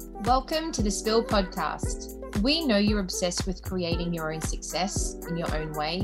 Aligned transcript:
Welcome 0.00 0.72
to 0.72 0.82
the 0.82 0.90
Spill 0.90 1.22
Podcast. 1.22 2.40
We 2.40 2.64
know 2.64 2.78
you're 2.78 3.00
obsessed 3.00 3.46
with 3.46 3.62
creating 3.62 4.14
your 4.14 4.32
own 4.32 4.40
success 4.40 5.16
in 5.28 5.36
your 5.36 5.54
own 5.54 5.72
way, 5.72 6.00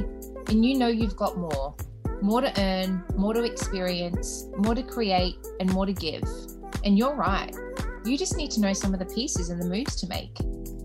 and 0.49 0.65
you 0.65 0.77
know 0.77 0.89
you've 0.89 1.17
got 1.17 1.39
more 1.39 1.75
more 2.21 2.41
to 2.41 2.61
earn, 2.61 3.03
more 3.17 3.33
to 3.33 3.43
experience, 3.45 4.49
more 4.59 4.75
to 4.75 4.83
create, 4.83 5.37
and 5.61 5.73
more 5.73 5.87
to 5.87 5.93
give. 5.93 6.25
And 6.85 6.99
you're 6.99 7.15
right. 7.15 7.55
You 8.05 8.19
just 8.19 8.37
need 8.37 8.51
to 8.53 8.61
know 8.61 8.73
some 8.73 8.93
of 8.93 9.01
the 9.01 9.07
pieces 9.07 9.49
and 9.49 9.61
the 9.61 9.67
moves 9.67 9.97
to 9.97 10.09
make. 10.09 10.35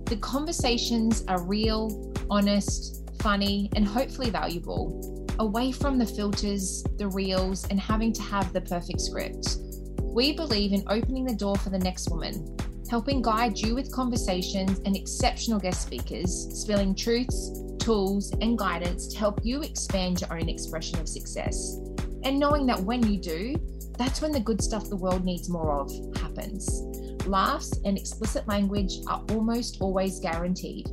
The 0.06 0.18
conversations 0.22 1.26
are 1.28 1.42
real, 1.44 2.14
honest, 2.30 3.10
funny, 3.22 3.70
and 3.76 3.86
hopefully 3.86 4.30
valuable, 4.30 5.28
away 5.40 5.72
from 5.72 5.98
the 5.98 6.06
filters, 6.06 6.84
the 6.98 7.08
reels, 7.10 7.68
and 7.68 7.80
having 7.80 8.14
to 8.14 8.22
have 8.22 8.54
the 8.54 8.62
perfect 8.62 9.02
script. 9.02 9.58
We 10.02 10.34
believe 10.34 10.74
in 10.74 10.84
opening 10.88 11.26
the 11.26 11.36
door 11.36 11.56
for 11.56 11.70
the 11.70 11.80
next 11.80 12.10
woman, 12.10 12.58
helping 12.92 13.22
guide 13.22 13.58
you 13.58 13.74
with 13.74 13.90
conversations 13.90 14.82
and 14.84 14.98
exceptional 14.98 15.58
guest 15.58 15.82
speakers, 15.82 16.50
spilling 16.52 16.94
truths, 16.94 17.50
tools, 17.80 18.34
and 18.42 18.58
guidance 18.58 19.08
to 19.08 19.18
help 19.18 19.40
you 19.46 19.62
expand 19.62 20.20
your 20.20 20.34
own 20.34 20.50
expression 20.50 21.00
of 21.00 21.08
success. 21.08 21.78
And 22.26 22.38
knowing 22.38 22.66
that 22.66 22.82
when 22.82 23.02
you 23.10 23.18
do, 23.18 23.56
that's 23.98 24.22
when 24.22 24.34
the 24.34 24.42
good 24.42 24.62
stuff 24.62 24.90
the 24.90 24.98
world 24.98 25.24
needs 25.24 25.48
more 25.48 25.80
of 25.80 25.90
happens. 26.18 26.82
Laughs 27.26 27.72
and 27.86 27.98
explicit 27.98 28.46
language 28.50 28.96
are 29.08 29.24
almost 29.30 29.78
always 29.80 30.20
guaranteed. 30.20 30.90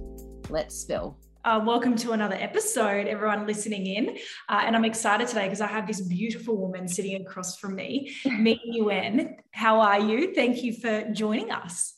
Let's 0.51 0.77
spill. 0.77 1.19
Uh, 1.49 1.59
welcome 1.65 1.97
to 1.97 2.13
another 2.13 2.35
episode, 2.35 3.07
everyone 3.07 3.47
listening 3.47 3.87
in. 3.87 4.19
Uh, 4.51 4.61
and 4.67 4.77
I'm 4.77 4.85
excited 4.85 5.29
today 5.29 5.45
because 5.45 5.63
I 5.63 5.67
have 5.67 5.87
this 5.87 6.03
beautiful 6.03 6.59
woman 6.59 6.87
sitting 6.87 7.23
across 7.23 7.57
from 7.57 7.75
me, 7.75 8.15
My 8.27 8.61
Nguyen. 8.69 9.37
How 9.53 9.81
are 9.81 9.99
you? 9.99 10.35
Thank 10.35 10.63
you 10.63 10.75
for 10.75 11.05
joining 11.11 11.51
us. 11.51 11.95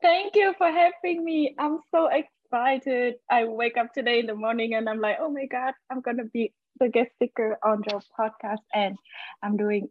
Thank 0.00 0.36
you 0.36 0.54
for 0.56 0.70
having 0.70 1.24
me. 1.24 1.56
I'm 1.58 1.80
so 1.90 2.06
excited. 2.06 3.14
I 3.28 3.46
wake 3.46 3.76
up 3.76 3.92
today 3.92 4.20
in 4.20 4.26
the 4.26 4.36
morning 4.36 4.74
and 4.74 4.88
I'm 4.88 5.00
like, 5.00 5.16
oh 5.20 5.32
my 5.32 5.46
God, 5.46 5.74
I'm 5.90 6.00
going 6.00 6.18
to 6.18 6.26
be 6.32 6.52
the 6.78 6.88
guest 6.88 7.10
speaker 7.16 7.58
on 7.64 7.82
your 7.90 8.00
podcast. 8.16 8.62
And 8.72 8.94
I'm 9.42 9.56
doing 9.56 9.88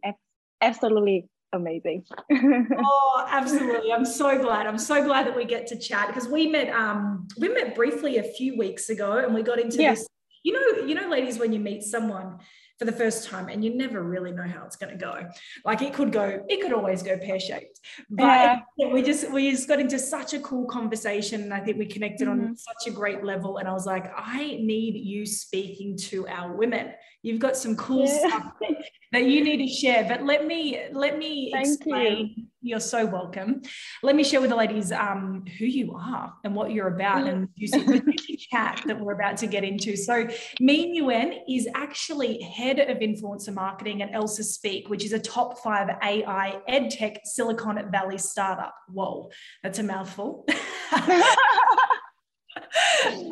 absolutely 0.62 1.28
amazing. 1.52 2.04
oh, 2.32 3.26
absolutely. 3.28 3.92
I'm 3.92 4.04
so 4.04 4.38
glad. 4.38 4.66
I'm 4.66 4.78
so 4.78 5.04
glad 5.04 5.26
that 5.26 5.36
we 5.36 5.44
get 5.44 5.66
to 5.68 5.78
chat 5.78 6.08
because 6.08 6.28
we 6.28 6.46
met 6.46 6.68
um 6.70 7.28
we 7.38 7.48
met 7.48 7.74
briefly 7.74 8.18
a 8.18 8.22
few 8.22 8.56
weeks 8.56 8.88
ago 8.90 9.18
and 9.18 9.34
we 9.34 9.42
got 9.42 9.58
into 9.58 9.82
yeah. 9.82 9.92
this 9.94 10.06
you 10.42 10.52
know, 10.52 10.86
you 10.86 10.94
know, 10.94 11.08
ladies, 11.08 11.40
when 11.40 11.52
you 11.52 11.58
meet 11.58 11.82
someone 11.82 12.38
for 12.78 12.84
the 12.84 12.92
first 12.92 13.28
time 13.28 13.48
and 13.48 13.64
you 13.64 13.74
never 13.74 14.02
really 14.02 14.32
know 14.32 14.46
how 14.46 14.64
it's 14.64 14.76
going 14.76 14.92
to 14.92 14.98
go 14.98 15.26
like 15.64 15.80
it 15.82 15.94
could 15.94 16.12
go 16.12 16.42
it 16.48 16.60
could 16.60 16.72
always 16.72 17.02
go 17.02 17.16
pear-shaped 17.18 17.75
but 18.10 18.24
yeah. 18.24 18.60
we 18.92 19.02
just 19.02 19.30
we 19.30 19.50
just 19.50 19.68
got 19.68 19.80
into 19.80 19.98
such 19.98 20.34
a 20.34 20.40
cool 20.40 20.66
conversation 20.66 21.42
and 21.42 21.54
i 21.54 21.60
think 21.60 21.78
we 21.78 21.86
connected 21.86 22.28
mm-hmm. 22.28 22.48
on 22.48 22.56
such 22.56 22.86
a 22.86 22.90
great 22.90 23.24
level 23.24 23.58
and 23.58 23.68
i 23.68 23.72
was 23.72 23.86
like 23.86 24.10
i 24.16 24.58
need 24.60 24.94
you 24.94 25.26
speaking 25.26 25.96
to 25.96 26.26
our 26.28 26.54
women 26.54 26.92
you've 27.22 27.40
got 27.40 27.56
some 27.56 27.76
cool 27.76 28.06
yeah. 28.06 28.28
stuff 28.28 28.52
that, 29.12 29.24
you 29.24 29.42
need 29.42 29.58
to 29.58 29.68
share 29.68 30.04
but 30.08 30.24
let 30.24 30.46
me 30.46 30.80
let 30.92 31.18
me 31.18 31.50
Thank 31.52 31.66
explain 31.66 32.34
you 32.36 32.44
you're 32.66 32.80
so 32.80 33.06
welcome. 33.06 33.62
Let 34.02 34.16
me 34.16 34.24
share 34.24 34.40
with 34.40 34.50
the 34.50 34.56
ladies 34.56 34.90
um, 34.90 35.44
who 35.56 35.66
you 35.66 35.94
are 35.94 36.34
and 36.42 36.52
what 36.52 36.72
you're 36.72 36.88
about 36.88 37.26
and 37.28 37.48
use 37.54 37.70
the 37.70 38.02
chat 38.50 38.82
that 38.86 38.98
we're 38.98 39.12
about 39.12 39.36
to 39.38 39.46
get 39.46 39.62
into. 39.62 39.96
So, 39.96 40.26
Nguyen 40.60 41.38
is 41.48 41.68
actually 41.76 42.42
head 42.42 42.80
of 42.80 42.98
influencer 42.98 43.54
marketing 43.54 44.02
at 44.02 44.12
ELSA 44.12 44.42
Speak, 44.42 44.88
which 44.88 45.04
is 45.04 45.12
a 45.12 45.18
top 45.18 45.58
five 45.60 45.90
AI 46.02 46.60
edtech 46.68 47.18
Silicon 47.24 47.75
Valley 47.84 48.18
startup. 48.18 48.74
Whoa, 48.88 49.30
that's 49.62 49.78
a 49.78 49.82
mouthful. 49.82 50.46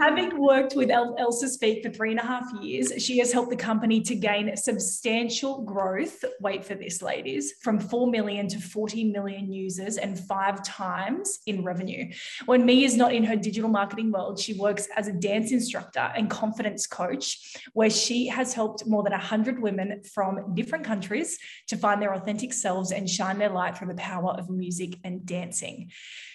Having 0.01 0.41
worked 0.41 0.75
with 0.77 0.91
El- 0.91 1.17
ELSA 1.19 1.49
Speak 1.49 1.83
for 1.83 1.91
three 1.91 2.11
and 2.11 2.21
a 2.21 2.25
half 2.25 2.45
years, 2.61 2.93
she 2.99 3.19
has 3.19 3.33
helped 3.33 3.51
the 3.51 3.57
company 3.57 4.01
to 4.03 4.15
gain 4.15 4.57
substantial 4.57 5.63
growth. 5.63 6.25
Wait 6.41 6.65
for 6.65 6.75
this, 6.75 7.03
ladies, 7.03 7.55
from 7.63 7.79
4 7.79 8.07
million 8.07 8.49
to 8.49 8.61
40 8.61 9.05
million 9.05 9.53
users 9.53 9.97
and 9.97 10.19
five 10.19 10.63
times 10.65 11.41
in 11.47 11.65
revenue. 11.65 12.11
When 12.47 12.67
My 12.67 12.73
is 12.73 12.97
not 12.97 13.15
in 13.15 13.25
her 13.25 13.37
digital 13.37 13.71
marketing 13.71 14.13
world, 14.13 14.39
she 14.39 14.55
works 14.55 14.89
as 14.97 15.09
a 15.09 15.13
dance 15.13 15.53
instructor 15.53 16.13
and 16.17 16.29
confidence 16.29 16.87
coach, 16.87 17.57
where 17.73 17.91
she 17.91 18.27
has 18.27 18.55
helped 18.55 18.87
more 18.87 19.03
than 19.03 19.13
100 19.13 19.61
women 19.61 20.03
from 20.03 20.55
different 20.55 20.85
countries 20.85 21.39
to 21.69 21.77
find 21.77 22.01
their 22.01 22.15
authentic 22.15 22.53
selves 22.53 22.93
and 22.93 23.09
shine 23.09 23.39
their 23.39 23.51
light 23.51 23.77
through 23.77 23.89
the 23.89 23.95
power 23.95 24.31
of 24.33 24.51
music 24.51 24.99
and 25.05 25.25
dancing. 25.25 25.91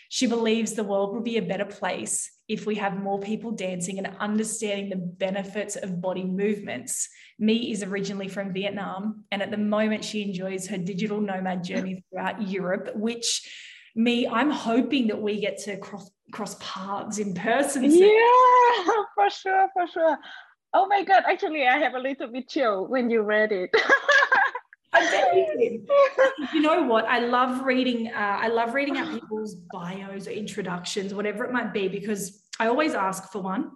She 0.10 0.26
believes 0.26 0.74
the 0.74 0.84
world 0.84 1.14
will 1.14 1.22
be 1.22 1.38
a 1.38 1.42
better 1.42 1.66
place 1.66 2.32
if 2.48 2.66
we 2.66 2.76
have 2.76 2.98
more 2.98 3.20
people 3.20 3.52
dancing 3.52 4.00
and 4.00 4.16
understanding 4.20 4.90
the 4.90 4.96
benefits 4.96 5.76
of 5.76 6.02
body 6.02 6.24
movements. 6.24 7.08
My 7.38 7.54
is 7.54 7.84
originally 7.84 8.28
from 8.28 8.52
Vietnam, 8.52 9.24
and 9.32 9.44
at 9.44 9.52
the 9.52 9.58
moment, 9.58 10.04
she 10.04 10.24
enjoys 10.24 10.68
her 10.68 10.78
digital 10.78 11.22
nomad 11.22 11.64
journey 11.64 12.04
throughout 12.10 12.42
Europe, 12.42 12.90
which 12.96 13.48
me, 13.96 14.28
I'm 14.28 14.50
hoping 14.50 15.08
that 15.08 15.22
we 15.22 15.40
get 15.40 15.60
to 15.60 15.78
cross 15.78 16.10
cross 16.32 16.56
paths 16.60 17.20
in 17.20 17.34
person. 17.34 17.84
Yeah, 17.84 18.94
for 19.16 19.30
sure, 19.30 19.68
for 19.74 19.88
sure. 19.88 20.18
Oh 20.74 20.88
my 20.88 21.04
God, 21.04 21.24
actually, 21.28 21.68
I 21.68 21.78
have 21.78 21.94
a 21.94 22.00
little 22.00 22.32
bit 22.32 22.50
chill 22.50 22.88
when 22.88 23.10
you 23.10 23.22
read 23.22 23.52
it. 23.52 23.72
you 26.54 26.62
know 26.62 26.84
what? 26.84 27.06
I 27.06 27.20
love 27.20 27.64
reading. 27.64 28.08
Uh, 28.08 28.38
I 28.42 28.48
love 28.48 28.74
reading 28.74 28.98
out 28.98 29.12
people's 29.12 29.56
bios 29.72 30.28
or 30.28 30.32
introductions, 30.32 31.14
whatever 31.14 31.44
it 31.46 31.52
might 31.52 31.74
be, 31.74 31.88
because 31.88 32.44
I 32.60 32.68
always 32.68 32.94
ask 32.94 33.32
for 33.32 33.42
one. 33.42 33.72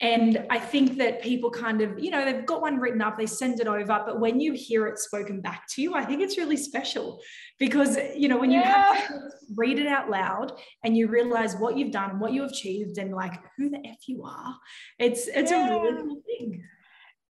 And 0.00 0.46
I 0.48 0.60
think 0.60 0.96
that 0.98 1.22
people 1.22 1.50
kind 1.50 1.80
of, 1.80 1.98
you 1.98 2.12
know, 2.12 2.24
they've 2.24 2.46
got 2.46 2.62
one 2.62 2.78
written 2.78 3.02
up, 3.02 3.18
they 3.18 3.26
send 3.26 3.58
it 3.60 3.66
over, 3.66 4.00
but 4.06 4.20
when 4.20 4.38
you 4.38 4.52
hear 4.52 4.86
it 4.86 4.96
spoken 4.98 5.40
back 5.40 5.66
to 5.70 5.82
you, 5.82 5.94
I 5.94 6.04
think 6.04 6.22
it's 6.22 6.38
really 6.38 6.56
special 6.56 7.20
because, 7.58 7.98
you 8.14 8.28
know, 8.28 8.38
when 8.38 8.52
you 8.52 8.60
yeah. 8.60 8.94
have 8.94 9.10
read 9.56 9.80
it 9.80 9.88
out 9.88 10.08
loud 10.08 10.52
and 10.84 10.96
you 10.96 11.08
realize 11.08 11.56
what 11.56 11.76
you've 11.76 11.90
done 11.90 12.10
and 12.10 12.20
what 12.20 12.32
you 12.32 12.42
have 12.42 12.52
achieved 12.52 12.98
and 12.98 13.12
like 13.12 13.40
who 13.56 13.70
the 13.70 13.84
F 13.84 13.96
you 14.06 14.22
are, 14.22 14.54
it's, 15.00 15.26
it's 15.26 15.50
yeah. 15.50 15.68
a 15.68 15.82
really 15.82 16.02
cool 16.02 16.22
thing. 16.24 16.62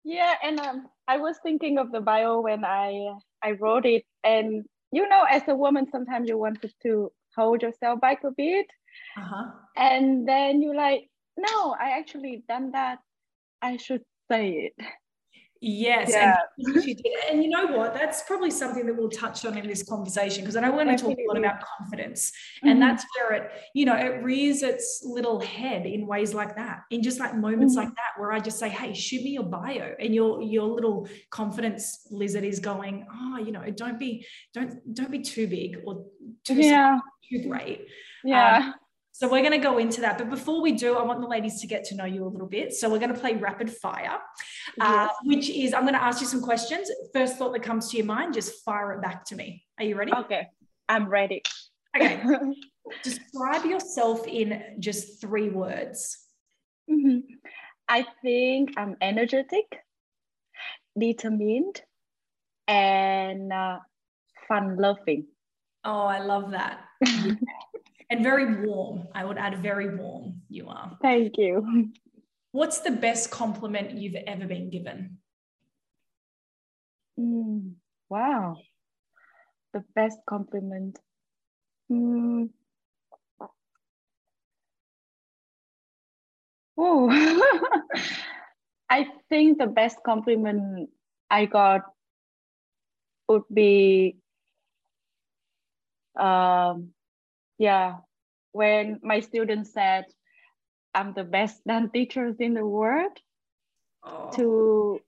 Yeah, 0.04 0.36
and 0.44 0.60
um, 0.60 0.88
I 1.08 1.18
was 1.18 1.38
thinking 1.44 1.78
of 1.78 1.92
the 1.92 2.02
bio 2.02 2.42
when 2.42 2.64
I 2.64 3.14
I 3.44 3.52
wrote 3.52 3.86
it, 3.86 4.04
and 4.24 4.66
you 4.92 5.08
know, 5.08 5.26
as 5.30 5.44
a 5.48 5.56
woman, 5.56 5.88
sometimes 5.92 6.30
you 6.30 6.38
wanted 6.38 6.74
to 6.84 7.12
hold 7.36 7.62
yourself 7.62 8.02
back 8.02 8.24
a 8.24 8.32
bit, 8.32 8.68
uh-huh. 9.18 9.52
and 9.76 10.28
then 10.28 10.62
you're 10.62 10.76
like, 10.76 11.10
no, 11.38 11.76
I 11.80 11.92
actually 11.92 12.44
done 12.48 12.72
that. 12.72 13.00
I 13.62 13.78
should 13.78 14.04
say 14.32 14.72
it. 14.72 14.86
Yes, 15.62 16.12
yeah. 16.12 16.38
and, 16.58 17.02
and, 17.30 17.44
you 17.44 17.50
know 17.50 17.68
what? 17.68 17.94
That's 17.94 18.24
probably 18.24 18.50
something 18.50 18.86
that 18.86 18.96
we'll 18.96 19.10
touch 19.10 19.44
on 19.44 19.58
in 19.58 19.68
this 19.68 19.84
conversation 19.84 20.42
because 20.42 20.56
I 20.56 20.62
know 20.62 20.72
we're 20.72 20.86
going 20.86 20.96
to 20.96 21.04
talk 21.04 21.18
a 21.18 21.28
lot 21.28 21.38
about 21.38 21.62
confidence, 21.78 22.32
mm-hmm. 22.32 22.70
and 22.70 22.82
that's 22.82 23.06
where 23.18 23.34
it, 23.34 23.52
you 23.74 23.84
know, 23.84 23.96
it 23.96 24.24
rears 24.24 24.64
its 24.64 25.02
little 25.04 25.42
head 25.42 25.86
in 25.86 26.08
ways 26.08 26.34
like 26.34 26.56
that, 26.56 26.84
in 26.92 27.04
just 27.04 27.20
like 27.20 27.36
moments 27.36 27.76
mm-hmm. 27.76 27.88
like 27.88 27.96
that, 27.96 28.18
where 28.18 28.32
I 28.32 28.40
just 28.40 28.58
say, 28.58 28.70
"Hey, 28.70 28.94
shoot 28.94 29.22
me 29.22 29.32
your 29.32 29.44
bio," 29.44 29.96
and 30.00 30.16
your 30.16 30.42
your 30.42 30.64
little 30.66 31.10
confidence 31.30 32.08
lizard 32.10 32.46
is 32.46 32.62
going, 32.62 33.06
"Oh, 33.12 33.38
you 33.38 33.52
know, 33.52 33.70
don't 33.72 34.00
be, 34.00 34.26
don't 34.54 34.96
don't 34.96 35.12
be 35.12 35.20
too 35.20 35.48
big 35.48 35.80
or 35.86 36.06
too 36.46 36.56
yeah. 36.56 37.00
too 37.30 37.50
great." 37.50 37.86
Yeah. 38.24 38.60
Um, 38.60 38.74
so 39.20 39.28
we're 39.28 39.42
going 39.42 39.52
to 39.52 39.58
go 39.58 39.80
into 39.80 40.00
that. 40.00 40.18
But 40.18 40.30
before 40.30 40.62
we 40.62 40.72
do, 40.72 40.96
I 40.96 41.04
want 41.04 41.20
the 41.20 41.28
ladies 41.28 41.60
to 41.60 41.68
get 41.68 41.84
to 41.86 41.96
know 41.96 42.06
you 42.06 42.24
a 42.24 42.30
little 42.30 42.48
bit. 42.48 42.74
So 42.74 42.90
we're 42.90 43.00
going 43.00 43.14
to 43.14 43.20
play 43.20 43.36
rapid 43.36 43.70
fire, 43.70 44.18
uh, 44.80 45.10
which 45.26 45.50
is 45.50 45.74
I'm 45.74 45.82
going 45.82 45.94
to 45.94 46.02
ask 46.02 46.22
you 46.22 46.28
some 46.28 46.42
questions. 46.42 46.90
First 47.14 47.36
thought 47.36 47.52
that 47.52 47.62
comes 47.62 47.92
to 47.92 47.98
your 47.98 48.06
mind, 48.06 48.34
just 48.34 48.64
fire 48.64 48.94
it 48.94 49.02
back 49.02 49.26
to 49.26 49.36
me. 49.36 49.66
Are 49.78 49.84
you 49.84 49.98
ready? 49.98 50.14
Okay, 50.14 50.48
I'm 50.88 51.10
ready. 51.10 51.42
Okay. 51.98 52.24
Describe 53.04 53.66
yourself 53.66 54.26
in 54.26 54.78
just 54.80 55.20
three 55.20 55.50
words. 55.50 56.18
Mm-hmm. 56.90 57.20
I 57.90 58.06
think 58.22 58.76
I'm 58.78 58.96
energetic, 59.02 59.66
determined, 60.98 61.82
and 62.70 63.52
uh, 63.52 63.80
fun 64.48 64.78
loving. 64.78 65.28
Oh, 65.84 66.06
I 66.06 66.20
love 66.20 66.52
that. 66.52 66.86
and 68.10 68.24
very 68.24 68.66
warm. 68.66 69.08
I 69.14 69.26
would 69.26 69.38
add 69.38 69.62
very 69.62 69.96
warm 69.96 70.42
you 70.50 70.68
are. 70.68 70.98
Thank 71.02 71.38
you. 71.38 71.92
What's 72.52 72.80
the 72.80 72.92
best 72.92 73.30
compliment 73.30 73.92
you've 73.92 74.16
ever 74.26 74.48
been 74.48 74.70
given? 74.70 75.20
Mm, 77.20 77.74
wow. 78.10 78.58
The 79.74 79.84
best 79.94 80.20
compliment. 80.28 80.98
Mm. 81.92 82.50
Oh, 86.78 87.10
I 88.90 89.08
think 89.30 89.60
the 89.60 89.68
best 89.68 89.98
compliment 90.04 90.90
I 91.30 91.46
got 91.46 91.82
would 93.28 93.44
be 93.54 94.18
um, 96.18 96.94
yeah. 97.60 97.98
When 98.52 99.00
my 99.04 99.20
students 99.20 99.72
said 99.74 100.06
I'm 100.96 101.14
the 101.14 101.24
best 101.24 101.62
dance 101.68 101.92
teachers 101.94 102.38
in 102.40 102.56
the 102.56 102.66
world, 102.66 103.16
oh. 104.04 104.32
to 104.36 105.00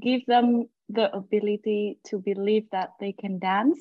give 0.00 0.24
them 0.26 0.68
the 0.88 1.14
ability 1.14 1.98
to 2.06 2.18
believe 2.18 2.64
that 2.72 2.90
they 3.00 3.12
can 3.12 3.38
dance 3.38 3.78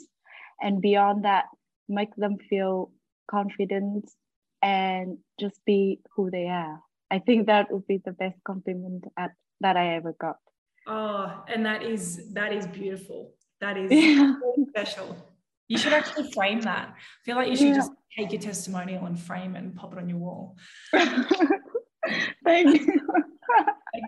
and 0.62 0.82
beyond 0.82 1.26
that 1.26 1.46
make 1.88 2.16
them 2.16 2.38
feel 2.50 2.92
confident 3.30 4.10
and 4.62 5.18
just 5.40 5.60
be 5.66 6.00
who 6.16 6.30
they 6.30 6.48
are. 6.48 6.80
I 7.10 7.20
think 7.20 7.48
that 7.48 7.72
would 7.72 7.88
be 7.88 8.02
the 8.04 8.12
best 8.12 8.38
compliment 8.44 9.06
at, 9.18 9.32
that 9.62 9.78
i 9.78 9.96
ever 9.96 10.14
got. 10.20 10.38
Oh 10.86 11.44
and 11.48 11.66
that 11.66 11.84
is 11.84 12.34
that 12.34 12.54
is 12.54 12.68
beautiful. 12.68 13.34
That 13.62 13.78
is 13.78 13.92
yeah. 13.92 14.36
special 14.70 15.18
you 15.69 15.77
should 15.77 15.94
actually 15.94 16.31
frame 16.31 16.62
that. 16.62 16.89
I 16.89 17.24
feel 17.24 17.38
like 17.38 17.50
you 17.50 17.56
should 17.56 17.68
yeah. 17.68 17.75
just 17.75 17.92
take 18.18 18.33
your 18.33 18.42
testimonial 18.42 19.06
and 19.06 19.18
frame 19.18 19.56
it 19.56 19.60
and 19.60 19.75
pop 19.75 19.94
it 19.94 20.00
on 20.00 20.10
your 20.10 20.18
wall. 20.18 20.57
Thank 22.44 22.81
you. 22.81 23.01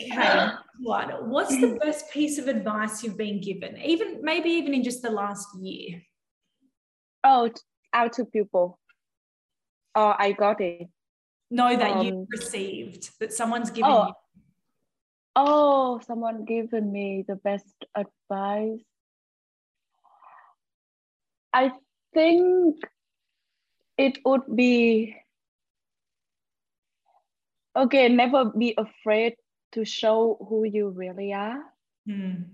Okay 0.03 0.51
what 0.81 1.27
what's 1.27 1.59
the 1.59 1.77
best 1.81 2.11
piece 2.11 2.37
of 2.37 2.47
advice 2.47 3.03
you've 3.03 3.17
been 3.17 3.39
given? 3.39 3.77
Even 3.77 4.19
maybe 4.21 4.49
even 4.49 4.73
in 4.73 4.83
just 4.83 5.01
the 5.01 5.09
last 5.09 5.47
year. 5.59 6.01
Oh 7.23 7.49
out 7.93 8.13
to 8.13 8.25
people. 8.25 8.79
Oh 9.95 10.13
i 10.17 10.31
got 10.31 10.61
it. 10.61 10.87
Know 11.49 11.75
that 11.75 11.97
um, 11.97 12.05
you 12.05 12.27
received 12.31 13.11
that 13.19 13.33
someone's 13.33 13.69
given 13.69 13.91
oh, 13.91 14.07
you. 14.07 14.13
Oh 15.35 16.01
someone 16.05 16.45
given 16.45 16.91
me 16.91 17.23
the 17.27 17.35
best 17.35 17.75
advice 17.95 18.79
i 21.53 21.71
think 22.13 22.77
it 23.97 24.17
would 24.25 24.43
be 24.55 25.15
okay 27.75 28.09
never 28.09 28.45
be 28.45 28.73
afraid 28.77 29.35
to 29.71 29.85
show 29.85 30.37
who 30.49 30.63
you 30.65 30.89
really 30.89 31.33
are. 31.33 31.63
Mm. 32.09 32.45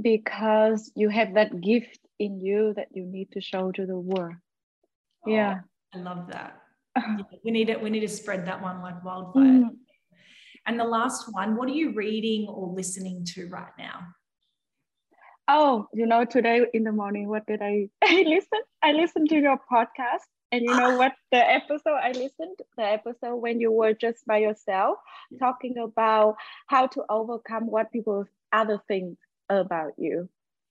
because 0.00 0.92
you 0.94 1.08
have 1.08 1.34
that 1.34 1.60
gift 1.60 1.98
in 2.18 2.40
you 2.40 2.72
that 2.76 2.86
you 2.92 3.04
need 3.04 3.32
to 3.32 3.40
show 3.40 3.72
to 3.72 3.84
the 3.84 3.98
world. 3.98 4.36
Oh, 5.26 5.30
yeah. 5.30 5.60
I 5.92 5.98
love 5.98 6.28
that. 6.28 6.58
Yeah, 6.96 7.24
we 7.44 7.50
need 7.50 7.68
it 7.68 7.82
we 7.82 7.90
need 7.90 8.00
to 8.00 8.08
spread 8.08 8.46
that 8.46 8.62
one 8.62 8.80
like 8.80 9.02
wildfire. 9.02 9.42
Mm. 9.42 9.70
and 10.66 10.78
the 10.78 10.84
last 10.84 11.32
one 11.32 11.56
what 11.56 11.68
are 11.68 11.74
you 11.74 11.92
reading 11.94 12.46
or 12.48 12.68
listening 12.68 13.24
to 13.34 13.48
right 13.48 13.72
now 13.78 14.06
oh 15.48 15.88
you 15.92 16.06
know 16.06 16.24
today 16.24 16.66
in 16.72 16.84
the 16.84 16.92
morning 16.92 17.28
what 17.28 17.46
did 17.46 17.60
i 17.62 17.88
i 18.04 18.22
listen 18.26 18.60
i 18.82 18.92
listened 18.92 19.28
to 19.28 19.38
your 19.38 19.58
podcast 19.70 20.26
and 20.52 20.62
you 20.62 20.76
know 20.76 20.96
what 20.98 21.14
the 21.32 21.38
episode 21.38 21.98
I 22.00 22.12
listened, 22.12 22.58
the 22.76 22.84
episode 22.84 23.36
when 23.36 23.60
you 23.60 23.72
were 23.72 23.94
just 23.94 24.24
by 24.26 24.38
yourself, 24.38 24.98
talking 25.40 25.78
about 25.78 26.36
how 26.66 26.86
to 26.88 27.04
overcome 27.08 27.66
what 27.66 27.90
people 27.90 28.26
other 28.52 28.80
think 28.86 29.18
about 29.48 29.92
you. 29.96 30.28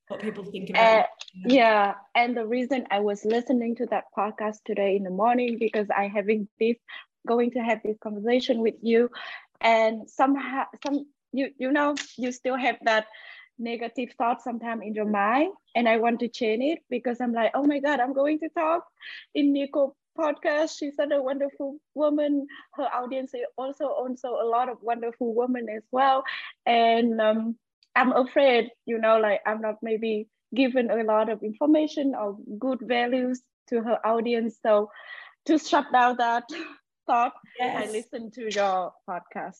What 0.08 0.22
people 0.22 0.44
think 0.44 0.70
about 0.70 1.00
uh, 1.00 1.04
you. 1.34 1.56
Yeah. 1.56 1.96
And 2.16 2.38
the 2.38 2.46
reason 2.46 2.86
I 2.92 3.00
was 3.00 3.26
listening 3.26 3.76
to 3.78 3.88
that 3.88 4.06
podcast 4.16 4.58
today 4.66 4.96
in 4.96 5.04
the 5.04 5.10
morning 5.10 5.58
because 5.60 5.88
I 5.90 6.08
having 6.08 6.48
this 6.60 6.78
going 7.28 7.52
to 7.52 7.60
have 7.60 7.82
this 7.84 7.98
conversation 8.02 8.62
with 8.62 8.76
you 8.82 9.10
and 9.62 10.10
somehow 10.10 10.66
some 10.84 11.06
you 11.34 11.50
you 11.58 11.72
know 11.72 11.96
you 12.18 12.32
still 12.32 12.58
have 12.58 12.78
that 12.82 13.06
negative 13.60 14.10
thoughts 14.18 14.44
sometimes 14.44 14.82
in 14.84 14.94
your 14.94 15.06
mind 15.06 15.54
and 15.76 15.88
i 15.88 15.98
want 15.98 16.20
to 16.20 16.28
change 16.28 16.64
it 16.64 16.80
because 16.90 17.22
i'm 17.22 17.34
like 17.34 17.52
oh 17.54 17.64
my 17.64 17.80
god 17.80 18.00
i'm 18.00 18.14
going 18.14 18.40
to 18.40 18.50
talk 18.50 18.86
in 19.36 19.54
nico 19.54 19.96
podcast. 20.18 20.78
She's 20.78 20.96
such 20.96 21.12
a 21.12 21.22
wonderful 21.22 21.78
woman. 21.94 22.48
Her 22.74 22.84
audience 22.84 23.34
is 23.34 23.46
also 23.58 23.86
also 23.86 24.30
a 24.30 24.46
lot 24.46 24.70
of 24.70 24.78
wonderful 24.82 25.34
women 25.34 25.68
as 25.70 25.84
well. 25.92 26.24
And 26.66 27.20
um, 27.22 27.56
i'm 27.96 28.14
afraid 28.14 28.70
you 28.86 28.98
know 28.98 29.20
like 29.20 29.42
i'm 29.46 29.60
not 29.60 29.76
maybe 29.82 30.26
given 30.56 30.90
a 30.90 31.04
lot 31.04 31.30
of 31.30 31.44
information 31.44 32.14
or 32.16 32.38
good 32.60 32.80
values 32.82 33.42
to 33.70 33.82
her 33.82 34.06
audience. 34.06 34.58
So 34.62 34.90
to 35.46 35.58
shut 35.58 35.86
down 35.92 36.18
that 36.18 36.44
thought 37.08 37.34
yes. 37.60 37.88
i 37.88 37.92
listened 37.92 38.32
to 38.34 38.54
your 38.54 38.94
podcast 39.10 39.58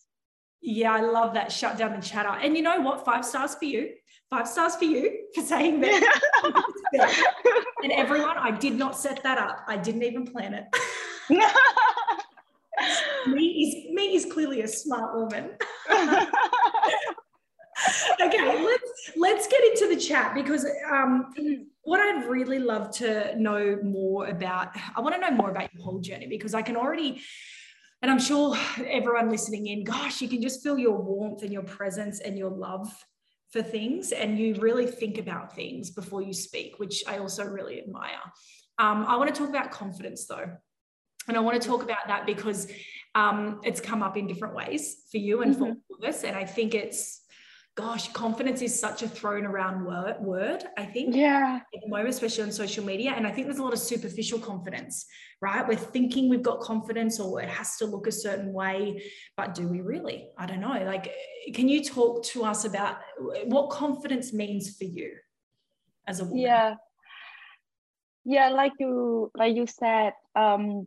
yeah, 0.62 0.94
I 0.94 1.02
love 1.02 1.34
that. 1.34 1.52
Shut 1.52 1.78
down 1.78 1.94
the 1.94 2.02
chatter. 2.02 2.30
And 2.30 2.56
you 2.56 2.62
know 2.62 2.80
what? 2.82 3.04
Five 3.04 3.26
stars 3.26 3.56
for 3.56 3.66
you. 3.66 3.90
Five 4.30 4.48
stars 4.48 4.76
for 4.76 4.86
you 4.86 5.26
for 5.34 5.42
saying 5.42 5.82
that. 5.82 6.22
and 7.84 7.92
everyone, 7.92 8.38
I 8.38 8.52
did 8.52 8.76
not 8.76 8.96
set 8.98 9.24
that 9.24 9.38
up. 9.38 9.66
I 9.68 9.78
didn't 9.78 10.04
even 10.04 10.26
plan 10.26 10.54
it. 10.54 10.66
My 13.28 13.38
is 13.38 13.76
My 13.94 14.02
is 14.04 14.26
clearly 14.26 14.62
a 14.62 14.68
smart 14.68 15.16
woman. 15.16 15.52
okay, 18.22 18.64
let's 18.64 19.12
let's 19.18 19.48
get 19.48 19.64
into 19.64 19.88
the 19.94 19.98
chat 20.00 20.34
because 20.34 20.66
um, 20.90 21.34
what 21.84 22.00
I'd 22.00 22.26
really 22.28 22.60
love 22.60 22.92
to 22.98 23.36
know 23.40 23.78
more 23.84 24.28
about, 24.28 24.70
I 24.96 25.02
want 25.02 25.16
to 25.16 25.22
know 25.22 25.32
more 25.32 25.50
about 25.50 25.74
your 25.74 25.84
whole 25.84 26.00
journey 26.00 26.28
because 26.28 26.54
I 26.54 26.62
can 26.62 26.78
already 26.78 27.22
and 28.02 28.10
I'm 28.10 28.20
sure 28.20 28.56
everyone 28.88 29.30
listening 29.30 29.68
in, 29.68 29.84
gosh, 29.84 30.22
you 30.22 30.28
can 30.28 30.42
just 30.42 30.64
feel 30.64 30.78
your 30.78 30.98
warmth 30.98 31.44
and 31.44 31.52
your 31.52 31.64
presence 31.64 32.20
and 32.20 32.38
your 32.38 32.50
love 32.50 32.92
for 33.52 33.62
things. 33.62 34.12
And 34.12 34.40
you 34.40 34.56
really 34.56 34.88
think 34.88 35.18
about 35.18 35.56
things 35.56 35.92
before 35.92 36.22
you 36.22 36.34
speak, 36.34 36.80
which 36.80 37.04
I 37.08 37.20
also 37.20 37.46
really 37.46 37.80
admire. 37.80 38.22
Um, 38.80 39.06
I 39.08 39.18
want 39.18 39.34
to 39.34 39.40
talk 39.40 39.50
about 39.50 39.72
confidence 39.72 40.26
though. 40.26 40.50
And 41.28 41.38
I 41.38 41.40
want 41.42 41.62
to 41.62 41.68
talk 41.68 41.84
about 41.84 42.08
that 42.08 42.26
because 42.26 42.68
um, 43.14 43.62
it's 43.64 43.80
come 43.80 44.02
up 44.02 44.18
in 44.18 44.26
different 44.26 44.56
ways 44.56 45.04
for 45.12 45.18
you 45.18 45.44
and 45.44 45.54
mm-hmm. 45.54 45.64
for 45.64 45.70
all 45.70 45.98
of 46.00 46.10
us. 46.10 46.24
And 46.24 46.36
I 46.36 46.46
think 46.46 46.74
it's 46.74 47.22
gosh, 47.76 48.12
confidence 48.12 48.62
is 48.62 48.78
such 48.78 49.02
a 49.02 49.08
thrown 49.08 49.46
around 49.46 49.86
word, 49.86 50.16
word, 50.20 50.64
I 50.78 50.86
think. 50.86 51.16
Yeah. 51.16 51.60
At 51.74 51.82
the 51.82 51.88
moment, 51.88 52.10
especially 52.10 52.44
on 52.44 52.52
social 52.52 52.84
media. 52.84 53.14
And 53.16 53.26
I 53.26 53.32
think 53.32 53.48
there's 53.48 53.60
a 53.60 53.64
lot 53.64 53.74
of 53.74 53.80
superficial 53.80 54.40
confidence, 54.40 55.06
right? 55.42 55.66
We're 55.66 55.76
thinking 55.76 56.30
we've 56.30 56.44
got 56.44 56.60
confidence 56.60 57.20
or 57.20 57.42
it 57.42 57.50
has 57.50 57.78
to 57.78 57.86
look 57.86 58.08
a 58.08 58.12
certain 58.12 58.52
way, 58.52 59.02
but 59.38 59.56
do 59.56 59.68
we 59.68 59.82
really? 59.82 60.30
I 60.38 60.46
don't 60.46 60.60
know. 60.60 60.84
Like, 60.86 61.12
can 61.54 61.70
you 61.70 61.84
talk 61.84 62.26
to 62.26 62.44
us 62.44 62.66
about 62.66 62.98
what 63.46 63.70
confidence 63.70 64.34
means 64.34 64.76
for 64.76 64.84
you 64.84 65.14
as 66.08 66.20
a 66.20 66.26
woman? 66.26 66.40
Yeah. 66.40 66.76
Yeah, 68.24 68.50
like 68.50 68.74
you 68.80 69.32
like 69.34 69.56
you 69.56 69.66
said, 69.66 70.14
um, 70.36 70.86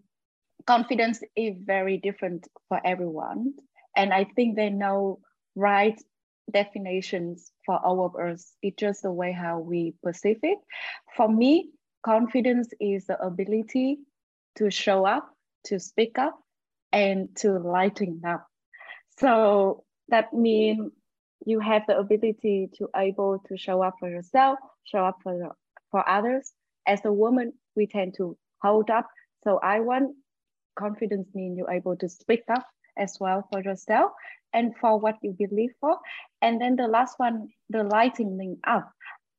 confidence 0.67 1.21
is 1.35 1.57
very 1.65 1.99
different 1.99 2.47
for 2.69 2.81
everyone. 2.85 3.55
And 3.97 4.13
I 4.13 4.25
think 4.37 4.55
they 4.55 4.71
know 4.71 5.19
right 5.57 6.01
definitions 6.51 7.53
for 7.65 7.81
of 7.85 8.17
us. 8.17 8.53
It's 8.63 8.77
just 8.77 9.03
the 9.03 9.13
way 9.13 9.33
how 9.33 9.61
we 9.61 9.95
perceive 10.03 10.41
it. 10.43 10.59
For 11.17 11.29
me, 11.29 11.71
confidence 12.05 12.69
is 12.81 13.07
the 13.07 13.21
ability 13.21 13.99
to 14.57 14.71
show 14.71 15.05
up, 15.05 15.31
to 15.65 15.81
speak 15.81 16.19
up, 16.19 16.39
and 16.93 17.35
to 17.37 17.59
lighten 17.59 18.23
up. 18.27 18.47
So 19.19 19.85
that 20.09 20.33
means 20.33 20.93
you 21.47 21.61
have 21.61 21.83
the 21.87 21.99
ability 21.99 22.71
to 22.79 22.89
able 22.97 23.41
to 23.49 23.57
show 23.57 23.83
up 23.83 23.95
for 23.99 24.09
yourself, 24.09 24.59
show 24.85 25.05
up 25.05 25.19
for 25.23 25.55
for 25.91 26.09
others. 26.09 26.53
As 26.87 27.01
a 27.05 27.13
woman, 27.13 27.53
we 27.77 27.87
tend 27.87 28.15
to 28.19 28.37
hold 28.63 28.91
up. 28.91 29.09
So 29.43 29.59
I 29.63 29.81
want 29.81 30.15
confidence 30.77 31.29
mean 31.35 31.57
you're 31.57 31.71
able 31.71 31.97
to 31.97 32.09
speak 32.09 32.43
up 32.49 32.67
as 32.97 33.17
well 33.21 33.47
for 33.53 33.63
yourself 33.63 34.13
and 34.53 34.77
for 34.77 34.99
what 34.99 35.17
you 35.23 35.33
believe 35.33 35.73
for. 35.81 35.99
And 36.41 36.61
then 36.61 36.77
the 36.77 36.89
last 36.89 37.19
one, 37.19 37.49
the 37.69 37.85
lightening 37.85 38.59
up. 38.67 38.91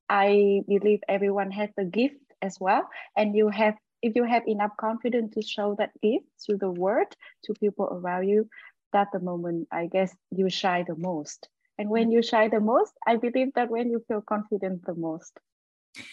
I 0.10 0.62
believe 0.68 1.00
everyone 1.08 1.52
has 1.52 1.70
the 1.76 1.86
gift 1.86 2.16
as 2.42 2.58
well. 2.60 2.88
And 3.18 3.36
you 3.36 3.50
have, 3.50 3.76
if 4.02 4.16
you 4.16 4.24
have 4.24 4.48
enough 4.48 4.72
confidence 4.80 5.34
to 5.34 5.42
show 5.42 5.76
that 5.80 5.92
gift 6.02 6.26
to 6.46 6.58
the 6.58 6.70
world, 6.70 7.08
to 7.46 7.54
people 7.54 7.86
around 7.86 8.28
you, 8.28 8.48
that 8.94 9.08
the 9.12 9.20
moment 9.20 9.68
I 9.72 9.88
guess 9.88 10.16
you 10.32 10.50
shine 10.50 10.86
the 10.88 10.96
most. 10.96 11.50
And 11.78 11.90
when 11.90 12.12
you 12.12 12.22
shine 12.22 12.52
the 12.52 12.60
most, 12.60 12.94
I 13.06 13.18
believe 13.18 13.54
that 13.56 13.70
when 13.70 13.90
you 13.90 14.04
feel 14.08 14.22
confident 14.22 14.86
the 14.86 14.96
most. 14.96 15.38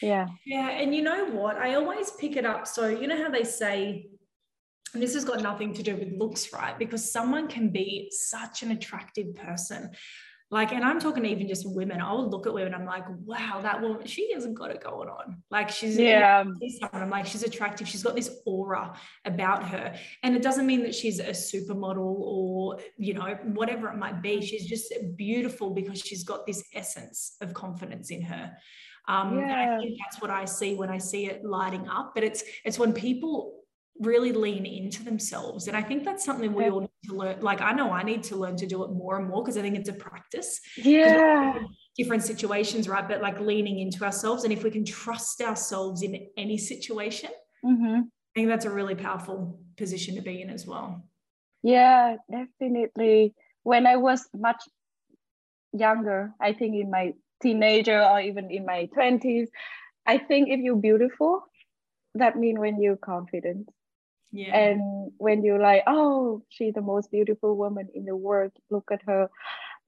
Yeah. 0.00 0.26
Yeah. 0.46 0.70
And 0.70 0.94
you 0.94 1.02
know 1.02 1.26
what? 1.26 1.56
I 1.56 1.74
always 1.74 2.10
pick 2.12 2.36
it 2.36 2.46
up. 2.46 2.66
So, 2.66 2.88
you 2.88 3.06
know 3.06 3.22
how 3.22 3.30
they 3.30 3.44
say 3.44 4.08
and 4.94 5.02
this 5.02 5.14
has 5.14 5.24
got 5.24 5.42
nothing 5.42 5.72
to 5.74 5.82
do 5.82 5.96
with 5.96 6.12
looks, 6.12 6.52
right? 6.52 6.78
Because 6.78 7.10
someone 7.10 7.48
can 7.48 7.70
be 7.70 8.08
such 8.10 8.62
an 8.62 8.70
attractive 8.72 9.34
person. 9.34 9.90
Like, 10.52 10.72
and 10.72 10.84
I'm 10.84 11.00
talking 11.00 11.24
even 11.24 11.48
just 11.48 11.66
women. 11.66 12.02
I 12.02 12.12
will 12.12 12.28
look 12.28 12.46
at 12.46 12.52
women. 12.52 12.74
I'm 12.74 12.84
like, 12.84 13.06
wow, 13.24 13.60
that 13.62 13.80
woman, 13.80 14.06
she 14.06 14.34
hasn't 14.34 14.54
got 14.54 14.70
it 14.70 14.84
going 14.84 15.08
on. 15.08 15.42
Like, 15.50 15.70
she's 15.70 15.96
yeah. 15.96 16.44
I'm 16.92 17.08
like, 17.08 17.24
she's 17.24 17.42
attractive. 17.42 17.88
She's 17.88 18.02
got 18.02 18.14
this 18.14 18.30
aura 18.44 18.94
about 19.24 19.66
her, 19.68 19.94
and 20.22 20.36
it 20.36 20.42
doesn't 20.42 20.66
mean 20.66 20.82
that 20.82 20.94
she's 20.94 21.20
a 21.20 21.30
supermodel 21.30 22.16
or 22.18 22.80
you 22.98 23.14
know 23.14 23.34
whatever 23.44 23.88
it 23.88 23.96
might 23.96 24.20
be. 24.20 24.42
She's 24.42 24.66
just 24.66 24.92
beautiful 25.16 25.70
because 25.70 26.00
she's 26.00 26.22
got 26.22 26.46
this 26.46 26.62
essence 26.74 27.36
of 27.40 27.54
confidence 27.54 28.10
in 28.10 28.20
her. 28.20 28.52
Um, 29.08 29.38
yeah. 29.38 29.76
I 29.76 29.80
think 29.80 29.98
that's 29.98 30.20
what 30.20 30.30
I 30.30 30.44
see 30.44 30.74
when 30.74 30.90
I 30.90 30.98
see 30.98 31.28
it 31.28 31.46
lighting 31.46 31.88
up. 31.88 32.12
But 32.14 32.24
it's 32.24 32.44
it's 32.66 32.78
when 32.78 32.92
people 32.92 33.61
really 34.00 34.32
lean 34.32 34.66
into 34.66 35.04
themselves. 35.04 35.68
And 35.68 35.76
I 35.76 35.82
think 35.82 36.04
that's 36.04 36.24
something 36.24 36.52
we 36.54 36.68
all 36.68 36.80
need 36.80 36.90
to 37.04 37.14
learn. 37.14 37.40
Like, 37.40 37.60
I 37.60 37.72
know 37.72 37.90
I 37.90 38.02
need 38.02 38.22
to 38.24 38.36
learn 38.36 38.56
to 38.56 38.66
do 38.66 38.82
it 38.84 38.90
more 38.90 39.18
and 39.18 39.28
more 39.28 39.42
because 39.42 39.56
I 39.56 39.62
think 39.62 39.76
it's 39.76 39.88
a 39.88 39.92
practice. 39.92 40.60
Yeah. 40.76 41.58
Different 41.96 42.22
situations, 42.22 42.88
right? 42.88 43.06
But 43.06 43.20
like 43.20 43.38
leaning 43.38 43.78
into 43.78 44.04
ourselves. 44.04 44.44
And 44.44 44.52
if 44.52 44.64
we 44.64 44.70
can 44.70 44.84
trust 44.84 45.40
ourselves 45.40 46.02
in 46.02 46.26
any 46.36 46.58
situation, 46.58 47.30
mm-hmm. 47.64 48.00
I 48.00 48.34
think 48.34 48.48
that's 48.48 48.64
a 48.64 48.70
really 48.70 48.94
powerful 48.94 49.60
position 49.76 50.14
to 50.16 50.22
be 50.22 50.42
in 50.42 50.50
as 50.50 50.66
well. 50.66 51.04
Yeah, 51.62 52.16
definitely. 52.30 53.34
When 53.62 53.86
I 53.86 53.96
was 53.96 54.26
much 54.34 54.62
younger, 55.72 56.32
I 56.40 56.54
think 56.54 56.74
in 56.74 56.90
my 56.90 57.12
teenager 57.42 58.02
or 58.02 58.20
even 58.20 58.50
in 58.50 58.64
my 58.64 58.88
20s, 58.96 59.48
I 60.06 60.18
think 60.18 60.48
if 60.48 60.60
you're 60.60 60.76
beautiful, 60.76 61.44
that 62.14 62.36
means 62.36 62.58
when 62.58 62.80
you're 62.82 62.96
confident. 62.96 63.68
Yeah. 64.32 64.56
And 64.56 65.12
when 65.18 65.44
you're 65.44 65.60
like, 65.60 65.84
oh, 65.86 66.42
she's 66.48 66.74
the 66.74 66.80
most 66.80 67.10
beautiful 67.10 67.56
woman 67.56 67.88
in 67.94 68.06
the 68.06 68.16
world, 68.16 68.52
look 68.70 68.90
at 68.90 69.02
her. 69.06 69.28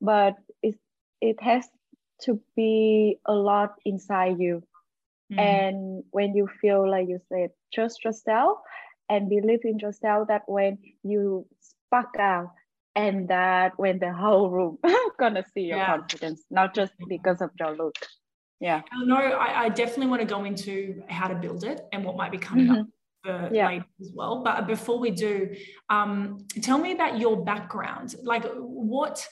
But 0.01 0.37
it, 0.63 0.77
it 1.21 1.43
has 1.43 1.67
to 2.23 2.41
be 2.55 3.19
a 3.25 3.33
lot 3.33 3.75
inside 3.85 4.39
you. 4.39 4.63
Mm. 5.33 5.39
And 5.39 6.05
when 6.11 6.35
you 6.35 6.49
feel 6.61 6.89
like 6.89 7.09
you 7.09 7.21
said, 7.31 7.51
trust 7.73 8.05
yourself 8.05 8.59
and 9.09 9.31
believe 9.31 9.65
in 9.65 9.79
yourself 9.79 10.29
that 10.29 10.43
when 10.47 10.79
you 11.03 11.47
spark 11.61 12.17
out 12.19 12.53
and 12.95 13.29
that 13.29 13.73
when 13.77 13.99
the 13.99 14.13
whole 14.13 14.51
room 14.51 14.79
gonna 15.19 15.45
see 15.55 15.63
your 15.63 15.79
yeah. 15.79 15.87
confidence, 15.87 16.45
not 16.51 16.75
just 16.75 16.93
because 17.09 17.41
of 17.41 17.51
your 17.59 17.75
look. 17.77 17.97
Yeah. 18.61 18.83
No, 19.05 19.17
I, 19.17 19.65
I, 19.65 19.69
definitely 19.69 20.07
want 20.07 20.21
to 20.21 20.27
go 20.27 20.45
into 20.45 21.03
how 21.09 21.27
to 21.27 21.35
build 21.35 21.65
it 21.65 21.87
and 21.93 22.05
what 22.05 22.17
might 22.17 22.31
be 22.31 22.39
coming 22.39 22.67
mm-hmm. 22.67 22.83
up 22.83 22.87
for 23.25 23.51
yeah. 23.53 23.81
as 24.01 24.13
well. 24.15 24.43
But 24.43 24.67
before 24.67 24.99
we 24.99 25.11
do, 25.11 25.55
um, 25.89 26.47
tell 26.63 26.79
me 26.79 26.93
about 26.93 27.19
your 27.19 27.45
background. 27.45 28.15
Like, 28.23 28.45
what? 28.57 29.27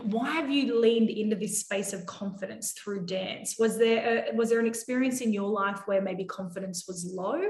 Why 0.00 0.30
have 0.30 0.50
you 0.50 0.80
leaned 0.80 1.10
into 1.10 1.36
this 1.36 1.60
space 1.60 1.92
of 1.92 2.06
confidence 2.06 2.72
through 2.72 3.04
dance? 3.04 3.56
Was 3.58 3.78
there 3.78 4.28
a, 4.32 4.34
was 4.34 4.48
there 4.48 4.58
an 4.58 4.66
experience 4.66 5.20
in 5.20 5.30
your 5.30 5.48
life 5.48 5.82
where 5.84 6.00
maybe 6.00 6.24
confidence 6.24 6.86
was 6.88 7.04
low, 7.04 7.42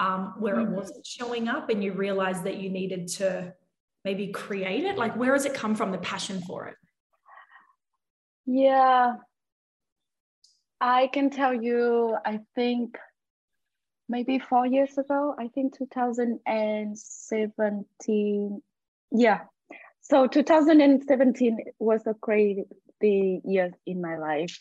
um, 0.00 0.34
where 0.40 0.56
mm-hmm. 0.56 0.72
it 0.72 0.76
wasn't 0.76 1.06
showing 1.06 1.46
up, 1.46 1.70
and 1.70 1.84
you 1.84 1.92
realized 1.92 2.42
that 2.42 2.56
you 2.56 2.70
needed 2.70 3.06
to 3.08 3.54
maybe 4.04 4.28
create 4.28 4.84
it? 4.84 4.98
Like, 4.98 5.16
where 5.16 5.32
has 5.32 5.44
it 5.44 5.54
come 5.54 5.76
from? 5.76 5.92
The 5.92 5.98
passion 5.98 6.40
for 6.40 6.66
it? 6.66 6.74
Yeah, 8.46 9.14
I 10.80 11.06
can 11.06 11.30
tell 11.30 11.54
you, 11.54 12.16
I 12.24 12.40
think 12.56 12.98
maybe 14.08 14.38
four 14.38 14.64
years 14.66 14.96
ago, 14.98 15.34
I 15.38 15.48
think 15.48 15.76
2017. 15.76 18.62
Yeah. 19.12 19.40
So 20.00 20.26
2017 20.26 21.58
was 21.78 22.06
a 22.06 22.14
crazy 22.14 22.66
year 23.02 23.72
in 23.86 24.00
my 24.00 24.16
life. 24.16 24.58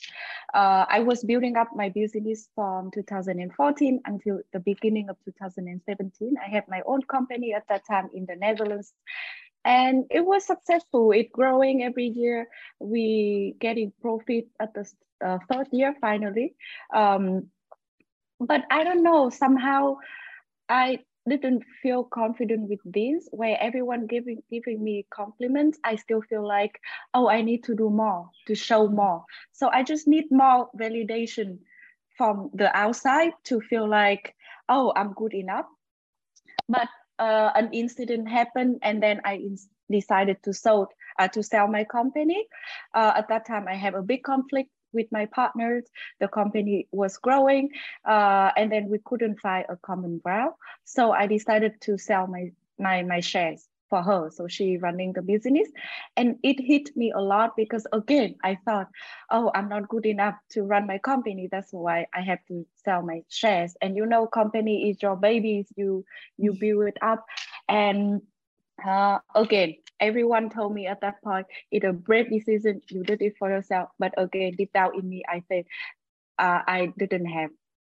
Uh, 0.54 0.86
I 0.90 1.00
was 1.02 1.24
building 1.24 1.56
up 1.58 1.70
my 1.76 1.90
business 1.90 2.50
from 2.56 2.90
2014 2.92 4.02
until 4.06 4.40
the 4.54 4.60
beginning 4.60 5.10
of 5.10 5.18
2017. 5.26 6.36
I 6.44 6.50
had 6.50 6.68
my 6.68 6.82
own 6.86 7.02
company 7.04 7.54
at 7.54 7.68
that 7.70 7.86
time 7.86 8.10
in 8.14 8.26
the 8.26 8.36
Netherlands 8.36 8.94
and 9.66 10.06
it 10.12 10.24
was 10.24 10.46
successful 10.46 11.12
it 11.12 11.32
growing 11.32 11.84
every 11.84 12.08
year 12.08 12.48
we 12.80 13.56
getting 13.60 13.92
profit 14.02 14.48
at 14.62 14.74
the 14.74 14.90
uh, 15.26 15.40
third 15.52 15.68
year 15.72 15.96
finally 16.00 16.56
um, 16.94 17.48
but 18.40 18.64
i 18.72 18.84
don't 18.84 19.04
know 19.04 19.30
somehow 19.30 19.96
i 20.70 21.00
didn't 21.28 21.64
feel 21.82 22.04
confident 22.04 22.70
with 22.70 22.80
this 22.86 23.28
where 23.32 23.58
everyone 23.60 24.06
giving 24.06 24.42
giving 24.50 24.84
me 24.84 25.06
compliments 25.10 25.80
i 25.84 25.96
still 25.96 26.22
feel 26.22 26.48
like 26.48 26.80
oh 27.14 27.28
i 27.28 27.42
need 27.42 27.64
to 27.64 27.76
do 27.76 27.90
more 27.90 28.30
to 28.46 28.54
show 28.54 28.88
more 28.88 29.24
so 29.52 29.70
i 29.70 29.82
just 29.84 30.08
need 30.08 30.26
more 30.30 30.70
validation 30.80 31.58
from 32.18 32.50
the 32.54 32.76
outside 32.78 33.32
to 33.44 33.60
feel 33.62 33.88
like 33.90 34.36
oh 34.70 34.94
i'm 34.96 35.14
good 35.14 35.34
enough 35.34 35.66
but 36.70 36.88
uh, 37.20 37.52
an 37.56 37.70
incident 37.74 38.28
happened 38.30 38.80
and 38.82 39.02
then 39.02 39.22
I 39.24 39.42
decided 39.90 40.38
to 40.44 40.54
sell 40.54 40.90
uh, 41.20 41.28
to 41.30 41.44
sell 41.44 41.68
my 41.68 41.84
company. 41.84 42.48
Uh, 42.94 43.14
at 43.16 43.30
that 43.30 43.48
time, 43.48 43.68
I 43.68 43.76
have 43.76 43.96
a 43.96 44.02
big 44.02 44.24
conflict 44.24 44.70
with 44.96 45.12
my 45.12 45.28
partners. 45.28 45.84
The 46.20 46.28
company 46.28 46.88
was 46.92 47.18
growing, 47.18 47.70
uh, 48.08 48.52
and 48.58 48.72
then 48.72 48.90
we 48.90 49.00
couldn't 49.06 49.40
find 49.40 49.66
a 49.70 49.76
common 49.78 50.20
ground. 50.20 50.54
So 50.86 51.12
I 51.12 51.28
decided 51.28 51.82
to 51.82 51.98
sell 51.98 52.28
my 52.28 52.52
my 52.80 53.04
my 53.04 53.20
shares 53.20 53.68
for 53.90 54.02
her. 54.02 54.30
So 54.32 54.48
she 54.48 54.78
running 54.78 55.14
the 55.14 55.22
business. 55.22 55.68
And 56.18 56.38
it 56.44 56.60
hit 56.60 56.96
me 56.96 57.12
a 57.12 57.22
lot 57.22 57.56
because 57.56 57.86
again, 57.94 58.36
I 58.44 58.58
thought, 58.66 58.88
oh, 59.32 59.52
I'm 59.54 59.70
not 59.70 59.88
good 59.88 60.06
enough 60.06 60.36
to 60.52 60.64
run 60.64 60.88
my 60.88 60.98
company. 60.98 61.48
That's 61.52 61.72
why 61.72 62.08
I 62.14 62.22
have 62.22 62.40
to 62.48 62.66
sell 62.84 63.02
my 63.02 63.22
shares. 63.30 63.76
And 63.82 63.96
you 63.96 64.06
know, 64.06 64.28
company 64.28 64.90
is 64.90 65.02
your 65.02 65.16
babies, 65.16 65.68
you 65.76 66.04
you 66.38 66.54
build 66.60 66.88
it 66.88 66.98
up. 67.02 67.26
And 67.70 68.22
uh, 68.84 69.20
again, 69.36 69.76
everyone 70.00 70.50
told 70.50 70.74
me 70.74 70.88
at 70.88 71.02
that 71.02 71.22
point, 71.24 71.48
it's 71.72 71.86
a 71.86 71.94
brave 71.94 72.30
decision, 72.30 72.82
you 72.90 73.04
did 73.04 73.22
it 73.22 73.36
for 73.38 73.50
yourself. 73.50 73.90
But 74.00 74.14
again, 74.18 74.54
deep 74.58 74.74
down 74.74 74.98
in 75.00 75.08
me, 75.08 75.24
I 75.28 75.44
said, 75.48 75.66
uh, 76.38 76.62
I 76.68 76.92
didn't 76.98 77.26
have 77.28 77.52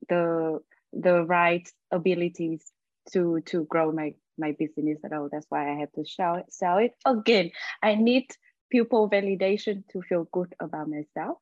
the 0.10 0.60
the 0.92 1.24
right 1.24 1.68
abilities 1.92 2.72
to 3.12 3.42
to 3.48 3.66
grow 3.66 3.92
my 3.92 4.14
my 4.38 4.52
business 4.54 5.00
at 5.06 5.14
all. 5.14 5.30
That's 5.32 5.46
why 5.50 5.72
I 5.72 5.76
had 5.80 5.94
to 5.96 6.06
sell 6.06 6.36
it, 6.36 6.52
sell 6.52 6.78
it. 6.78 6.94
Again, 7.06 7.52
I 7.82 7.96
need 7.96 8.28
people 8.70 9.10
validation 9.10 9.88
to 9.90 10.02
feel 10.02 10.28
good 10.32 10.54
about 10.60 10.90
myself. 10.90 11.38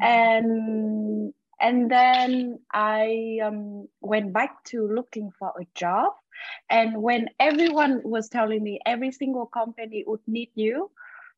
And 0.00 1.32
and 1.60 1.90
then 1.90 2.58
I 2.72 3.38
um, 3.42 3.88
went 4.00 4.32
back 4.32 4.62
to 4.64 4.86
looking 4.86 5.30
for 5.38 5.52
a 5.58 5.66
job. 5.74 6.12
And 6.70 7.02
when 7.02 7.28
everyone 7.38 8.02
was 8.04 8.28
telling 8.28 8.62
me 8.62 8.80
every 8.84 9.12
single 9.12 9.46
company 9.46 10.04
would 10.06 10.20
need 10.26 10.50
you, 10.54 10.90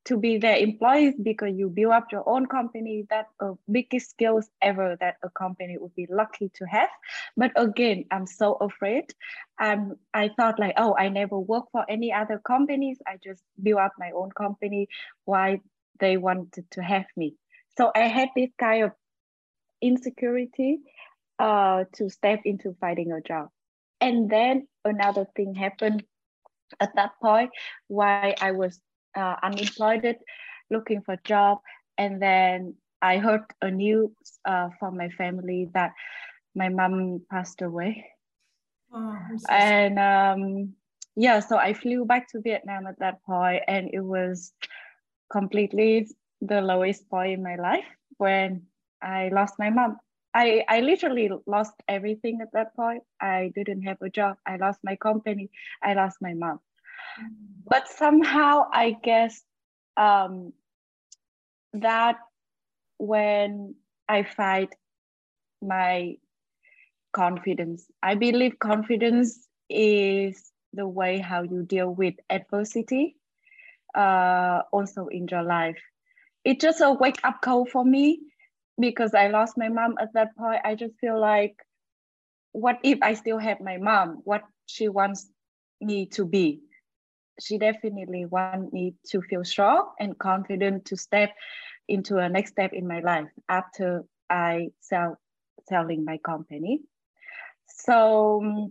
to 0.08 0.16
be 0.16 0.38
their 0.38 0.56
employees 0.56 1.14
because 1.22 1.54
you 1.54 1.68
build 1.68 1.92
up 1.92 2.06
your 2.10 2.26
own 2.26 2.46
company 2.46 3.06
that's 3.10 3.30
a 3.40 3.52
biggest 3.70 4.10
skills 4.10 4.48
ever 4.62 4.96
that 5.00 5.16
a 5.22 5.28
company 5.28 5.76
would 5.78 5.94
be 5.94 6.06
lucky 6.08 6.50
to 6.54 6.64
have. 6.64 6.88
But 7.36 7.52
again 7.56 8.04
i'm 8.10 8.26
so 8.26 8.54
afraid. 8.54 9.12
Um, 9.60 9.96
i 10.14 10.30
thought 10.36 10.58
like 10.58 10.74
oh 10.78 10.96
i 10.98 11.08
never 11.08 11.38
work 11.38 11.66
for 11.72 11.84
any 11.90 12.12
other 12.12 12.38
companies. 12.38 12.98
I 13.06 13.18
just 13.22 13.42
build 13.62 13.80
up 13.80 13.92
my 13.98 14.10
own 14.14 14.30
company. 14.32 14.88
Why 15.26 15.60
they 16.00 16.16
wanted 16.16 16.70
to 16.70 16.82
have 16.82 17.06
me? 17.16 17.34
So 17.76 17.92
i 17.94 18.06
had 18.06 18.30
this 18.34 18.50
kind 18.58 18.84
of 18.84 18.92
insecurity 19.82 20.78
uh, 21.38 21.84
to 21.94 22.08
step 22.08 22.40
into 22.44 22.74
finding 22.80 23.12
a 23.12 23.20
job. 23.20 23.50
And 24.00 24.30
then 24.30 24.66
another 24.88 25.26
thing 25.36 25.54
happened 25.54 26.04
at 26.80 26.94
that 26.96 27.12
point 27.20 27.50
why 27.88 28.34
i 28.40 28.50
was 28.50 28.80
uh, 29.16 29.36
unemployed, 29.42 30.16
looking 30.70 31.02
for 31.02 31.14
a 31.14 31.20
job. 31.24 31.58
And 31.96 32.22
then 32.22 32.74
I 33.02 33.18
heard 33.18 33.42
a 33.62 33.70
news 33.70 34.12
uh, 34.44 34.70
from 34.78 34.96
my 34.96 35.08
family 35.10 35.70
that 35.74 35.92
my 36.54 36.68
mom 36.68 37.22
passed 37.30 37.62
away. 37.62 38.06
Oh, 38.92 39.18
so 39.36 39.52
and 39.52 39.98
um, 39.98 40.74
yeah, 41.16 41.40
so 41.40 41.56
I 41.56 41.74
flew 41.74 42.04
back 42.04 42.30
to 42.30 42.40
Vietnam 42.40 42.86
at 42.86 42.98
that 43.00 43.22
point, 43.24 43.62
and 43.68 43.90
it 43.92 44.00
was 44.00 44.52
completely 45.30 46.08
the 46.40 46.60
lowest 46.60 47.08
point 47.10 47.32
in 47.32 47.42
my 47.42 47.56
life 47.56 47.84
when 48.16 48.62
I 49.02 49.28
lost 49.28 49.54
my 49.58 49.70
mom. 49.70 49.98
I, 50.38 50.64
I 50.68 50.80
literally 50.80 51.30
lost 51.46 51.74
everything 51.88 52.40
at 52.42 52.52
that 52.52 52.76
point. 52.76 53.02
I 53.20 53.50
didn't 53.54 53.82
have 53.82 54.00
a 54.02 54.08
job. 54.08 54.36
I 54.46 54.56
lost 54.56 54.78
my 54.84 54.96
company. 54.96 55.50
I 55.82 55.94
lost 55.94 56.18
my 56.20 56.34
mom 56.34 56.60
but 57.66 57.88
somehow 57.88 58.64
i 58.72 58.96
guess 59.02 59.42
um, 59.96 60.52
that 61.72 62.16
when 62.98 63.74
i 64.08 64.22
fight 64.22 64.74
my 65.62 66.16
confidence 67.12 67.86
i 68.02 68.14
believe 68.14 68.58
confidence 68.58 69.48
is 69.68 70.52
the 70.72 70.86
way 70.86 71.18
how 71.18 71.42
you 71.42 71.62
deal 71.62 71.92
with 71.92 72.14
adversity 72.30 73.16
uh, 73.94 74.62
also 74.72 75.06
in 75.06 75.26
your 75.30 75.42
life 75.42 75.78
it's 76.44 76.62
just 76.62 76.80
a 76.80 76.92
wake 76.92 77.18
up 77.24 77.40
call 77.40 77.64
for 77.66 77.84
me 77.84 78.20
because 78.78 79.14
i 79.14 79.28
lost 79.28 79.56
my 79.56 79.68
mom 79.68 79.94
at 80.00 80.12
that 80.14 80.36
point 80.36 80.60
i 80.64 80.74
just 80.74 80.94
feel 81.00 81.20
like 81.20 81.56
what 82.52 82.78
if 82.82 82.98
i 83.02 83.14
still 83.14 83.38
have 83.38 83.60
my 83.60 83.76
mom 83.76 84.20
what 84.24 84.42
she 84.66 84.88
wants 84.88 85.30
me 85.80 86.06
to 86.06 86.24
be 86.24 86.60
she 87.40 87.58
definitely 87.58 88.24
want 88.24 88.72
me 88.72 88.94
to 89.06 89.22
feel 89.22 89.44
strong 89.44 89.90
and 90.00 90.18
confident 90.18 90.84
to 90.86 90.96
step 90.96 91.30
into 91.88 92.18
a 92.18 92.28
next 92.28 92.50
step 92.52 92.72
in 92.72 92.86
my 92.86 93.00
life 93.00 93.28
after 93.48 94.04
I 94.28 94.68
sell 94.80 95.18
selling 95.68 96.04
my 96.04 96.18
company. 96.18 96.80
So 97.66 98.70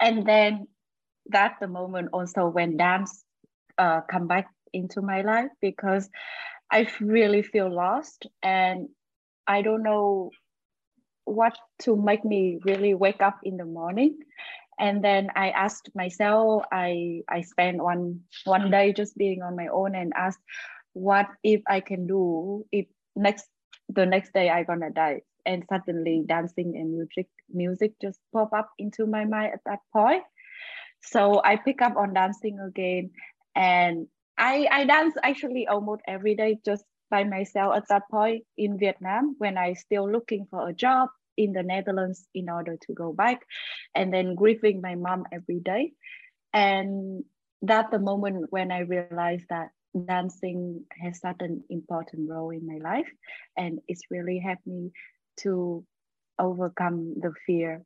and 0.00 0.26
then 0.26 0.68
that's 1.26 1.58
the 1.60 1.68
moment 1.68 2.10
also 2.12 2.46
when 2.48 2.76
dance 2.76 3.24
uh, 3.76 4.00
come 4.02 4.26
back 4.26 4.48
into 4.72 5.02
my 5.02 5.22
life 5.22 5.50
because 5.60 6.08
I 6.70 6.86
really 7.00 7.42
feel 7.42 7.74
lost 7.74 8.26
and 8.42 8.88
I 9.46 9.62
don't 9.62 9.82
know 9.82 10.30
what 11.24 11.56
to 11.82 11.96
make 11.96 12.24
me 12.24 12.58
really 12.64 12.94
wake 12.94 13.22
up 13.22 13.38
in 13.42 13.56
the 13.56 13.64
morning. 13.64 14.18
And 14.78 15.02
then 15.02 15.28
I 15.34 15.50
asked 15.50 15.90
myself, 15.94 16.62
I 16.72 17.22
I 17.28 17.42
spent 17.42 17.82
one 17.82 18.20
one 18.44 18.70
day 18.70 18.92
just 18.92 19.16
being 19.16 19.42
on 19.42 19.56
my 19.56 19.68
own 19.68 19.94
and 19.94 20.12
asked, 20.14 20.40
what 20.92 21.26
if 21.42 21.62
I 21.66 21.80
can 21.80 22.06
do 22.06 22.64
if 22.70 22.86
next 23.16 23.48
the 23.88 24.06
next 24.06 24.32
day 24.32 24.50
I 24.50 24.62
gonna 24.62 24.90
die? 24.90 25.22
And 25.46 25.64
suddenly 25.68 26.24
dancing 26.28 26.76
and 26.76 26.92
music 26.92 27.26
music 27.50 27.94
just 28.00 28.20
pop 28.32 28.52
up 28.52 28.70
into 28.78 29.06
my 29.06 29.24
mind 29.24 29.52
at 29.54 29.64
that 29.66 29.80
point. 29.92 30.22
So 31.02 31.40
I 31.42 31.56
pick 31.56 31.80
up 31.82 31.96
on 31.96 32.14
dancing 32.14 32.60
again 32.60 33.10
and 33.56 34.06
I, 34.38 34.68
I 34.70 34.84
dance 34.84 35.14
actually 35.22 35.66
almost 35.66 36.02
every 36.06 36.34
day 36.36 36.58
just 36.64 36.84
by 37.10 37.24
myself 37.24 37.74
at 37.76 37.88
that 37.88 38.02
point 38.10 38.44
in 38.56 38.78
Vietnam 38.78 39.34
when 39.38 39.58
I 39.58 39.72
still 39.74 40.10
looking 40.10 40.46
for 40.50 40.68
a 40.68 40.74
job 40.74 41.08
in 41.36 41.52
the 41.52 41.62
Netherlands 41.62 42.26
in 42.34 42.48
order 42.48 42.76
to 42.82 42.92
go 42.94 43.12
back 43.12 43.42
and 43.94 44.12
then 44.12 44.34
grieving 44.34 44.80
my 44.80 44.94
mom 44.94 45.24
every 45.32 45.60
day. 45.60 45.92
And 46.52 47.24
that 47.62 47.90
the 47.90 47.98
moment 47.98 48.46
when 48.50 48.70
I 48.70 48.80
realized 48.80 49.46
that 49.50 49.70
dancing 50.06 50.84
has 51.02 51.20
such 51.20 51.36
an 51.40 51.64
important 51.70 52.30
role 52.30 52.50
in 52.50 52.66
my 52.66 52.78
life 52.78 53.08
and 53.56 53.80
it's 53.88 54.02
really 54.10 54.38
helped 54.38 54.66
me 54.66 54.92
to 55.38 55.84
overcome 56.38 57.14
the 57.20 57.32
fear 57.46 57.82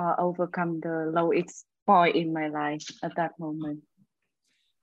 uh, 0.00 0.14
overcome 0.18 0.80
the 0.80 1.10
lowest 1.12 1.66
point 1.86 2.14
in 2.16 2.32
my 2.32 2.48
life 2.48 2.86
at 3.02 3.16
that 3.16 3.32
moment 3.38 3.80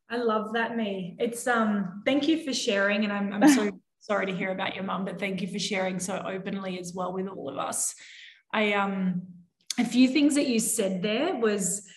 I 0.09 0.17
love 0.17 0.53
that, 0.53 0.77
My. 0.77 1.15
It's 1.19 1.47
um. 1.47 2.01
Thank 2.05 2.27
you 2.27 2.43
for 2.43 2.53
sharing, 2.53 3.03
and 3.03 3.13
I'm 3.13 3.33
I'm 3.33 3.49
so 3.49 3.71
sorry 3.99 4.27
to 4.27 4.35
hear 4.35 4.51
about 4.51 4.75
your 4.75 4.83
mum, 4.83 5.05
but 5.05 5.19
thank 5.19 5.41
you 5.41 5.47
for 5.47 5.59
sharing 5.59 5.99
so 5.99 6.21
openly 6.25 6.79
as 6.79 6.93
well 6.93 7.13
with 7.13 7.27
all 7.27 7.49
of 7.49 7.57
us. 7.57 7.95
I 8.53 8.73
um, 8.73 9.23
a 9.79 9.85
few 9.85 10.07
things 10.07 10.35
that 10.35 10.47
you 10.47 10.59
said 10.59 11.01
there 11.01 11.35
was, 11.35 11.87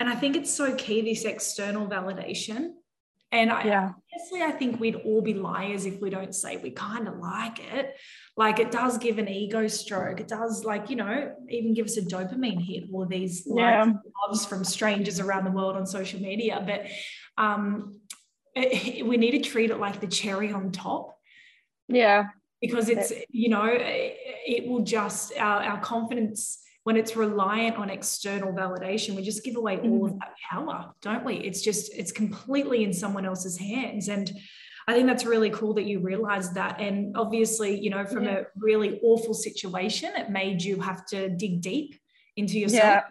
and 0.00 0.08
I 0.08 0.14
think 0.14 0.36
it's 0.36 0.52
so 0.52 0.74
key 0.74 1.02
this 1.02 1.24
external 1.24 1.86
validation. 1.86 2.70
And 3.32 3.50
I, 3.50 3.64
yeah. 3.64 3.90
honestly, 4.14 4.42
I 4.42 4.50
think 4.50 4.78
we'd 4.78 4.96
all 4.96 5.22
be 5.22 5.32
liars 5.32 5.86
if 5.86 6.02
we 6.02 6.10
don't 6.10 6.34
say 6.34 6.58
we 6.58 6.70
kind 6.70 7.08
of 7.08 7.16
like 7.16 7.60
it. 7.72 7.96
Like 8.36 8.58
it 8.58 8.70
does 8.70 8.98
give 8.98 9.16
an 9.16 9.26
ego 9.26 9.68
stroke. 9.68 10.20
It 10.20 10.28
does, 10.28 10.64
like, 10.64 10.90
you 10.90 10.96
know, 10.96 11.34
even 11.48 11.72
give 11.72 11.86
us 11.86 11.96
a 11.96 12.02
dopamine 12.02 12.62
hit, 12.62 12.84
all 12.92 13.04
of 13.04 13.08
these 13.08 13.44
yeah. 13.46 13.90
loves 14.28 14.44
from 14.44 14.64
strangers 14.64 15.18
around 15.18 15.44
the 15.44 15.50
world 15.50 15.76
on 15.76 15.86
social 15.86 16.20
media. 16.20 16.62
But 16.66 16.84
um, 17.38 18.00
it, 18.54 19.06
we 19.06 19.16
need 19.16 19.32
to 19.32 19.50
treat 19.50 19.70
it 19.70 19.78
like 19.78 20.00
the 20.00 20.06
cherry 20.06 20.52
on 20.52 20.72
top. 20.72 21.16
Yeah. 21.88 22.24
Because 22.60 22.88
it's, 22.88 23.12
you 23.28 23.48
know, 23.48 23.64
it, 23.64 24.16
it 24.46 24.68
will 24.68 24.84
just, 24.84 25.36
our, 25.36 25.62
our 25.62 25.80
confidence, 25.80 26.58
when 26.84 26.96
it's 26.96 27.16
reliant 27.16 27.76
on 27.76 27.90
external 27.90 28.52
validation, 28.52 29.16
we 29.16 29.22
just 29.22 29.44
give 29.44 29.56
away 29.56 29.78
all 29.78 29.82
mm-hmm. 29.84 30.14
of 30.14 30.18
that 30.20 30.34
power, 30.48 30.92
don't 31.00 31.24
we? 31.24 31.34
It's 31.34 31.60
just, 31.60 31.92
it's 31.96 32.12
completely 32.12 32.84
in 32.84 32.92
someone 32.92 33.26
else's 33.26 33.58
hands. 33.58 34.08
And 34.08 34.32
I 34.86 34.94
think 34.94 35.06
that's 35.06 35.24
really 35.24 35.50
cool 35.50 35.74
that 35.74 35.84
you 35.84 36.00
realized 36.00 36.54
that. 36.54 36.80
And 36.80 37.16
obviously, 37.16 37.80
you 37.80 37.90
know, 37.90 38.04
from 38.04 38.24
yeah. 38.24 38.38
a 38.38 38.44
really 38.56 39.00
awful 39.02 39.34
situation, 39.34 40.12
it 40.16 40.30
made 40.30 40.62
you 40.62 40.80
have 40.80 41.04
to 41.06 41.28
dig 41.30 41.60
deep 41.60 41.96
into 42.36 42.58
yourself. 42.58 43.04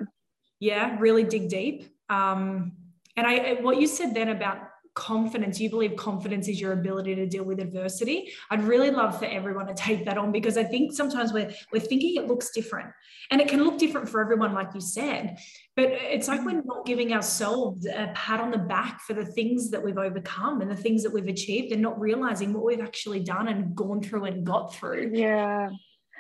Yeah, 0.60 0.90
yeah 0.90 0.98
really 1.00 1.24
dig 1.24 1.50
deep. 1.50 1.90
Um, 2.10 2.74
and 3.18 3.28
I, 3.28 3.54
what 3.62 3.80
you 3.80 3.88
said 3.88 4.14
then 4.14 4.30
about 4.30 4.58
confidence, 4.94 5.60
you 5.60 5.70
believe 5.70 5.96
confidence 5.96 6.48
is 6.48 6.60
your 6.60 6.74
ability 6.74 7.16
to 7.16 7.26
deal 7.26 7.44
with 7.44 7.60
adversity. 7.60 8.32
I'd 8.50 8.64
really 8.64 8.92
love 8.92 9.18
for 9.18 9.26
everyone 9.26 9.68
to 9.68 9.74
take 9.74 10.06
that 10.06 10.18
on 10.18 10.32
because 10.32 10.58
I 10.58 10.64
think 10.64 10.94
sometimes 10.94 11.32
we're, 11.32 11.52
we're 11.72 11.80
thinking 11.80 12.16
it 12.16 12.28
looks 12.28 12.52
different 12.52 12.90
and 13.30 13.40
it 13.40 13.48
can 13.48 13.64
look 13.64 13.78
different 13.78 14.10
for 14.10 14.20
everyone, 14.20 14.54
like 14.54 14.74
you 14.74 14.82
said. 14.82 15.38
But 15.78 15.86
it's 15.86 16.28
like 16.28 16.44
we're 16.44 16.62
not 16.62 16.86
giving 16.86 17.14
ourselves 17.14 17.86
a 17.86 18.12
pat 18.14 18.42
on 18.42 18.52
the 18.52 18.58
back 18.58 19.00
for 19.02 19.14
the 19.14 19.26
things 19.26 19.72
that 19.72 19.82
we've 19.82 19.98
overcome 19.98 20.60
and 20.62 20.70
the 20.70 20.76
things 20.76 21.04
that 21.04 21.14
we've 21.14 21.28
achieved 21.28 21.72
and 21.72 21.82
not 21.82 22.00
realizing 22.00 22.52
what 22.52 22.66
we've 22.66 22.82
actually 22.82 23.22
done 23.22 23.48
and 23.48 23.74
gone 23.76 24.02
through 24.02 24.26
and 24.26 24.46
got 24.46 24.76
through. 24.76 25.12
Yeah. 25.14 25.70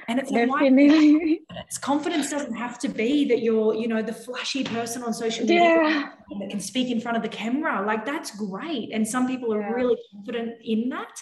And 0.07 0.19
it's 0.19 0.31
Definitely. 0.31 1.41
confidence. 1.47 1.77
Confidence 1.79 2.29
doesn't 2.29 2.55
have 2.55 2.79
to 2.79 2.89
be 2.89 3.25
that 3.25 3.41
you're, 3.41 3.73
you 3.73 3.87
know, 3.87 4.01
the 4.01 4.13
flashy 4.13 4.63
person 4.63 5.03
on 5.03 5.13
social 5.13 5.45
media 5.45 5.61
yeah. 5.61 6.09
that 6.39 6.49
can 6.49 6.59
speak 6.59 6.89
in 6.89 6.99
front 6.99 7.17
of 7.17 7.23
the 7.23 7.29
camera. 7.29 7.85
Like 7.85 8.05
that's 8.05 8.35
great. 8.35 8.91
And 8.91 9.07
some 9.07 9.27
people 9.27 9.53
are 9.53 9.61
yeah. 9.61 9.71
really 9.71 9.97
confident 10.11 10.57
in 10.63 10.89
that. 10.89 11.13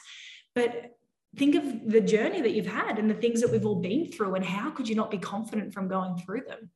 But 0.55 0.97
think 1.35 1.55
of 1.55 1.91
the 1.91 2.01
journey 2.01 2.41
that 2.41 2.51
you've 2.51 2.67
had 2.67 2.99
and 2.99 3.09
the 3.09 3.15
things 3.15 3.41
that 3.41 3.51
we've 3.51 3.65
all 3.65 3.81
been 3.81 4.11
through 4.11 4.35
and 4.35 4.45
how 4.45 4.71
could 4.71 4.87
you 4.87 4.95
not 4.95 5.11
be 5.11 5.17
confident 5.17 5.73
from 5.73 5.87
going 5.87 6.17
through 6.17 6.41
them? 6.47 6.69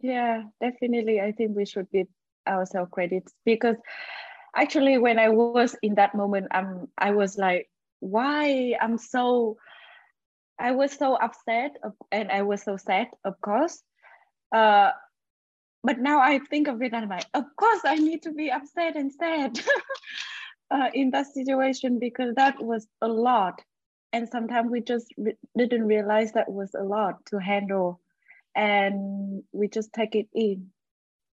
Yeah, 0.00 0.44
definitely. 0.60 1.20
I 1.20 1.32
think 1.32 1.56
we 1.56 1.66
should 1.66 1.90
give 1.90 2.06
ourselves 2.46 2.90
credits 2.92 3.34
because 3.44 3.76
actually 4.54 4.98
when 4.98 5.18
I 5.18 5.28
was 5.28 5.76
in 5.82 5.94
that 5.96 6.14
moment, 6.14 6.48
I'm 6.50 6.88
I 6.96 7.10
was 7.10 7.36
like, 7.36 7.68
why 8.00 8.76
I'm 8.80 8.96
so 8.96 9.56
I 10.58 10.72
was 10.72 10.92
so 10.92 11.14
upset 11.14 11.76
and 12.10 12.30
I 12.30 12.42
was 12.42 12.62
so 12.62 12.76
sad, 12.76 13.08
of 13.24 13.40
course. 13.40 13.82
Uh, 14.54 14.90
but 15.84 15.98
now 15.98 16.20
I 16.20 16.40
think 16.40 16.68
of 16.68 16.82
it 16.82 16.92
and 16.92 17.04
I'm 17.04 17.08
like, 17.08 17.26
of 17.34 17.44
course 17.56 17.80
I 17.84 17.96
need 17.96 18.22
to 18.22 18.32
be 18.32 18.50
upset 18.50 18.96
and 18.96 19.12
sad 19.12 19.60
uh, 20.70 20.90
in 20.92 21.10
that 21.12 21.26
situation 21.26 21.98
because 21.98 22.34
that 22.34 22.60
was 22.62 22.86
a 23.00 23.08
lot. 23.08 23.62
And 24.12 24.28
sometimes 24.28 24.70
we 24.70 24.80
just 24.80 25.06
re- 25.16 25.36
didn't 25.56 25.86
realize 25.86 26.32
that 26.32 26.50
was 26.50 26.74
a 26.74 26.82
lot 26.82 27.24
to 27.26 27.38
handle. 27.38 28.00
And 28.56 29.44
we 29.52 29.68
just 29.68 29.92
take 29.92 30.16
it 30.16 30.28
in 30.34 30.68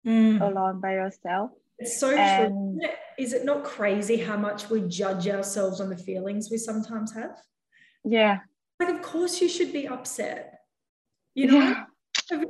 mm. 0.06 0.42
alone 0.42 0.82
by 0.82 0.98
ourselves. 0.98 1.54
It's 1.78 2.00
so 2.00 2.16
and, 2.16 2.80
true. 2.82 2.90
Is 3.18 3.34
it 3.34 3.46
not 3.46 3.64
crazy 3.64 4.18
how 4.18 4.38
much 4.38 4.70
we 4.70 4.82
judge 4.82 5.28
ourselves 5.28 5.82
on 5.82 5.90
the 5.90 5.98
feelings 5.98 6.50
we 6.50 6.58
sometimes 6.58 7.14
have? 7.14 7.38
Yeah, 8.04 8.40
like 8.82 8.94
of 8.94 9.02
course 9.02 9.42
you 9.42 9.48
should 9.50 9.72
be 9.72 9.88
upset 9.88 10.60
you 11.36 11.48
know 11.48 11.60
yeah. 11.60 11.84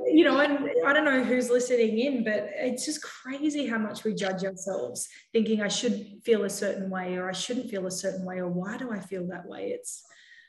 you 0.06 0.24
know 0.24 0.40
and 0.40 0.70
i 0.86 0.92
don't 0.92 1.04
know 1.04 1.22
who's 1.22 1.50
listening 1.50 1.98
in 1.98 2.24
but 2.24 2.48
it's 2.54 2.84
just 2.84 3.02
crazy 3.02 3.66
how 3.66 3.78
much 3.78 4.04
we 4.04 4.14
judge 4.14 4.44
ourselves 4.44 5.08
thinking 5.32 5.60
i 5.60 5.68
should 5.68 6.06
feel 6.24 6.44
a 6.44 6.50
certain 6.50 6.88
way 6.90 7.16
or 7.16 7.28
i 7.28 7.32
shouldn't 7.32 7.70
feel 7.70 7.86
a 7.86 7.90
certain 7.90 8.24
way 8.24 8.38
or 8.38 8.48
why 8.48 8.76
do 8.76 8.90
i 8.92 8.98
feel 8.98 9.26
that 9.26 9.46
way 9.46 9.70
it's 9.70 10.02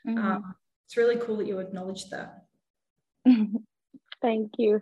mm-hmm. 0.06 0.18
um, 0.18 0.54
it's 0.86 0.96
really 0.96 1.16
cool 1.16 1.36
that 1.36 1.46
you 1.46 1.58
acknowledge 1.58 2.08
that 2.10 2.44
thank 4.22 4.50
you 4.58 4.80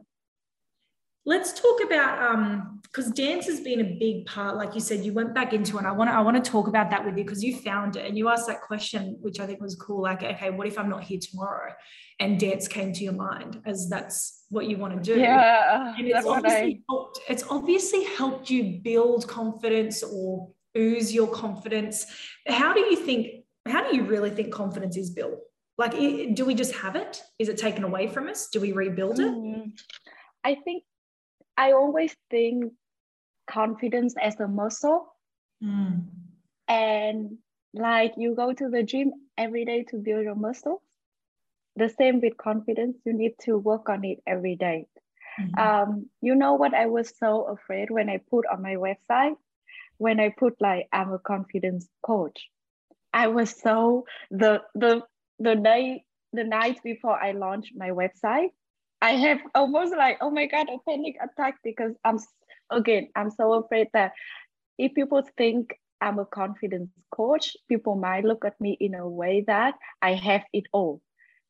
Let's 1.25 1.53
talk 1.53 1.85
about 1.85 2.23
um 2.23 2.81
because 2.83 3.11
dance 3.13 3.47
has 3.47 3.61
been 3.61 3.81
a 3.81 3.97
big 3.99 4.27
part, 4.27 4.57
like 4.57 4.75
you 4.75 4.81
said, 4.81 5.05
you 5.05 5.15
went 5.15 5.35
back 5.35 5.55
into 5.55 5.77
it. 5.77 5.79
And 5.79 5.87
I 5.87 5.93
want 5.93 6.11
to 6.11 6.15
I 6.15 6.21
want 6.21 6.43
to 6.43 6.51
talk 6.51 6.69
about 6.69 6.91
that 6.91 7.05
with 7.05 7.17
you 7.17 7.25
because 7.25 7.43
you 7.43 7.57
found 7.57 7.97
it 7.97 8.07
and 8.07 8.19
you 8.19 8.29
asked 8.29 8.47
that 8.49 8.61
question, 8.61 9.17
which 9.21 9.41
I 9.41 9.47
think 9.47 9.61
was 9.61 9.77
cool. 9.77 10.03
Like, 10.03 10.23
okay, 10.23 10.51
what 10.51 10.67
if 10.67 10.79
I'm 10.79 10.89
not 10.89 11.05
here 11.05 11.19
tomorrow? 11.21 11.73
And 12.21 12.39
dance 12.39 12.69
came 12.69 12.93
to 12.93 13.05
your 13.05 13.15
mind 13.15 13.63
as 13.65 13.89
that's 13.89 14.45
what 14.51 14.67
you 14.67 14.77
want 14.77 15.03
to 15.03 15.15
do. 15.15 15.19
Yeah. 15.19 15.95
And 15.97 16.07
it's 16.07 16.27
obviously 16.27 16.75
I... 16.75 16.81
helped, 16.89 17.21
it's 17.29 17.45
obviously 17.49 18.05
helped 18.05 18.51
you 18.51 18.81
build 18.83 19.27
confidence 19.27 20.03
or 20.03 20.51
ooze 20.77 21.13
your 21.13 21.29
confidence. 21.29 22.07
How 22.47 22.75
do 22.75 22.81
you 22.81 22.97
think, 22.97 23.45
how 23.67 23.89
do 23.89 23.97
you 23.97 24.05
really 24.05 24.31
think 24.31 24.53
confidence 24.53 24.97
is 24.97 25.11
built? 25.11 25.41
Like, 25.79 25.93
do 25.93 26.45
we 26.45 26.55
just 26.55 26.75
have 26.75 26.97
it? 26.97 27.23
Is 27.39 27.49
it 27.49 27.57
taken 27.57 27.83
away 27.83 28.07
from 28.07 28.29
us? 28.29 28.49
Do 28.49 28.61
we 28.61 28.73
rebuild 28.73 29.19
it? 29.19 29.33
Mm-hmm. 29.33 29.71
I 30.45 30.57
think 30.57 30.85
I 31.63 31.73
always 31.73 32.13
think 32.29 32.73
confidence 33.49 34.15
as 34.21 34.41
a 34.41 34.49
muscle. 34.49 35.15
Mm. 35.63 36.07
And 36.67 37.39
like 37.73 38.15
you 38.17 38.35
go 38.35 38.53
to 38.53 38.69
the 38.69 38.83
gym 38.83 39.13
every 39.39 39.65
day 39.65 39.85
to 39.91 39.97
build 39.97 40.25
your 40.25 40.35
muscles. 40.35 40.81
The 41.77 41.89
same 41.89 42.21
with 42.21 42.37
confidence, 42.37 42.99
you 43.05 43.13
need 43.13 43.35
to 43.45 43.57
work 43.57 43.89
on 43.89 44.05
it 44.05 44.19
every 44.27 44.57
day. 44.57 44.87
Mm-hmm. 45.41 45.59
Um, 45.67 46.11
you 46.21 46.35
know 46.35 46.55
what 46.55 46.75
I 46.75 46.87
was 46.87 47.13
so 47.17 47.45
afraid 47.45 47.91
when 47.91 48.11
I 48.11 48.19
put 48.19 48.45
on 48.53 48.61
my 48.61 48.75
website? 48.75 49.37
When 49.99 50.19
I 50.19 50.31
put 50.31 50.61
like 50.61 50.89
I'm 50.93 51.13
a 51.13 51.19
confidence 51.19 51.89
coach. 52.05 52.51
I 53.15 53.29
was 53.29 53.51
so 53.51 54.05
the 54.33 54.63
the 54.75 55.03
the 55.39 55.55
day 55.55 56.05
the 56.33 56.45
night 56.45 56.81
before 56.83 57.17
I 57.23 57.33
launched 57.33 57.73
my 57.77 57.91
website, 57.91 58.51
I 59.03 59.13
have 59.13 59.41
almost 59.55 59.95
like, 59.95 60.19
oh 60.21 60.31
my 60.31 60.47
God, 60.47 60.69
a 60.71 60.79
panic 60.89 61.17
attack 61.23 61.57
because 61.63 61.93
I'm, 62.05 62.19
again, 62.71 63.09
I'm 63.17 63.31
so 63.31 63.53
afraid 63.55 63.89
that 63.93 64.13
if 64.79 64.95
people 64.95 65.23
think 65.37 65.75
I'm 66.01 66.19
a 66.19 66.25
confidence 66.25 66.91
coach, 67.11 67.57
people 67.69 67.97
might 67.97 68.25
look 68.25 68.45
at 68.45 68.61
me 68.61 68.77
in 68.81 68.95
a 68.95 69.07
way 69.09 69.45
that 69.47 69.75
I 70.01 70.15
have 70.15 70.45
it 70.53 70.67
all. 70.73 71.03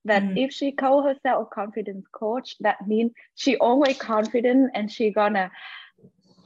that 0.04 0.22
mm. 0.22 0.44
if 0.44 0.52
she 0.52 0.72
call 0.72 1.02
herself 1.02 1.46
a 1.46 1.54
confidence 1.54 2.06
coach 2.12 2.56
that 2.60 2.86
means 2.86 3.12
she 3.34 3.56
always 3.56 3.96
confident 3.98 4.70
and 4.74 4.90
she 4.90 5.10
gonna 5.10 5.50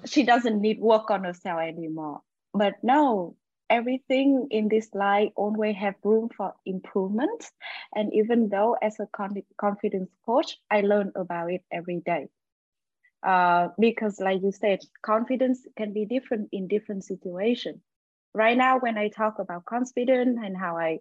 she 0.04 0.22
doesn't 0.24 0.60
need 0.60 0.78
work 0.80 1.10
on 1.10 1.24
herself 1.24 1.60
anymore 1.60 2.20
but 2.52 2.74
no 2.82 3.36
everything 3.70 4.48
in 4.50 4.68
this 4.68 4.94
life 4.94 5.33
always 5.37 5.76
have 5.76 5.94
room 6.05 6.29
for 6.37 6.55
improvement. 6.66 7.50
And 7.94 8.12
even 8.14 8.48
though 8.48 8.76
as 8.83 8.98
a 9.00 9.09
confidence 9.59 10.11
coach 10.26 10.59
i 10.70 10.81
learn 10.83 11.12
about 11.16 11.50
it 11.52 11.62
every 11.72 12.00
day. 12.05 12.29
Uh, 13.22 13.68
because 13.79 14.20
like 14.20 14.40
you 14.42 14.52
said 14.52 14.81
confidence 15.02 15.66
can 15.76 15.92
be 15.92 16.05
different 16.05 16.48
in 16.52 16.68
different 16.68 17.05
situations 17.05 17.81
right 18.35 18.57
now 18.57 18.79
when 18.79 18.96
i 18.98 19.09
talk 19.09 19.38
about 19.38 19.64
confidence 19.64 20.38
and 20.42 20.57
how 20.57 20.76
i 20.76 20.98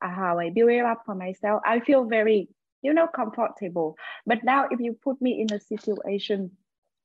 how 0.00 0.38
i 0.38 0.50
build 0.50 0.70
it 0.70 0.84
up 0.84 1.02
for 1.04 1.14
myself 1.14 1.60
i 1.66 1.80
feel 1.80 2.04
very 2.04 2.48
you 2.82 2.92
know 2.94 3.06
comfortable. 3.08 3.96
But 4.26 4.44
now 4.44 4.66
if 4.70 4.80
you 4.80 4.94
put 5.02 5.20
me 5.20 5.40
in 5.40 5.54
a 5.54 5.60
situation 5.60 6.50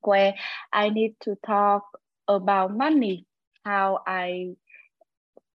where 0.01 0.33
i 0.71 0.89
need 0.89 1.15
to 1.21 1.35
talk 1.45 1.83
about 2.27 2.75
money 2.75 3.25
how 3.65 3.99
i 4.07 4.55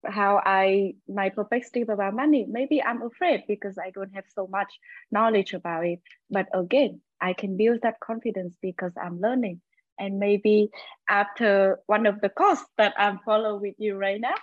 how 0.08 0.40
i 0.44 0.94
my 1.08 1.28
perspective 1.28 1.88
about 1.88 2.14
money 2.14 2.46
maybe 2.48 2.82
i'm 2.82 3.02
afraid 3.02 3.42
because 3.48 3.76
i 3.78 3.90
don't 3.90 4.14
have 4.14 4.24
so 4.34 4.46
much 4.46 4.78
knowledge 5.10 5.54
about 5.54 5.84
it 5.84 6.00
but 6.30 6.46
again 6.54 7.00
i 7.20 7.32
can 7.32 7.56
build 7.56 7.80
that 7.82 8.00
confidence 8.00 8.56
because 8.62 8.92
i'm 9.02 9.20
learning 9.20 9.60
and 9.98 10.18
maybe 10.18 10.70
after 11.08 11.80
one 11.86 12.06
of 12.06 12.20
the 12.20 12.28
courses 12.28 12.66
that 12.78 12.94
I'm 12.98 13.18
follow 13.24 13.56
with 13.56 13.74
you 13.78 13.96
right 13.96 14.20
now, 14.20 14.34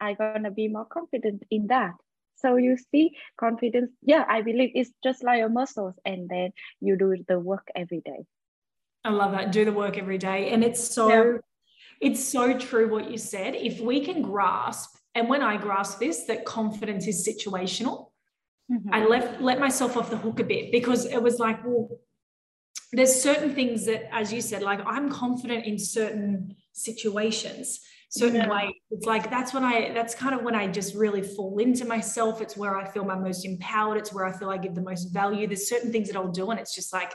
I'm 0.00 0.16
gonna 0.16 0.50
be 0.50 0.68
more 0.68 0.84
confident 0.84 1.44
in 1.50 1.68
that. 1.68 1.94
So 2.36 2.56
you 2.56 2.76
see, 2.92 3.16
confidence, 3.38 3.90
yeah, 4.02 4.24
I 4.28 4.42
believe 4.42 4.70
it's 4.74 4.90
just 5.02 5.24
like 5.24 5.38
your 5.38 5.48
muscles, 5.48 5.94
and 6.04 6.28
then 6.28 6.52
you 6.80 6.96
do 6.96 7.16
the 7.26 7.38
work 7.38 7.68
every 7.74 8.00
day. 8.00 8.26
I 9.04 9.10
love 9.10 9.32
that. 9.32 9.50
Do 9.50 9.64
the 9.64 9.72
work 9.72 9.98
every 9.98 10.18
day. 10.18 10.50
And 10.50 10.62
it's 10.62 10.82
so 10.82 11.08
yeah. 11.08 11.38
it's 12.00 12.22
so 12.22 12.56
true 12.56 12.88
what 12.88 13.10
you 13.10 13.18
said. 13.18 13.54
If 13.54 13.80
we 13.80 14.04
can 14.04 14.22
grasp, 14.22 14.97
and 15.14 15.28
when 15.28 15.42
I 15.42 15.56
grasp 15.56 15.98
this, 15.98 16.24
that 16.24 16.44
confidence 16.44 17.06
is 17.06 17.26
situational, 17.26 18.10
mm-hmm. 18.70 18.92
I 18.92 19.04
left 19.04 19.40
let 19.40 19.58
myself 19.58 19.96
off 19.96 20.10
the 20.10 20.16
hook 20.16 20.40
a 20.40 20.44
bit 20.44 20.72
because 20.72 21.06
it 21.06 21.22
was 21.22 21.38
like, 21.38 21.64
well, 21.64 21.88
there's 22.92 23.20
certain 23.20 23.54
things 23.54 23.86
that, 23.86 24.12
as 24.14 24.32
you 24.32 24.40
said, 24.40 24.62
like 24.62 24.80
I'm 24.86 25.10
confident 25.10 25.66
in 25.66 25.78
certain 25.78 26.54
situations, 26.72 27.80
certain 28.10 28.36
yeah. 28.36 28.48
ways. 28.48 28.72
It's 28.90 29.06
like 29.06 29.30
that's 29.30 29.52
when 29.52 29.64
I, 29.64 29.92
that's 29.92 30.14
kind 30.14 30.34
of 30.34 30.42
when 30.42 30.54
I 30.54 30.66
just 30.68 30.94
really 30.94 31.22
fall 31.22 31.58
into 31.58 31.84
myself. 31.84 32.40
It's 32.40 32.56
where 32.56 32.76
I 32.76 32.88
feel 32.88 33.04
my 33.04 33.16
most 33.16 33.44
empowered. 33.44 33.98
It's 33.98 34.12
where 34.12 34.24
I 34.24 34.32
feel 34.32 34.50
I 34.50 34.56
give 34.56 34.74
the 34.74 34.82
most 34.82 35.12
value. 35.12 35.46
There's 35.46 35.68
certain 35.68 35.92
things 35.92 36.08
that 36.08 36.16
I'll 36.16 36.32
do, 36.32 36.50
and 36.50 36.58
it's 36.58 36.74
just 36.74 36.92
like, 36.92 37.12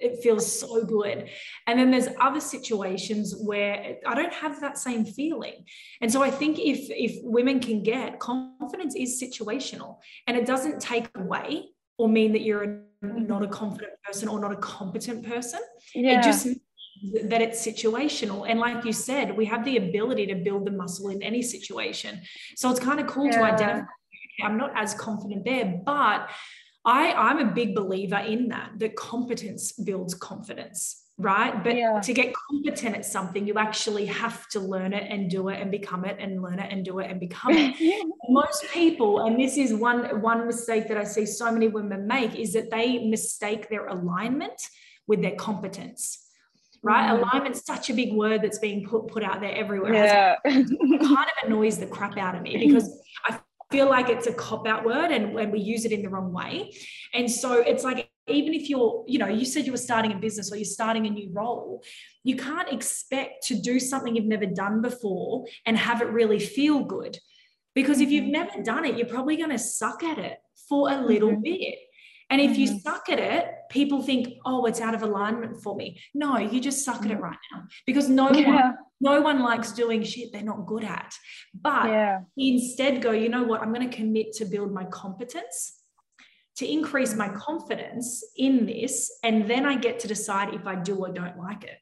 it 0.00 0.22
feels 0.22 0.60
so 0.60 0.84
good. 0.84 1.28
And 1.66 1.78
then 1.78 1.90
there's 1.90 2.08
other 2.20 2.40
situations 2.40 3.34
where 3.40 3.96
I 4.06 4.14
don't 4.14 4.32
have 4.32 4.60
that 4.60 4.78
same 4.78 5.04
feeling. 5.04 5.64
And 6.00 6.12
so 6.12 6.22
I 6.22 6.30
think 6.30 6.58
if 6.58 6.90
if 6.90 7.18
women 7.22 7.60
can 7.60 7.82
get 7.82 8.18
confidence 8.20 8.94
is 8.94 9.22
situational 9.22 9.98
and 10.26 10.36
it 10.36 10.46
doesn't 10.46 10.80
take 10.80 11.08
away 11.16 11.70
or 11.98 12.08
mean 12.08 12.32
that 12.32 12.42
you're 12.42 12.82
not 13.02 13.42
a 13.42 13.48
confident 13.48 13.92
person 14.04 14.28
or 14.28 14.40
not 14.40 14.52
a 14.52 14.56
competent 14.56 15.26
person. 15.26 15.60
Yeah. 15.94 16.20
It 16.20 16.22
just 16.24 16.48
that 17.24 17.40
it's 17.40 17.64
situational. 17.64 18.48
And 18.48 18.58
like 18.58 18.84
you 18.84 18.92
said, 18.92 19.36
we 19.36 19.44
have 19.46 19.64
the 19.64 19.76
ability 19.76 20.26
to 20.26 20.34
build 20.34 20.66
the 20.66 20.72
muscle 20.72 21.10
in 21.10 21.22
any 21.22 21.42
situation. 21.42 22.20
So 22.56 22.70
it's 22.70 22.80
kind 22.80 22.98
of 22.98 23.06
cool 23.06 23.26
yeah. 23.26 23.32
to 23.32 23.42
identify. 23.42 23.86
I'm 24.42 24.56
not 24.56 24.72
as 24.76 24.94
confident 24.94 25.44
there, 25.44 25.80
but 25.84 26.30
I, 26.88 27.12
I'm 27.12 27.38
a 27.38 27.52
big 27.52 27.74
believer 27.74 28.16
in 28.16 28.48
that, 28.48 28.70
that 28.78 28.96
competence 28.96 29.72
builds 29.72 30.14
confidence 30.14 31.04
right? 31.18 31.62
But 31.64 31.76
yeah. 31.76 32.00
to 32.00 32.12
get 32.12 32.32
competent 32.32 32.96
at 32.96 33.04
something, 33.04 33.46
you 33.46 33.54
actually 33.54 34.06
have 34.06 34.48
to 34.50 34.60
learn 34.60 34.92
it 34.92 35.10
and 35.10 35.28
do 35.28 35.48
it 35.48 35.60
and 35.60 35.70
become 35.70 36.04
it 36.04 36.16
and 36.20 36.40
learn 36.40 36.60
it 36.60 36.72
and 36.72 36.84
do 36.84 37.00
it 37.00 37.10
and 37.10 37.18
become 37.18 37.52
it. 37.52 37.74
yeah. 37.80 37.98
Most 38.28 38.64
people, 38.72 39.26
and 39.26 39.38
this 39.38 39.56
is 39.56 39.74
one 39.74 40.20
one 40.22 40.46
mistake 40.46 40.88
that 40.88 40.96
I 40.96 41.04
see 41.04 41.26
so 41.26 41.50
many 41.50 41.68
women 41.68 42.06
make, 42.06 42.36
is 42.36 42.52
that 42.52 42.70
they 42.70 43.04
mistake 43.08 43.68
their 43.68 43.88
alignment 43.88 44.60
with 45.06 45.20
their 45.20 45.34
competence. 45.34 46.24
Right, 46.80 47.10
mm. 47.10 47.18
alignment's 47.18 47.66
such 47.66 47.90
a 47.90 47.94
big 47.94 48.14
word 48.14 48.42
that's 48.42 48.60
being 48.60 48.86
put 48.86 49.08
put 49.08 49.24
out 49.24 49.40
there 49.40 49.54
everywhere. 49.54 49.94
Yeah. 49.94 50.36
It 50.44 51.00
kind 51.00 51.26
of 51.26 51.36
annoys 51.46 51.78
the 51.78 51.86
crap 51.86 52.16
out 52.16 52.36
of 52.36 52.42
me 52.42 52.56
because 52.66 52.96
feel 53.70 53.88
like 53.88 54.08
it's 54.08 54.26
a 54.26 54.32
cop 54.32 54.66
out 54.66 54.84
word 54.84 55.10
and 55.10 55.34
when 55.34 55.50
we 55.50 55.60
use 55.60 55.84
it 55.84 55.92
in 55.92 56.02
the 56.02 56.08
wrong 56.08 56.32
way. 56.32 56.74
And 57.12 57.30
so 57.30 57.60
it's 57.60 57.84
like, 57.84 58.08
even 58.26 58.54
if 58.54 58.68
you're, 58.68 59.04
you 59.06 59.18
know, 59.18 59.28
you 59.28 59.44
said 59.44 59.66
you 59.66 59.72
were 59.72 59.78
starting 59.78 60.12
a 60.12 60.16
business 60.16 60.50
or 60.52 60.56
you're 60.56 60.64
starting 60.64 61.06
a 61.06 61.10
new 61.10 61.30
role, 61.32 61.82
you 62.24 62.36
can't 62.36 62.70
expect 62.72 63.46
to 63.48 63.60
do 63.60 63.78
something 63.78 64.14
you've 64.16 64.24
never 64.24 64.46
done 64.46 64.80
before 64.80 65.46
and 65.66 65.76
have 65.76 66.02
it 66.02 66.08
really 66.08 66.38
feel 66.38 66.84
good. 66.84 67.18
Because 67.74 68.00
if 68.00 68.10
you've 68.10 68.24
mm-hmm. 68.24 68.32
never 68.32 68.62
done 68.62 68.84
it, 68.84 68.96
you're 68.96 69.06
probably 69.06 69.36
going 69.36 69.50
to 69.50 69.58
suck 69.58 70.02
at 70.02 70.18
it 70.18 70.38
for 70.68 70.90
a 70.90 71.00
little 71.00 71.30
mm-hmm. 71.30 71.42
bit. 71.42 71.78
And 72.30 72.40
if 72.40 72.58
you 72.58 72.68
mm-hmm. 72.68 72.78
suck 72.78 73.08
at 73.08 73.18
it, 73.18 73.46
people 73.70 74.02
think, 74.02 74.34
oh, 74.44 74.66
it's 74.66 74.80
out 74.80 74.94
of 74.94 75.02
alignment 75.02 75.62
for 75.62 75.74
me. 75.76 76.00
No, 76.14 76.38
you 76.38 76.60
just 76.60 76.84
suck 76.84 77.04
at 77.04 77.10
it 77.10 77.18
mm. 77.18 77.22
right 77.22 77.38
now 77.52 77.62
because 77.86 78.08
no 78.08 78.30
yeah. 78.30 78.54
one 78.54 78.74
no 79.00 79.20
one 79.20 79.40
likes 79.40 79.72
doing 79.72 80.02
shit 80.02 80.32
they're 80.32 80.42
not 80.42 80.66
good 80.66 80.84
at. 80.84 81.14
But 81.54 81.86
yeah. 81.88 82.20
instead 82.36 83.02
go, 83.02 83.12
you 83.12 83.28
know 83.28 83.44
what, 83.44 83.62
I'm 83.62 83.72
going 83.72 83.88
to 83.88 83.96
commit 83.96 84.32
to 84.34 84.44
build 84.44 84.72
my 84.72 84.84
competence 84.84 85.74
to 86.56 86.70
increase 86.70 87.14
my 87.14 87.28
confidence 87.28 88.24
in 88.36 88.66
this 88.66 89.12
and 89.22 89.48
then 89.48 89.64
I 89.64 89.76
get 89.76 90.00
to 90.00 90.08
decide 90.08 90.54
if 90.54 90.66
I 90.66 90.74
do 90.74 90.96
or 90.96 91.08
don't 91.10 91.38
like 91.38 91.62
it. 91.62 91.78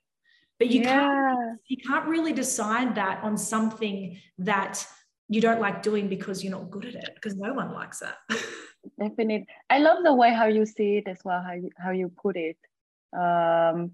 But 0.59 0.68
you 0.68 0.83
yeah. 0.83 1.00
can't 1.00 1.59
you 1.66 1.76
can't 1.79 2.07
really 2.07 2.33
decide 2.33 2.94
that 2.96 3.22
on 3.22 3.37
something 3.38 4.18
that 4.38 4.87
you 5.29 5.40
don't 5.40 5.61
like 5.61 5.83
doing 5.83 6.09
because 6.09 6.44
you're 6.44 6.52
not 6.52 6.70
good 6.70 6.87
at 6.87 6.94
it 6.94 7.11
because 7.14 7.37
no 7.37 7.52
one 7.55 7.72
likes 7.72 8.00
that. 8.00 8.16
definitely 8.98 9.46
i 9.70 9.79
love 9.79 9.98
the 10.05 10.14
way 10.14 10.33
how 10.33 10.46
you 10.46 10.64
see 10.64 10.96
it 10.96 11.09
as 11.09 11.18
well 11.24 11.42
how 11.42 11.52
you, 11.52 11.70
how 11.76 11.90
you 11.90 12.11
put 12.22 12.37
it 12.37 12.57
um, 13.16 13.92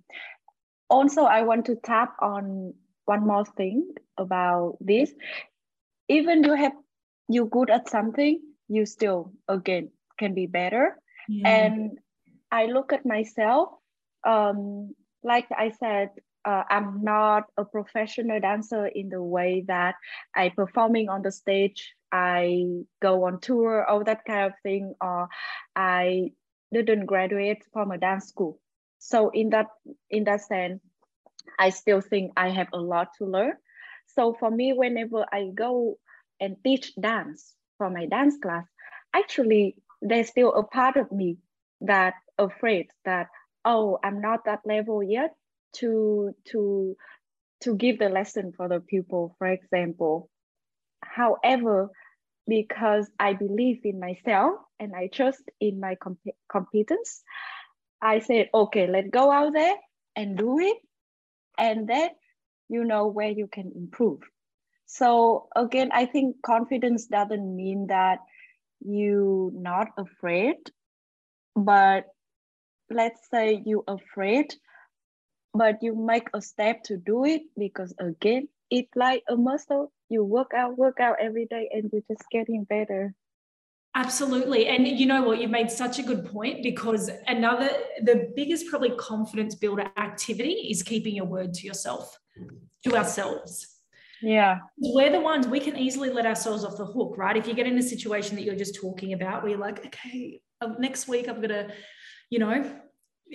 also 0.89 1.23
i 1.25 1.43
want 1.43 1.65
to 1.67 1.77
tap 1.77 2.15
on 2.21 2.75
one 3.07 3.27
more 3.27 3.45
thing 3.45 3.95
about 4.19 4.77
this 4.81 5.13
even 6.09 6.45
you 6.45 6.55
have 6.55 6.73
you 7.29 7.47
good 7.47 7.71
at 7.71 7.89
something 7.89 8.41
you 8.69 8.87
still 8.87 9.33
again 9.49 9.91
can 10.19 10.35
be 10.35 10.47
better 10.47 10.97
yeah. 11.29 11.49
and 11.49 11.99
i 12.51 12.67
look 12.67 12.93
at 12.93 13.07
myself 13.07 13.71
um, 14.25 14.95
like 15.23 15.47
i 15.57 15.73
said 15.81 16.11
uh, 16.45 16.63
i'm 16.71 17.03
not 17.03 17.45
a 17.57 17.65
professional 17.65 18.41
dancer 18.41 18.87
in 18.87 19.09
the 19.09 19.23
way 19.23 19.65
that 19.67 19.95
i 20.35 20.49
performing 20.49 21.09
on 21.09 21.23
the 21.23 21.33
stage 21.33 21.95
I 22.13 22.85
go 23.01 23.25
on 23.25 23.41
tour, 23.41 23.87
all 23.87 24.05
that 24.05 24.25
kind 24.27 24.45
of 24.45 24.53
thing, 24.63 24.95
or 25.01 25.29
I 25.75 26.33
didn't 26.73 27.07
graduate 27.07 27.65
from 27.73 27.91
a 27.91 27.99
dance 27.99 28.27
school. 28.27 28.61
So 28.99 29.31
in 29.31 29.51
that 29.51 29.69
in 30.11 30.25
that 30.25 30.43
sense, 30.43 30.81
I 31.59 31.71
still 31.71 32.01
think 32.01 32.33
I 32.37 32.51
have 32.51 32.69
a 32.73 32.79
lot 32.79 33.09
to 33.19 33.25
learn. 33.27 33.55
So 34.15 34.35
for 34.39 34.51
me, 34.51 34.73
whenever 34.73 35.25
I 35.33 35.51
go 35.55 35.99
and 36.41 36.57
teach 36.65 36.95
dance 36.97 37.55
for 37.79 37.91
my 37.91 38.07
dance 38.07 38.37
class, 38.43 38.67
actually 39.15 39.77
there's 40.01 40.29
still 40.29 40.53
a 40.55 40.65
part 40.65 40.97
of 40.97 41.11
me 41.13 41.39
that 41.81 42.15
afraid 42.39 42.89
that 43.05 43.29
oh 43.65 43.99
I'm 44.03 44.21
not 44.21 44.45
that 44.47 44.61
level 44.65 45.03
yet 45.03 45.35
to 45.75 46.35
to 46.51 46.97
to 47.63 47.77
give 47.77 47.99
the 47.99 48.09
lesson 48.09 48.53
for 48.57 48.69
the 48.69 48.81
pupil, 48.81 49.35
for 49.39 49.47
example. 49.47 50.29
However, 51.03 51.91
because 52.47 53.11
I 53.19 53.35
believe 53.35 53.81
in 53.85 54.01
myself 54.01 54.57
and 54.81 54.95
I 54.95 55.09
trust 55.09 55.43
in 55.61 55.81
my 55.81 55.95
comp- 55.95 56.37
competence, 56.49 57.23
I 58.01 58.19
said, 58.19 58.51
okay, 58.53 58.89
let's 58.89 59.11
go 59.11 59.31
out 59.31 59.53
there 59.53 59.77
and 60.17 60.37
do 60.37 60.59
it. 60.59 60.77
And 61.59 61.89
then 61.89 62.11
you 62.69 62.85
know 62.85 63.07
where 63.07 63.31
you 63.31 63.47
can 63.47 63.73
improve. 63.75 64.21
So 64.87 65.49
again, 65.57 65.91
I 65.93 66.07
think 66.07 66.37
confidence 66.45 67.07
doesn't 67.07 67.57
mean 67.57 67.87
that 67.89 68.19
you 68.81 69.51
not 69.55 69.89
afraid, 69.97 70.57
but 71.55 72.07
let's 72.91 73.21
say 73.31 73.63
you 73.65 73.85
afraid, 73.87 74.55
but 75.55 75.83
you 75.83 75.95
make 75.95 76.29
a 76.35 76.43
step 76.43 76.83
to 76.85 76.97
do 76.97 77.25
it 77.25 77.43
because 77.57 77.95
again, 77.99 78.49
it's 78.71 78.95
like 78.97 79.23
a 79.29 79.37
muscle 79.37 79.93
you 80.09 80.25
work 80.25 80.53
out, 80.55 80.77
work 80.77 81.01
out 81.01 81.17
every 81.21 81.47
day, 81.47 81.69
and 81.73 81.91
you're 81.93 82.03
just 82.09 82.29
getting 82.31 82.65
better. 82.65 83.15
Absolutely. 83.95 84.69
And 84.69 84.87
you 84.87 85.07
know 85.07 85.23
what? 85.23 85.41
You've 85.41 85.51
made 85.51 85.71
such 85.71 85.99
a 85.99 86.03
good 86.03 86.25
point 86.25 86.63
because 86.63 87.11
another, 87.27 87.71
the 88.03 88.33
biggest 88.35 88.67
probably 88.69 88.91
confidence 88.91 89.55
builder 89.55 89.91
activity 89.99 90.69
is 90.71 90.83
keeping 90.83 91.15
your 91.15 91.27
word 91.27 91.53
to 91.55 91.67
yourself, 91.67 92.19
to 92.85 92.97
ourselves. 92.97 93.67
Yeah. 94.23 94.59
We're 94.79 95.13
the 95.13 95.21
ones 95.21 95.47
we 95.47 95.61
can 95.61 95.77
easily 95.77 96.09
let 96.09 96.25
ourselves 96.25 96.65
off 96.65 96.79
the 96.79 96.87
hook, 96.87 97.19
right? 97.19 97.37
If 97.37 97.47
you 97.47 97.55
get 97.55 97.67
in 97.67 97.77
a 97.77 97.83
situation 97.83 98.37
that 98.37 98.43
you're 98.43 98.57
just 98.57 98.77
talking 98.81 99.13
about 99.13 99.43
where 99.43 99.51
you're 99.51 99.61
like, 99.61 99.85
okay, 99.85 100.41
uh, 100.61 100.71
next 100.79 101.07
week 101.09 101.29
I'm 101.29 101.41
gonna, 101.41 101.69
you 102.31 102.39
know, 102.39 102.81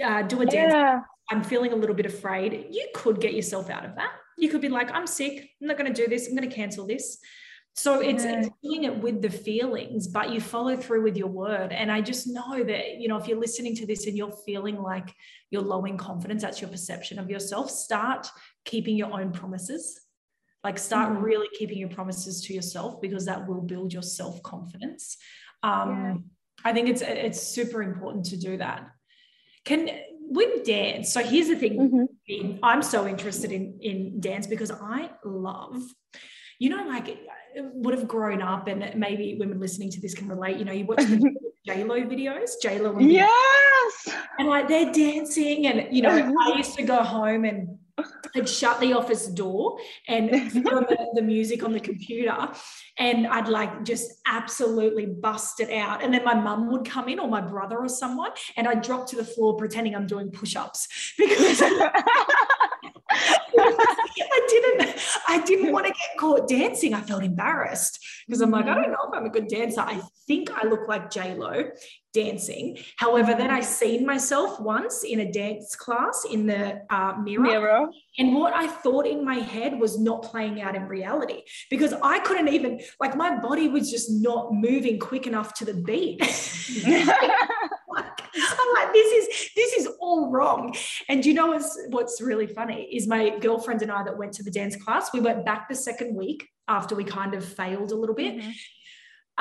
uh, 0.04 0.22
do 0.24 0.42
a 0.42 0.46
dance. 0.46 0.74
Yeah. 0.74 1.02
I'm 1.30 1.44
feeling 1.44 1.74
a 1.74 1.76
little 1.76 1.96
bit 1.96 2.06
afraid. 2.06 2.68
You 2.72 2.88
could 2.96 3.20
get 3.20 3.34
yourself 3.34 3.70
out 3.70 3.86
of 3.86 3.96
that. 3.96 4.12
You 4.38 4.50
could 4.50 4.62
be 4.62 4.70
like, 4.70 4.92
I'm 4.92 5.08
sick. 5.08 5.50
I'm 5.62 5.68
not 5.68 5.78
going 5.78 5.94
to 5.94 6.02
do 6.02 6.08
this. 6.08 6.28
I'm 6.28 6.36
going 6.36 6.50
to 6.50 6.56
cancel 6.56 6.88
this. 6.88 7.20
So 7.78 8.00
it's, 8.00 8.26
yeah. 8.26 8.40
it's, 8.40 8.50
doing 8.64 8.86
it 8.86 8.98
with 8.98 9.22
the 9.22 9.30
feelings, 9.30 10.08
but 10.08 10.32
you 10.32 10.42
follow 10.42 10.76
through 10.76 11.04
with 11.04 11.16
your 11.16 11.28
word. 11.28 11.72
And 11.72 11.92
I 11.92 12.02
just 12.02 12.26
know 12.26 12.64
that, 12.64 12.98
you 12.98 13.08
know, 13.08 13.18
if 13.18 13.28
you're 13.28 13.40
listening 13.40 13.76
to 13.76 13.86
this 13.86 14.08
and 14.08 14.18
you're 14.18 14.36
feeling 14.48 14.82
like 14.82 15.14
you're 15.52 15.62
low 15.62 15.86
in 15.86 15.96
confidence, 15.96 16.42
that's 16.42 16.60
your 16.60 16.72
perception 16.72 17.20
of 17.20 17.30
yourself, 17.30 17.70
start 17.70 18.28
keeping 18.66 18.98
your 18.98 19.14
own 19.14 19.32
promises. 19.32 20.02
Like 20.64 20.80
start 20.80 21.14
mm-hmm. 21.14 21.22
really 21.22 21.48
keeping 21.54 21.78
your 21.78 21.90
promises 21.90 22.42
to 22.46 22.54
yourself 22.54 23.00
because 23.00 23.26
that 23.26 23.48
will 23.48 23.62
build 23.62 23.94
your 23.94 24.02
self-confidence. 24.02 25.18
Um, 25.62 26.26
yeah. 26.66 26.70
I 26.70 26.74
think 26.74 26.90
it's 26.90 27.04
it's 27.04 27.40
super 27.40 27.84
important 27.84 28.26
to 28.26 28.38
do 28.38 28.58
that. 28.58 28.88
Can 29.66 29.92
with 30.20 30.66
dance, 30.66 31.14
so 31.14 31.24
here's 31.24 31.48
the 31.48 31.56
thing. 31.56 32.10
Mm-hmm. 32.28 32.58
I'm 32.64 32.82
so 32.82 33.08
interested 33.08 33.52
in 33.52 33.78
in 33.82 34.20
dance 34.20 34.48
because 34.48 34.72
I 34.72 35.12
love 35.24 35.84
you 36.60 36.70
know, 36.70 36.86
like 36.88 37.20
would 37.74 37.94
have 37.94 38.08
grown 38.08 38.42
up, 38.42 38.68
and 38.68 38.94
maybe 38.96 39.36
women 39.40 39.60
listening 39.60 39.90
to 39.92 40.02
this 40.02 40.14
can 40.14 40.28
relate. 40.28 40.58
You 40.58 40.66
know, 40.66 40.72
you 40.72 40.86
watch 40.86 40.98
the 41.06 41.34
J 41.66 41.84
Lo 41.84 42.02
videos, 42.02 42.52
J 42.62 42.80
Lo, 42.80 42.98
yes, 43.00 44.10
and 44.40 44.48
like 44.48 44.68
they're 44.68 44.92
dancing, 44.92 45.68
and 45.68 45.94
you 45.96 46.02
know, 46.02 46.34
I 46.42 46.58
used 46.58 46.76
to 46.76 46.84
go 46.84 47.04
home 47.04 47.46
and 47.46 47.78
I'd 48.36 48.48
shut 48.48 48.80
the 48.80 48.94
office 48.94 49.28
door 49.28 49.80
and 50.08 50.30
the, 50.30 51.10
the, 51.16 51.22
music 51.22 51.64
on 51.64 51.72
the 51.72 51.80
computer 51.80 52.50
and 53.00 53.26
I'd 53.26 53.48
like 53.48 53.84
just 53.84 54.12
absolutely 54.28 55.08
bust 55.08 55.60
it 55.60 55.72
out. 55.72 56.04
And 56.04 56.14
then 56.14 56.24
my 56.24 56.36
mum 56.36 56.72
would 56.72 56.86
come 56.86 57.10
in 57.10 57.20
or 57.20 57.28
my 57.28 57.42
brother 57.42 57.80
or 57.80 57.90
someone 57.90 58.32
and 58.56 58.68
I'd 58.68 58.84
drop 58.84 59.08
to 59.08 59.16
the 59.16 59.26
floor 59.26 59.58
pretending 59.58 59.96
I'm 59.96 60.06
doing 60.06 60.30
push-ups 60.30 61.14
because 61.18 61.62
I 64.38 64.48
didn't 64.50 64.96
I 65.28 65.42
didn't 65.42 65.72
want 65.72 65.88
to 65.88 65.92
get 65.92 66.18
caught 66.20 66.48
dancing. 66.48 66.94
I 66.94 67.02
felt 67.02 67.24
embarrassed 67.24 68.00
because 68.28 68.42
I'm 68.42 68.52
like, 68.52 68.66
I 68.66 68.76
don't 68.76 68.92
know 68.92 69.08
if 69.08 69.14
I'm 69.14 69.26
a 69.26 69.30
good 69.30 69.48
dancer. 69.48 69.82
I 69.82 70.02
think 70.28 70.52
I 70.52 70.68
look 70.68 70.88
like 70.88 71.10
J 71.10 71.36
Lo 71.36 71.72
dancing. 72.14 72.78
However, 72.98 73.34
then 73.34 73.50
I 73.50 73.62
seen 73.62 74.06
myself 74.06 74.60
once 74.60 75.04
in 75.04 75.20
a 75.22 75.32
dance 75.32 75.76
class 75.76 76.26
in 76.30 76.46
the 76.48 76.82
uh, 76.90 77.14
mirror, 77.22 77.44
mirror, 77.44 77.88
and 78.18 78.36
what 78.36 78.54
I 78.54 78.68
thought 78.68 79.08
in 79.08 79.24
my 79.26 79.36
head 79.36 79.80
was 79.80 80.00
not 80.00 80.24
playing 80.24 80.62
out 80.62 80.76
in 80.76 80.88
reality 80.88 81.44
because 81.70 81.94
I 82.04 82.20
couldn't 82.20 82.50
even 82.50 82.82
like 83.00 83.16
my 83.16 83.40
body 83.40 83.68
was 83.68 83.90
just 83.90 84.12
not 84.12 84.54
moving 84.54 85.00
quick 85.00 85.28
enough 85.28 85.54
to 85.56 85.66
the 85.66 85.74
beat. 85.74 86.22
This 88.98 89.12
is 89.20 89.50
this 89.56 89.74
is 89.74 89.88
all 90.00 90.32
wrong. 90.32 90.76
And 91.10 91.26
you 91.26 91.34
know 91.34 91.48
what's 91.48 91.78
what's 91.90 92.22
really 92.22 92.48
funny 92.48 92.90
is 92.92 93.08
my 93.08 93.38
girlfriend 93.40 93.82
and 93.82 93.92
I 93.92 94.04
that 94.04 94.18
went 94.18 94.34
to 94.34 94.44
the 94.44 94.52
dance 94.52 94.76
class. 94.76 95.14
We 95.14 95.20
went 95.20 95.46
back 95.46 95.70
the 95.70 95.76
second 95.76 96.16
week 96.16 96.48
after 96.68 96.96
we 96.96 97.04
kind 97.04 97.34
of 97.34 97.46
failed 97.46 97.92
a 97.92 97.96
little 97.96 98.16
bit. 98.16 98.38
Mm-hmm. 98.38 98.52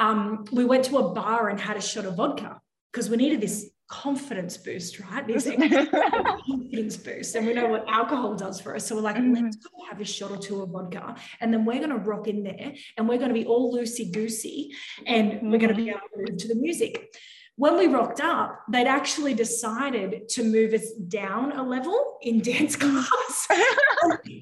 Um, 0.04 0.44
we 0.52 0.64
went 0.64 0.84
to 0.86 0.98
a 0.98 1.14
bar 1.14 1.48
and 1.48 1.58
had 1.58 1.76
a 1.76 1.80
shot 1.80 2.04
of 2.04 2.16
vodka 2.16 2.60
because 2.92 3.08
we 3.08 3.16
needed 3.16 3.40
this 3.40 3.70
confidence 3.88 4.56
boost, 4.56 5.00
right? 5.00 5.26
This 5.26 5.44
confidence 6.46 6.96
boost. 6.96 7.34
And 7.34 7.46
we 7.46 7.54
know 7.54 7.68
what 7.68 7.88
alcohol 7.88 8.34
does 8.34 8.60
for 8.60 8.74
us. 8.74 8.86
So 8.86 8.96
we're 8.96 9.02
like, 9.02 9.16
mm-hmm. 9.16 9.44
let's 9.44 9.56
go 9.56 9.70
have 9.88 10.00
a 10.00 10.04
shot 10.04 10.32
or 10.32 10.36
two 10.36 10.62
of 10.62 10.70
vodka. 10.70 11.14
And 11.40 11.52
then 11.52 11.64
we're 11.64 11.78
going 11.78 11.90
to 11.90 11.96
rock 11.96 12.26
in 12.28 12.42
there 12.42 12.74
and 12.96 13.08
we're 13.08 13.18
going 13.18 13.30
to 13.30 13.34
be 13.34 13.46
all 13.46 13.74
loosey 13.74 14.12
goosey 14.12 14.72
and 15.06 15.32
mm-hmm. 15.32 15.50
we're 15.50 15.58
going 15.58 15.74
to 15.74 15.82
be 15.82 15.88
able 15.88 16.00
to 16.00 16.30
move 16.30 16.36
to 16.36 16.48
the 16.48 16.56
music 16.56 17.14
when 17.56 17.78
we 17.78 17.86
rocked 17.86 18.20
up, 18.20 18.62
they'd 18.70 18.86
actually 18.86 19.34
decided 19.34 20.28
to 20.28 20.44
move 20.44 20.74
us 20.74 20.92
down 21.08 21.52
a 21.52 21.62
level 21.62 22.18
in 22.22 22.40
dance 22.42 22.76
class. 22.76 23.48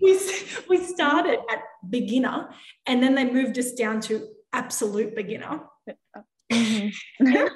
we, 0.03 0.19
we 0.69 0.85
started 0.85 1.39
at 1.51 1.61
beginner 1.89 2.49
and 2.87 3.03
then 3.03 3.15
they 3.15 3.31
moved 3.31 3.59
us 3.59 3.73
down 3.73 4.01
to 4.03 4.27
absolute 4.53 5.15
beginner. 5.15 5.63
Mm-hmm. 6.53 6.89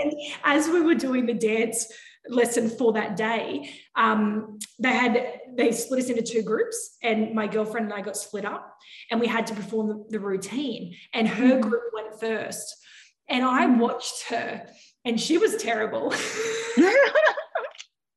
and 0.00 0.12
as 0.44 0.68
we 0.68 0.80
were 0.80 0.94
doing 0.94 1.26
the 1.26 1.34
dance 1.34 1.92
lesson 2.28 2.68
for 2.68 2.92
that 2.94 3.16
day, 3.16 3.70
um, 3.94 4.58
they 4.78 4.92
had 4.92 5.40
they 5.56 5.70
split 5.70 6.02
us 6.02 6.10
into 6.10 6.22
two 6.22 6.42
groups, 6.42 6.96
and 7.02 7.34
my 7.34 7.46
girlfriend 7.46 7.86
and 7.86 7.94
I 7.94 8.00
got 8.00 8.16
split 8.16 8.44
up, 8.44 8.76
and 9.10 9.20
we 9.20 9.28
had 9.28 9.46
to 9.46 9.54
perform 9.54 9.88
the, 9.88 10.04
the 10.10 10.20
routine. 10.20 10.96
And 11.14 11.28
her 11.28 11.52
mm-hmm. 11.52 11.60
group 11.60 11.84
went 11.94 12.18
first 12.18 12.76
and 13.28 13.44
I 13.44 13.66
mm. 13.66 13.78
watched 13.78 14.24
her, 14.30 14.66
and 15.04 15.20
she 15.20 15.38
was 15.38 15.56
terrible. 15.56 16.14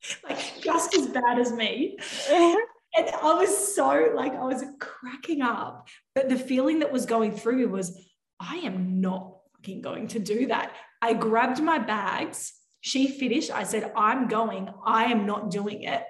like 0.24 0.62
just 0.62 0.96
as 0.96 1.08
bad 1.08 1.40
as 1.40 1.52
me. 1.52 1.98
And 2.98 3.08
I 3.08 3.34
was 3.34 3.76
so 3.76 4.14
like, 4.16 4.34
I 4.34 4.44
was 4.44 4.64
cracking 4.80 5.44
up. 5.44 5.88
But 6.16 6.28
the 6.28 6.40
feeling 6.40 6.80
that 6.80 6.92
was 6.92 7.06
going 7.06 7.34
through 7.34 7.58
me 7.58 7.66
was, 7.68 7.96
I 8.40 8.56
am 8.58 9.00
not 9.00 9.38
fucking 9.56 9.82
going 9.82 10.08
to 10.08 10.20
do 10.20 10.48
that. 10.48 10.72
I 11.00 11.14
grabbed 11.14 11.62
my 11.62 11.78
bags. 11.78 12.52
She 12.82 13.08
finished. 13.08 13.52
I 13.52 13.64
said, 13.64 13.92
I'm 13.96 14.28
going. 14.28 14.70
I 14.84 15.06
am 15.06 15.28
not 15.28 15.52
doing 15.52 15.84
it 15.84 16.04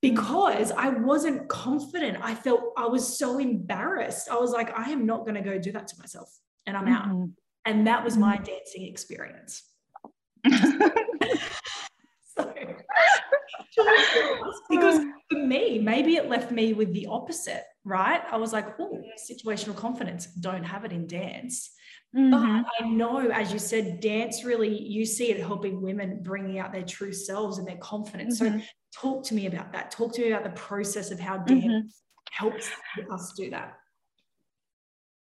because 0.00 0.72
I 0.72 0.88
wasn't 0.88 1.48
confident. 1.48 2.16
I 2.22 2.34
felt 2.34 2.72
I 2.76 2.86
was 2.86 3.18
so 3.18 3.38
embarrassed. 3.38 4.30
I 4.30 4.36
was 4.36 4.50
like, 4.50 4.76
I 4.76 4.92
am 4.92 5.04
not 5.04 5.26
going 5.26 5.34
to 5.34 5.42
go 5.42 5.58
do 5.58 5.72
that 5.72 5.88
to 5.88 5.96
myself. 5.98 6.30
And 6.66 6.74
I'm 6.74 6.86
mm-hmm. 6.86 7.22
out. 7.22 7.28
And 7.64 7.86
that 7.86 8.04
was 8.04 8.16
my 8.16 8.36
mm. 8.36 8.44
dancing 8.44 8.84
experience. 8.84 9.62
so, 12.36 12.52
because 14.70 15.00
for 15.30 15.38
me, 15.38 15.78
maybe 15.78 16.16
it 16.16 16.28
left 16.28 16.50
me 16.50 16.72
with 16.74 16.92
the 16.92 17.06
opposite, 17.06 17.64
right? 17.84 18.22
I 18.30 18.36
was 18.36 18.52
like, 18.52 18.78
oh, 18.78 19.02
situational 19.30 19.74
confidence, 19.74 20.26
don't 20.26 20.64
have 20.64 20.84
it 20.84 20.92
in 20.92 21.06
dance. 21.06 21.70
Mm-hmm. 22.14 22.30
But 22.30 22.66
I 22.80 22.88
know, 22.88 23.30
as 23.30 23.52
you 23.52 23.58
said, 23.58 24.00
dance 24.00 24.44
really, 24.44 24.80
you 24.82 25.04
see 25.04 25.30
it 25.30 25.40
helping 25.40 25.82
women 25.82 26.22
bringing 26.22 26.58
out 26.58 26.72
their 26.72 26.84
true 26.84 27.12
selves 27.12 27.58
and 27.58 27.66
their 27.66 27.78
confidence. 27.78 28.40
Mm-hmm. 28.40 28.60
So, 28.60 28.64
talk 28.94 29.24
to 29.24 29.34
me 29.34 29.46
about 29.46 29.72
that. 29.72 29.90
Talk 29.90 30.12
to 30.14 30.20
me 30.20 30.30
about 30.30 30.44
the 30.44 30.50
process 30.50 31.10
of 31.10 31.18
how 31.18 31.38
dance 31.38 31.64
mm-hmm. 31.64 32.46
helps 32.46 32.70
us 33.10 33.32
do 33.36 33.50
that. 33.50 33.74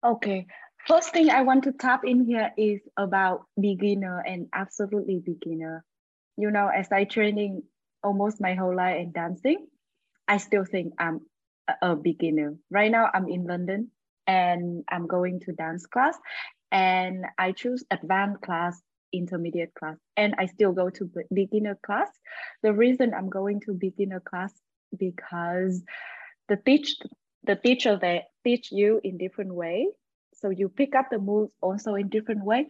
Okay. 0.04 0.46
First 0.90 1.12
thing 1.12 1.30
I 1.30 1.42
want 1.42 1.62
to 1.64 1.72
tap 1.72 2.00
in 2.04 2.24
here 2.24 2.50
is 2.58 2.80
about 2.96 3.44
beginner 3.60 4.24
and 4.26 4.48
absolutely 4.52 5.22
beginner. 5.24 5.84
You 6.36 6.50
know, 6.50 6.66
as 6.66 6.90
I 6.90 7.04
training 7.04 7.62
almost 8.02 8.40
my 8.40 8.54
whole 8.54 8.74
life 8.74 8.96
in 8.96 9.12
dancing, 9.12 9.68
I 10.26 10.38
still 10.38 10.64
think 10.64 10.94
I'm 10.98 11.20
a, 11.80 11.94
beginner. 11.94 12.56
Right 12.72 12.90
now, 12.90 13.08
I'm 13.14 13.28
in 13.28 13.44
London 13.44 13.92
and 14.26 14.82
I'm 14.90 15.06
going 15.06 15.38
to 15.42 15.52
dance 15.52 15.86
class, 15.86 16.18
and 16.72 17.24
I 17.38 17.52
choose 17.52 17.84
advanced 17.92 18.42
class, 18.42 18.82
intermediate 19.12 19.72
class, 19.74 19.96
and 20.16 20.34
I 20.38 20.46
still 20.46 20.72
go 20.72 20.90
to 20.90 21.08
beginner 21.32 21.78
class. 21.86 22.08
The 22.64 22.72
reason 22.72 23.14
I'm 23.14 23.30
going 23.30 23.60
to 23.66 23.74
beginner 23.74 24.18
class 24.18 24.52
because 24.98 25.84
the 26.48 26.56
teach 26.56 26.96
the 27.44 27.54
teacher 27.54 27.96
they 27.96 28.24
teach 28.44 28.72
you 28.72 29.00
in 29.04 29.18
different 29.18 29.54
way 29.54 29.86
so 30.40 30.50
you 30.50 30.68
pick 30.68 30.94
up 30.94 31.06
the 31.10 31.18
moves 31.18 31.52
also 31.60 31.94
in 31.94 32.08
different 32.08 32.44
way. 32.44 32.68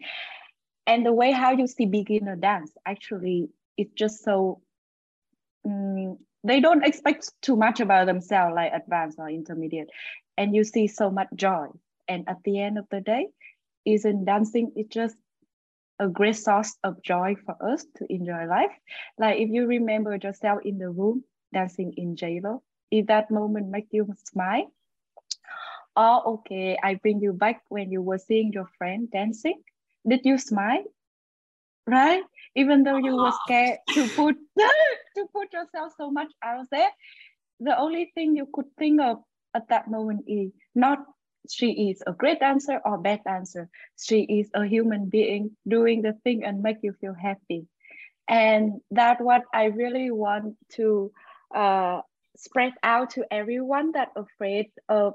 And 0.87 1.07
the 1.07 1.13
way 1.13 1.31
how 1.33 1.53
you 1.53 1.67
see 1.67 1.87
beginner 1.87 2.37
dance, 2.37 2.73
actually, 2.87 3.51
it's 3.77 3.93
just 3.95 4.25
so, 4.25 4.61
um, 5.65 6.19
they 6.43 6.61
don't 6.61 6.85
expect 6.85 7.31
too 7.43 7.57
much 7.57 7.81
about 7.81 8.07
themselves 8.07 8.55
like 8.55 8.73
advanced 8.73 9.19
or 9.19 9.29
intermediate. 9.29 9.89
And 10.37 10.55
you 10.55 10.65
see 10.65 10.89
so 10.89 11.11
much 11.11 11.29
joy. 11.35 11.67
And 12.09 12.29
at 12.29 12.39
the 12.45 12.61
end 12.61 12.79
of 12.79 12.87
the 12.91 13.01
day, 13.01 13.29
isn't 13.85 14.25
dancing, 14.25 14.73
it's 14.75 14.93
just 14.93 15.17
a 15.99 16.09
great 16.09 16.37
source 16.37 16.77
of 16.83 17.03
joy 17.03 17.37
for 17.45 17.55
us 17.73 17.85
to 17.97 18.07
enjoy 18.13 18.47
life. 18.47 18.73
Like 19.19 19.39
if 19.39 19.51
you 19.51 19.67
remember 19.67 20.19
yourself 20.21 20.61
in 20.65 20.79
the 20.79 20.91
room 20.91 21.25
dancing 21.53 21.93
in 21.97 22.17
JLo, 22.17 22.61
if 22.91 23.07
that 23.07 23.31
moment 23.31 23.69
make 23.69 23.89
you 23.91 24.09
smile, 24.25 24.73
oh, 25.97 26.41
okay, 26.41 26.79
I 26.83 26.95
bring 26.95 27.21
you 27.21 27.33
back 27.33 27.63
when 27.69 27.91
you 27.91 28.03
were 28.03 28.19
seeing 28.19 28.53
your 28.53 28.69
friend 28.79 29.11
dancing. 29.11 29.63
Did 30.07 30.21
you 30.25 30.39
smile? 30.39 30.85
Right? 31.87 32.23
Even 32.55 32.83
though 32.85 32.97
you 32.97 33.17
were 33.17 33.33
scared 33.45 33.79
to 33.91 34.09
put 34.09 34.37
to 35.17 35.27
put 35.33 35.53
yourself 35.53 35.93
so 35.97 36.11
much 36.11 36.33
out 36.43 36.67
there, 36.71 36.91
the 37.59 37.79
only 37.79 38.13
thing 38.15 38.37
you 38.37 38.49
could 38.53 38.67
think 38.79 39.01
of 39.01 39.19
at 39.55 39.69
that 39.69 39.91
moment 39.91 40.25
is 40.27 40.53
not 40.75 40.99
she 41.49 41.91
is 41.91 42.03
a 42.07 42.13
great 42.13 42.41
dancer 42.41 42.81
or 42.85 42.99
bad 42.99 43.25
dancer. 43.25 43.69
She 43.99 44.23
is 44.23 44.51
a 44.55 44.65
human 44.65 45.09
being 45.09 45.57
doing 45.67 46.03
the 46.03 46.13
thing 46.25 46.45
and 46.45 46.63
make 46.63 46.79
you 46.83 46.93
feel 47.01 47.15
happy. 47.15 47.67
And 48.29 48.81
that 48.91 49.21
what 49.21 49.43
I 49.53 49.65
really 49.65 50.11
want 50.11 50.57
to 50.77 51.11
uh, 51.55 52.03
spread 52.37 52.75
out 52.83 53.11
to 53.11 53.25
everyone 53.31 53.93
that 53.93 54.11
afraid 54.15 54.71
of 54.89 55.15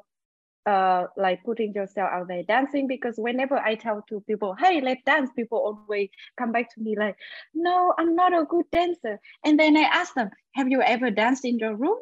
uh, 0.66 1.06
like 1.16 1.44
putting 1.44 1.74
yourself 1.74 2.10
out 2.12 2.28
there 2.28 2.44
dancing 2.44 2.88
because 2.88 3.16
whenever 3.18 3.58
I 3.58 3.76
tell 3.76 4.04
to 4.10 4.22
people, 4.22 4.56
hey, 4.56 4.82
let's 4.82 5.04
dance, 5.06 5.30
people 5.36 5.60
always 5.60 6.10
come 6.38 6.52
back 6.52 6.74
to 6.74 6.82
me 6.82 6.96
like, 6.98 7.16
no, 7.54 7.94
I'm 7.98 8.16
not 8.16 8.34
a 8.34 8.46
good 8.46 8.66
dancer. 8.72 9.20
And 9.44 9.60
then 9.60 9.78
I 9.78 9.82
ask 9.82 10.14
them, 10.16 10.30
have 10.56 10.70
you 10.70 10.82
ever 10.82 11.12
danced 11.12 11.46
in 11.46 11.60
your 11.60 11.76
room 11.76 11.98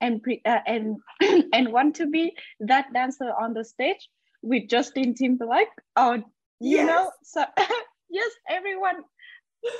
and 0.00 0.22
pre- 0.22 0.42
uh, 0.44 0.60
and 0.66 0.96
and 1.52 1.72
want 1.72 1.96
to 1.96 2.06
be 2.06 2.32
that 2.60 2.92
dancer 2.92 3.32
on 3.40 3.54
the 3.54 3.64
stage 3.64 4.08
with 4.42 4.68
Justin 4.68 5.14
Timberlake? 5.14 5.68
Or 5.96 6.16
you 6.16 6.24
yes. 6.60 6.86
know, 6.86 7.10
so 7.22 7.44
yes, 8.10 8.30
everyone 8.48 9.04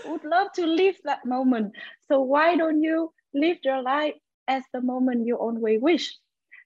would 0.07 0.25
love 0.25 0.53
to 0.55 0.67
live 0.67 0.97
that 1.05 1.25
moment. 1.25 1.75
So 2.09 2.21
why 2.21 2.57
don't 2.57 2.83
you 2.83 3.13
live 3.35 3.59
your 3.65 3.83
life 3.83 4.15
as 4.49 4.63
the 4.73 4.81
moment 4.81 5.27
you 5.27 5.37
always 5.37 5.81
wish? 5.81 6.17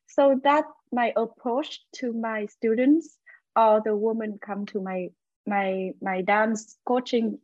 So 0.07 0.41
that's 0.43 0.71
my 0.93 1.13
approach 1.17 1.81
to 1.97 2.13
my 2.13 2.47
students 2.47 3.19
or 3.57 3.83
the 3.85 3.97
women 3.97 4.39
come 4.41 4.67
to 4.67 4.81
my 4.81 5.09
my 5.47 5.93
my 6.01 6.23
dance 6.23 6.77
coaching, 6.87 7.39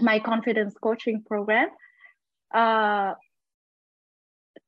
my 0.00 0.18
confidence 0.18 0.74
coaching 0.80 1.22
program. 1.26 1.68
Uh, 2.54 3.14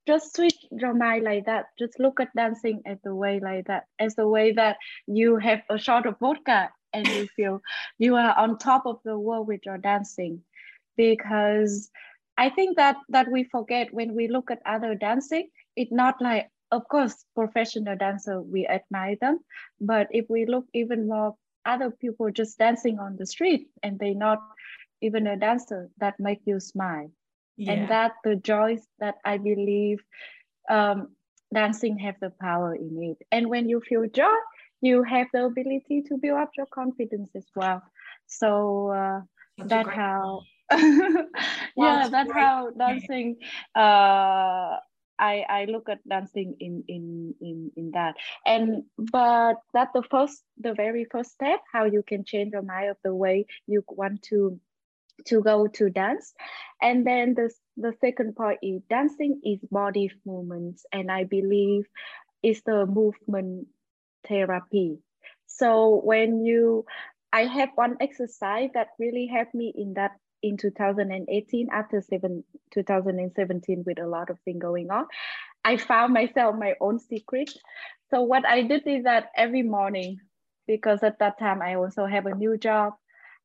just 0.06 0.34
switch 0.34 0.56
your 0.70 0.94
mind 0.94 1.24
like 1.24 1.44
that. 1.46 1.66
Just 1.78 1.98
look 2.00 2.20
at 2.20 2.34
dancing 2.34 2.82
as 2.86 2.98
a 3.04 3.14
way 3.14 3.40
like 3.40 3.66
that, 3.66 3.84
as 3.98 4.16
a 4.18 4.26
way 4.26 4.52
that 4.52 4.76
you 5.06 5.36
have 5.36 5.62
a 5.68 5.78
shot 5.78 6.06
of 6.06 6.18
vodka 6.18 6.70
and 6.94 7.06
you 7.06 7.28
feel 7.36 7.60
you 7.98 8.16
are 8.16 8.34
on 8.38 8.58
top 8.58 8.86
of 8.86 9.00
the 9.04 9.18
world 9.18 9.46
with 9.46 9.60
your 9.66 9.78
dancing. 9.78 10.42
Because 10.96 11.90
I 12.36 12.48
think 12.50 12.76
that 12.76 12.96
that 13.10 13.30
we 13.30 13.44
forget 13.44 13.92
when 13.92 14.14
we 14.14 14.28
look 14.28 14.50
at 14.50 14.62
other 14.64 14.94
dancing, 14.94 15.48
it's 15.76 15.92
not 15.92 16.20
like 16.20 16.48
of 16.70 16.88
course, 16.88 17.24
professional 17.34 17.96
dancer, 17.96 18.40
we 18.40 18.66
admire 18.66 19.16
them. 19.20 19.40
But 19.80 20.08
if 20.10 20.26
we 20.28 20.46
look 20.46 20.66
even 20.74 21.08
more, 21.08 21.34
other 21.64 21.90
people 21.90 22.30
just 22.30 22.58
dancing 22.58 22.98
on 22.98 23.16
the 23.16 23.26
street 23.26 23.68
and 23.82 23.98
they 23.98 24.14
not 24.14 24.40
even 25.00 25.26
a 25.26 25.36
dancer, 25.36 25.90
that 25.98 26.18
make 26.18 26.40
you 26.44 26.60
smile. 26.60 27.10
Yeah. 27.56 27.72
And 27.72 27.88
that 27.90 28.12
the 28.24 28.36
joys 28.36 28.86
that 29.00 29.16
I 29.24 29.38
believe 29.38 30.02
um, 30.68 31.08
dancing 31.52 31.98
have 31.98 32.16
the 32.20 32.30
power 32.40 32.74
in 32.74 33.02
it. 33.02 33.26
And 33.32 33.48
when 33.48 33.68
you 33.68 33.80
feel 33.80 34.06
joy, 34.08 34.38
you 34.80 35.02
have 35.02 35.26
the 35.32 35.44
ability 35.44 36.02
to 36.08 36.16
build 36.18 36.38
up 36.38 36.50
your 36.56 36.66
confidence 36.66 37.30
as 37.34 37.46
well. 37.56 37.82
So 38.26 38.90
uh, 38.90 39.20
that's 39.58 39.88
how, 39.94 40.42
yeah, 40.70 42.08
that's 42.10 42.32
how 42.32 42.70
dancing 42.70 43.36
uh, 43.74 44.76
I, 45.18 45.44
I 45.48 45.64
look 45.64 45.88
at 45.88 46.06
dancing 46.08 46.56
in, 46.60 46.84
in 46.88 47.34
in 47.40 47.72
in 47.76 47.90
that. 47.92 48.14
And 48.46 48.84
but 48.96 49.56
that's 49.74 49.92
the 49.92 50.02
first 50.10 50.42
the 50.58 50.74
very 50.74 51.06
first 51.10 51.32
step 51.32 51.60
how 51.72 51.84
you 51.84 52.02
can 52.06 52.24
change 52.24 52.52
your 52.52 52.62
mind 52.62 52.90
of 52.90 52.96
the 53.02 53.14
way 53.14 53.46
you 53.66 53.84
want 53.88 54.22
to 54.24 54.60
to 55.26 55.42
go 55.42 55.66
to 55.66 55.90
dance. 55.90 56.32
And 56.80 57.06
then 57.06 57.34
the, 57.34 57.52
the 57.76 57.92
second 58.00 58.36
part 58.36 58.58
is 58.62 58.82
dancing 58.88 59.40
is 59.44 59.58
body 59.70 60.10
movements 60.24 60.86
and 60.92 61.10
i 61.10 61.24
believe 61.24 61.86
is 62.42 62.62
the 62.62 62.86
movement 62.86 63.66
therapy. 64.26 64.98
So 65.46 66.00
when 66.04 66.44
you 66.44 66.84
i 67.32 67.44
have 67.44 67.70
one 67.74 67.96
exercise 68.00 68.70
that 68.74 68.88
really 68.98 69.26
helped 69.26 69.54
me 69.54 69.72
in 69.76 69.94
that 69.94 70.12
in 70.42 70.56
2018 70.56 71.68
after 71.72 72.00
seven, 72.00 72.44
2017 72.72 73.84
with 73.86 73.98
a 73.98 74.06
lot 74.06 74.30
of 74.30 74.38
things 74.40 74.60
going 74.60 74.90
on 74.90 75.06
i 75.64 75.76
found 75.76 76.12
myself 76.14 76.56
my 76.56 76.74
own 76.80 76.98
secret. 76.98 77.50
So 78.10 78.22
what 78.22 78.46
i 78.46 78.62
did 78.62 78.86
is 78.86 79.04
that 79.04 79.30
every 79.36 79.62
morning 79.62 80.20
because 80.66 81.02
at 81.02 81.18
that 81.18 81.38
time 81.38 81.62
i 81.62 81.74
also 81.74 82.06
have 82.06 82.26
a 82.26 82.34
new 82.34 82.56
job 82.56 82.94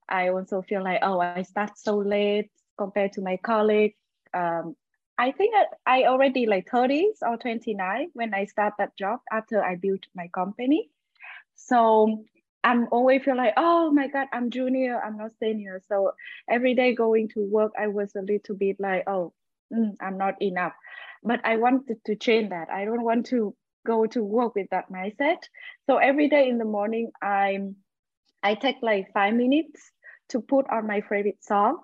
i 0.09 0.29
also 0.29 0.61
feel 0.61 0.83
like 0.83 0.99
oh 1.01 1.19
i 1.19 1.41
start 1.41 1.77
so 1.77 1.97
late 1.97 2.49
compared 2.77 3.13
to 3.13 3.21
my 3.21 3.37
colleague. 3.37 3.95
Um, 4.33 4.75
i 5.17 5.31
think 5.31 5.53
i 5.85 6.05
already 6.05 6.45
like 6.45 6.67
30s 6.69 7.17
or 7.21 7.37
29 7.37 8.09
when 8.13 8.33
i 8.33 8.45
start 8.45 8.73
that 8.77 8.95
job 8.97 9.19
after 9.31 9.63
i 9.63 9.75
built 9.75 10.05
my 10.15 10.27
company. 10.29 10.89
So 11.55 12.25
I'm 12.63 12.87
always 12.91 13.23
feel 13.23 13.37
like, 13.37 13.53
oh 13.57 13.91
my 13.91 14.07
God, 14.07 14.27
I'm 14.31 14.49
junior, 14.49 14.99
I'm 15.01 15.17
not 15.17 15.31
senior. 15.41 15.81
So 15.87 16.11
every 16.49 16.75
day 16.75 16.95
going 16.95 17.29
to 17.29 17.41
work, 17.41 17.73
I 17.79 17.87
was 17.87 18.15
a 18.15 18.21
little 18.21 18.55
bit 18.55 18.77
like, 18.79 19.03
oh, 19.07 19.33
mm, 19.73 19.95
I'm 20.01 20.17
not 20.17 20.41
enough. 20.41 20.73
But 21.23 21.41
I 21.43 21.57
wanted 21.57 21.97
to 22.05 22.15
change 22.15 22.49
that. 22.49 22.69
I 22.69 22.85
don't 22.85 23.03
want 23.03 23.25
to 23.27 23.55
go 23.85 24.05
to 24.07 24.23
work 24.23 24.55
with 24.55 24.67
that 24.71 24.91
mindset. 24.91 25.39
So 25.87 25.97
every 25.97 26.29
day 26.29 26.47
in 26.49 26.57
the 26.57 26.65
morning, 26.65 27.11
I'm 27.21 27.75
I 28.43 28.55
take 28.55 28.77
like 28.81 29.11
five 29.13 29.33
minutes 29.33 29.91
to 30.29 30.41
put 30.41 30.69
on 30.69 30.87
my 30.87 31.01
favorite 31.01 31.43
song, 31.43 31.79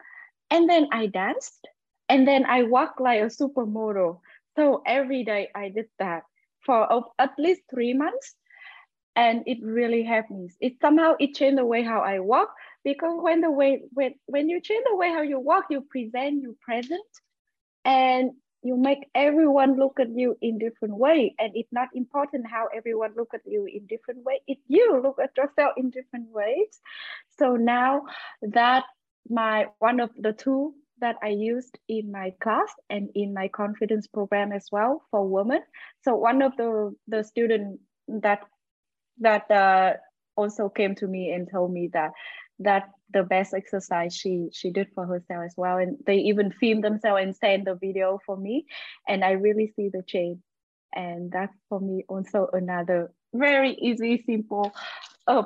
and 0.50 0.70
then 0.70 0.88
I 0.92 1.08
danced, 1.08 1.68
and 2.10 2.28
then 2.28 2.46
I 2.46 2.64
walk 2.64 3.00
like 3.00 3.22
a 3.22 3.26
supermodel. 3.26 4.20
So 4.56 4.82
every 4.86 5.24
day 5.24 5.50
I 5.56 5.70
did 5.70 5.88
that 6.00 6.24
for 6.66 6.88
at 7.20 7.32
least 7.38 7.62
three 7.70 7.94
months 7.94 8.36
and 9.16 9.44
it 9.46 9.58
really 9.62 10.04
helped 10.04 10.32
me. 10.32 10.50
It 10.60 10.74
somehow 10.82 11.16
it 11.20 11.36
changed 11.36 11.58
the 11.58 11.66
way 11.66 11.84
how 11.84 12.00
I 12.02 12.20
walk 12.20 12.50
because 12.84 13.20
when 13.22 13.42
the 13.42 13.52
way 13.52 13.82
when 13.92 14.16
when 14.28 14.50
you 14.50 14.62
change 14.62 14.86
the 14.90 14.96
way 14.96 15.10
how 15.10 15.22
you 15.22 15.40
walk, 15.40 15.66
you 15.70 15.82
present, 15.82 16.42
you 16.42 16.58
present, 16.62 17.02
and 17.86 18.32
you 18.62 18.76
make 18.76 19.10
everyone 19.16 19.80
look 19.80 20.00
at 20.00 20.10
you 20.10 20.36
in 20.42 20.58
different 20.58 20.96
way. 20.98 21.34
And 21.40 21.52
it's 21.56 21.72
not 21.72 21.90
important 21.94 22.46
how 22.50 22.68
everyone 22.76 23.14
look 23.16 23.30
at 23.34 23.42
you 23.46 23.66
in 23.66 23.86
different 23.88 24.24
way. 24.24 24.42
If 24.48 24.58
you 24.68 25.02
look 25.02 25.18
at 25.22 25.32
yourself 25.38 25.74
in 25.78 25.90
different 25.90 26.28
ways. 26.30 26.80
So 27.38 27.56
now 27.56 28.04
that 28.42 28.84
my 29.30 29.68
one 29.80 30.00
of 30.00 30.10
the 30.18 30.34
two 30.34 30.74
that 31.00 31.16
I 31.24 31.30
used 31.30 31.78
in 31.88 32.12
my 32.12 32.34
class 32.42 32.70
and 32.90 33.10
in 33.16 33.34
my 33.34 33.48
confidence 33.48 34.08
program 34.08 34.52
as 34.52 34.68
well 34.72 35.04
for 35.12 35.26
women. 35.26 35.62
So 36.04 36.16
one 36.16 36.42
of 36.42 36.58
the 36.58 36.94
the 37.08 37.24
student 37.24 37.80
that 38.08 38.44
that 39.20 39.50
uh, 39.52 39.94
also 40.36 40.70
came 40.70 40.96
to 40.96 41.08
me 41.08 41.32
and 41.32 41.50
told 41.52 41.72
me 41.72 41.90
that 41.94 42.12
that 42.60 42.90
the 43.12 43.24
best 43.24 43.54
exercise 43.54 44.16
she 44.16 44.50
she 44.52 44.72
did 44.72 44.88
for 44.94 45.06
herself 45.06 45.44
as 45.46 45.54
well. 45.58 45.78
And 45.78 45.98
they 46.06 46.18
even 46.18 46.52
filmed 46.52 46.84
themselves 46.84 47.22
and 47.24 47.36
send 47.36 47.68
the 47.68 47.76
video 47.76 48.20
for 48.26 48.38
me. 48.38 48.66
And 49.08 49.24
i 49.24 49.32
really 49.32 49.74
see 49.76 49.90
the 49.90 50.04
change. 50.06 50.40
And 50.96 51.32
that's 51.32 51.56
for 51.70 51.80
me 51.80 52.06
also 52.08 52.50
another 52.54 53.12
very 53.34 53.74
easy 53.76 54.24
simple 54.26 54.72
uh, 55.28 55.44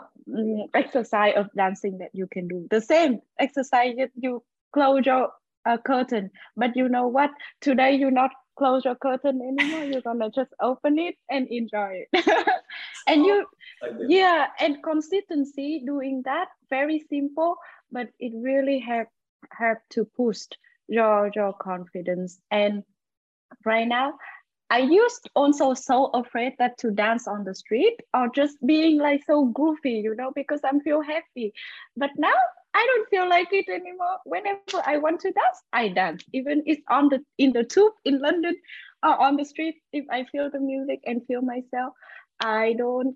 exercise 0.73 1.33
of 1.35 1.47
dancing 1.55 1.97
that 1.97 2.11
you 2.13 2.27
can 2.31 2.47
do. 2.47 2.67
The 2.69 2.81
same 2.81 3.19
exercise 3.39 3.93
you, 3.97 4.07
you 4.15 4.43
close 4.73 5.05
your 5.05 5.29
uh, 5.65 5.77
curtain. 5.77 6.31
But 6.55 6.75
you 6.75 6.89
know 6.89 7.07
what? 7.07 7.31
Today 7.61 7.95
you're 7.95 8.11
not 8.11 8.31
close 8.57 8.85
your 8.85 8.95
curtain 8.95 9.41
anymore. 9.41 9.85
You're 9.85 10.01
gonna 10.01 10.29
just 10.29 10.51
open 10.61 10.99
it 10.99 11.15
and 11.29 11.47
enjoy 11.47 12.05
it 12.11 12.25
and 13.07 13.25
you 13.25 13.45
yeah 14.07 14.47
and 14.59 14.81
consistency 14.83 15.83
doing 15.85 16.21
that 16.25 16.47
very 16.69 17.03
simple 17.09 17.57
but 17.91 18.07
it 18.19 18.33
really 18.35 18.79
have 18.79 19.07
have 19.51 19.77
to 19.89 20.07
boost 20.17 20.57
your 20.87 21.31
your 21.35 21.53
confidence 21.53 22.39
and 22.51 22.83
right 23.65 23.87
now 23.87 24.13
I 24.69 24.79
used 24.79 25.29
also 25.35 25.75
so 25.75 26.05
afraid 26.15 26.53
that 26.57 26.79
to 26.79 26.89
dance 26.89 27.27
on 27.27 27.43
the 27.43 27.53
street 27.53 27.99
or 28.11 28.27
just 28.33 28.57
being 28.65 28.97
like 28.97 29.23
so 29.23 29.45
goofy, 29.45 30.01
you 30.03 30.15
know, 30.15 30.31
because 30.33 30.61
I'm 30.63 30.81
feel 30.81 31.01
happy. 31.01 31.53
But 31.95 32.09
now 32.17 32.33
I 32.73 32.83
don't 32.87 33.09
feel 33.09 33.29
like 33.29 33.49
it 33.51 33.69
anymore. 33.69 34.17
Whenever 34.25 34.81
I 34.83 34.97
want 34.97 35.19
to 35.21 35.31
dance, 35.31 35.61
I 35.73 35.89
dance. 35.89 36.23
Even 36.33 36.63
it's 36.65 36.81
on 36.89 37.09
the 37.09 37.23
in 37.37 37.53
the 37.53 37.63
tube 37.63 37.93
in 38.03 38.19
London 38.19 38.55
or 39.03 39.21
on 39.21 39.35
the 39.35 39.45
street. 39.45 39.75
If 39.91 40.05
I 40.09 40.25
feel 40.31 40.49
the 40.49 40.59
music 40.59 41.01
and 41.05 41.23
feel 41.27 41.43
myself, 41.43 41.93
I 42.39 42.73
don't. 42.77 43.15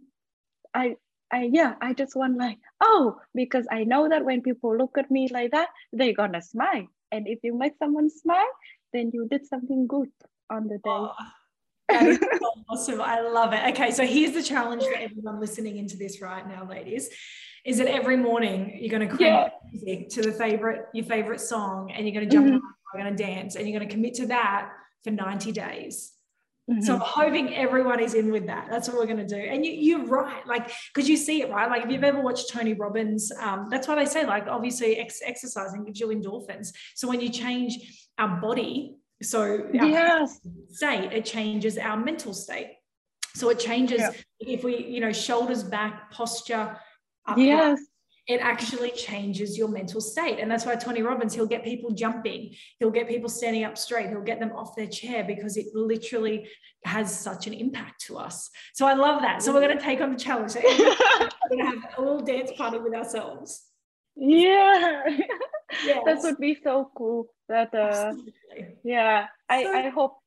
I 0.74 0.96
I 1.32 1.50
yeah. 1.52 1.76
I 1.82 1.94
just 1.94 2.16
want 2.16 2.38
like 2.38 2.60
oh 2.82 3.20
because 3.34 3.66
I 3.72 3.84
know 3.84 4.10
that 4.10 4.26
when 4.26 4.42
people 4.42 4.78
look 4.78 4.98
at 4.98 5.12
me 5.12 5.30
like 5.32 5.52
that, 5.52 5.70
they're 5.94 6.14
gonna 6.14 6.42
smile. 6.42 6.88
And 7.12 7.28
if 7.28 7.40
you 7.44 7.58
make 7.58 7.74
someone 7.80 8.10
smile, 8.10 8.52
then 8.94 9.12
you 9.14 9.28
did 9.30 9.46
something 9.46 9.88
good 9.88 10.10
on 10.50 10.68
the 10.68 10.76
day. 10.76 10.82
Oh. 10.86 11.14
That 11.90 12.06
is 12.06 12.20
awesome. 12.70 13.02
I 13.02 13.22
love 13.22 13.54
it. 13.54 13.62
Okay, 13.70 13.92
so 13.92 14.06
here's 14.06 14.34
the 14.34 14.44
challenge 14.44 14.84
for 14.84 14.98
everyone 14.98 15.40
listening 15.40 15.78
into 15.78 15.96
this 15.96 16.22
right 16.22 16.46
now, 16.46 16.68
ladies 16.68 17.10
is 17.68 17.78
that 17.78 17.88
every 17.88 18.16
morning 18.16 18.78
you're 18.80 18.98
going 18.98 19.08
to 19.08 19.14
create 19.14 19.30
yeah. 19.30 19.50
music 19.72 20.10
to 20.10 20.22
the 20.22 20.32
favorite 20.32 20.86
your 20.94 21.06
favorite 21.06 21.42
song 21.42 21.92
and 21.92 22.08
you're 22.08 22.14
going 22.14 22.28
to 22.28 22.34
jump 22.34 22.48
mm-hmm. 22.48 22.56
you're 22.94 23.04
going 23.04 23.16
to 23.16 23.24
dance 23.24 23.56
and 23.56 23.68
you're 23.68 23.78
going 23.78 23.88
to 23.88 23.94
commit 23.94 24.14
to 24.14 24.26
that 24.26 24.72
for 25.04 25.12
90 25.12 25.52
days 25.52 26.14
mm-hmm. 26.70 26.82
so 26.82 26.96
i'm 26.96 27.02
hoping 27.02 27.56
everyone 27.56 28.00
is 28.00 28.14
in 28.14 28.32
with 28.32 28.48
that. 28.48 28.68
That's 28.70 28.88
what 28.88 28.98
we're 28.98 29.06
going 29.06 29.26
to 29.26 29.28
do. 29.28 29.36
And 29.36 29.66
you, 29.66 29.72
you're 29.72 30.06
right 30.06 30.46
like 30.48 30.72
because 30.94 31.10
you 31.10 31.18
see 31.18 31.42
it 31.42 31.50
right? 31.50 31.70
Like 31.70 31.86
if 31.86 31.92
you've 31.92 32.04
ever 32.04 32.22
watched 32.22 32.50
tony 32.50 32.74
robbins 32.74 33.32
um, 33.40 33.68
that's 33.70 33.88
why 33.88 33.96
they 33.96 34.06
say 34.06 34.26
like 34.26 34.48
obviously 34.48 34.98
ex- 34.98 35.22
exercising 35.24 35.86
gives 35.86 36.00
you 36.00 36.08
endorphins. 36.08 36.70
So 36.96 37.08
when 37.08 37.22
you 37.22 37.30
change 37.30 38.10
our 38.18 38.40
body 38.42 38.96
so 39.22 39.42
our 39.42 39.72
yes. 39.74 40.40
state 40.70 41.12
it 41.12 41.26
changes 41.26 41.78
our 41.78 41.98
mental 41.98 42.34
state. 42.34 42.74
So 43.36 43.50
it 43.50 43.60
changes 43.60 44.00
yeah. 44.00 44.12
if 44.40 44.64
we, 44.64 44.84
you 44.84 45.00
know, 45.00 45.12
shoulders 45.12 45.64
back, 45.64 46.10
posture, 46.10 46.76
upright, 47.28 47.46
yes 47.46 47.87
it 48.28 48.42
actually 48.42 48.92
changes 48.92 49.58
your 49.58 49.70
mental 49.70 50.02
state. 50.02 50.40
And 50.40 50.52
that's 50.52 50.66
why 50.66 50.76
Tony 50.76 51.02
Robbins, 51.02 51.34
he'll 51.34 51.46
get 51.46 51.64
people 51.64 51.92
jumping, 51.92 52.54
he'll 52.80 52.92
get 52.92 53.08
people 53.08 53.30
standing 53.30 53.64
up 53.64 53.78
straight, 53.78 54.10
he'll 54.10 54.22
get 54.22 54.40
them 54.40 54.52
off 54.52 54.76
their 54.76 54.88
chair 54.88 55.24
because 55.24 55.56
it 55.56 55.68
literally 55.74 56.48
has 56.84 57.18
such 57.18 57.48
an 57.48 57.54
impact 57.54 58.02
to 58.08 58.18
us. 58.18 58.50
So 58.74 58.86
I 58.86 58.94
love 58.94 59.22
that. 59.22 59.42
So 59.42 59.54
we're 59.54 59.62
going 59.62 59.78
to 59.78 59.84
take 59.84 60.02
on 60.02 60.12
the 60.12 60.20
challenge. 60.20 60.56
We're 60.56 61.58
going 61.58 61.60
to 61.60 61.66
have 61.66 61.98
a 61.98 62.02
little 62.02 62.20
dance 62.20 62.52
party 62.58 62.80
with 62.80 62.94
ourselves. 62.94 63.64
Yeah. 64.16 65.04
Yes. 65.84 66.04
that 66.06 66.20
would 66.24 66.38
be 66.38 66.58
so 66.64 66.92
cool. 66.96 67.28
That 67.50 67.74
uh 67.74 68.14
yeah, 68.84 69.28
I, 69.50 69.64
so, 69.64 69.74
I 69.74 69.90
hope 69.90 70.18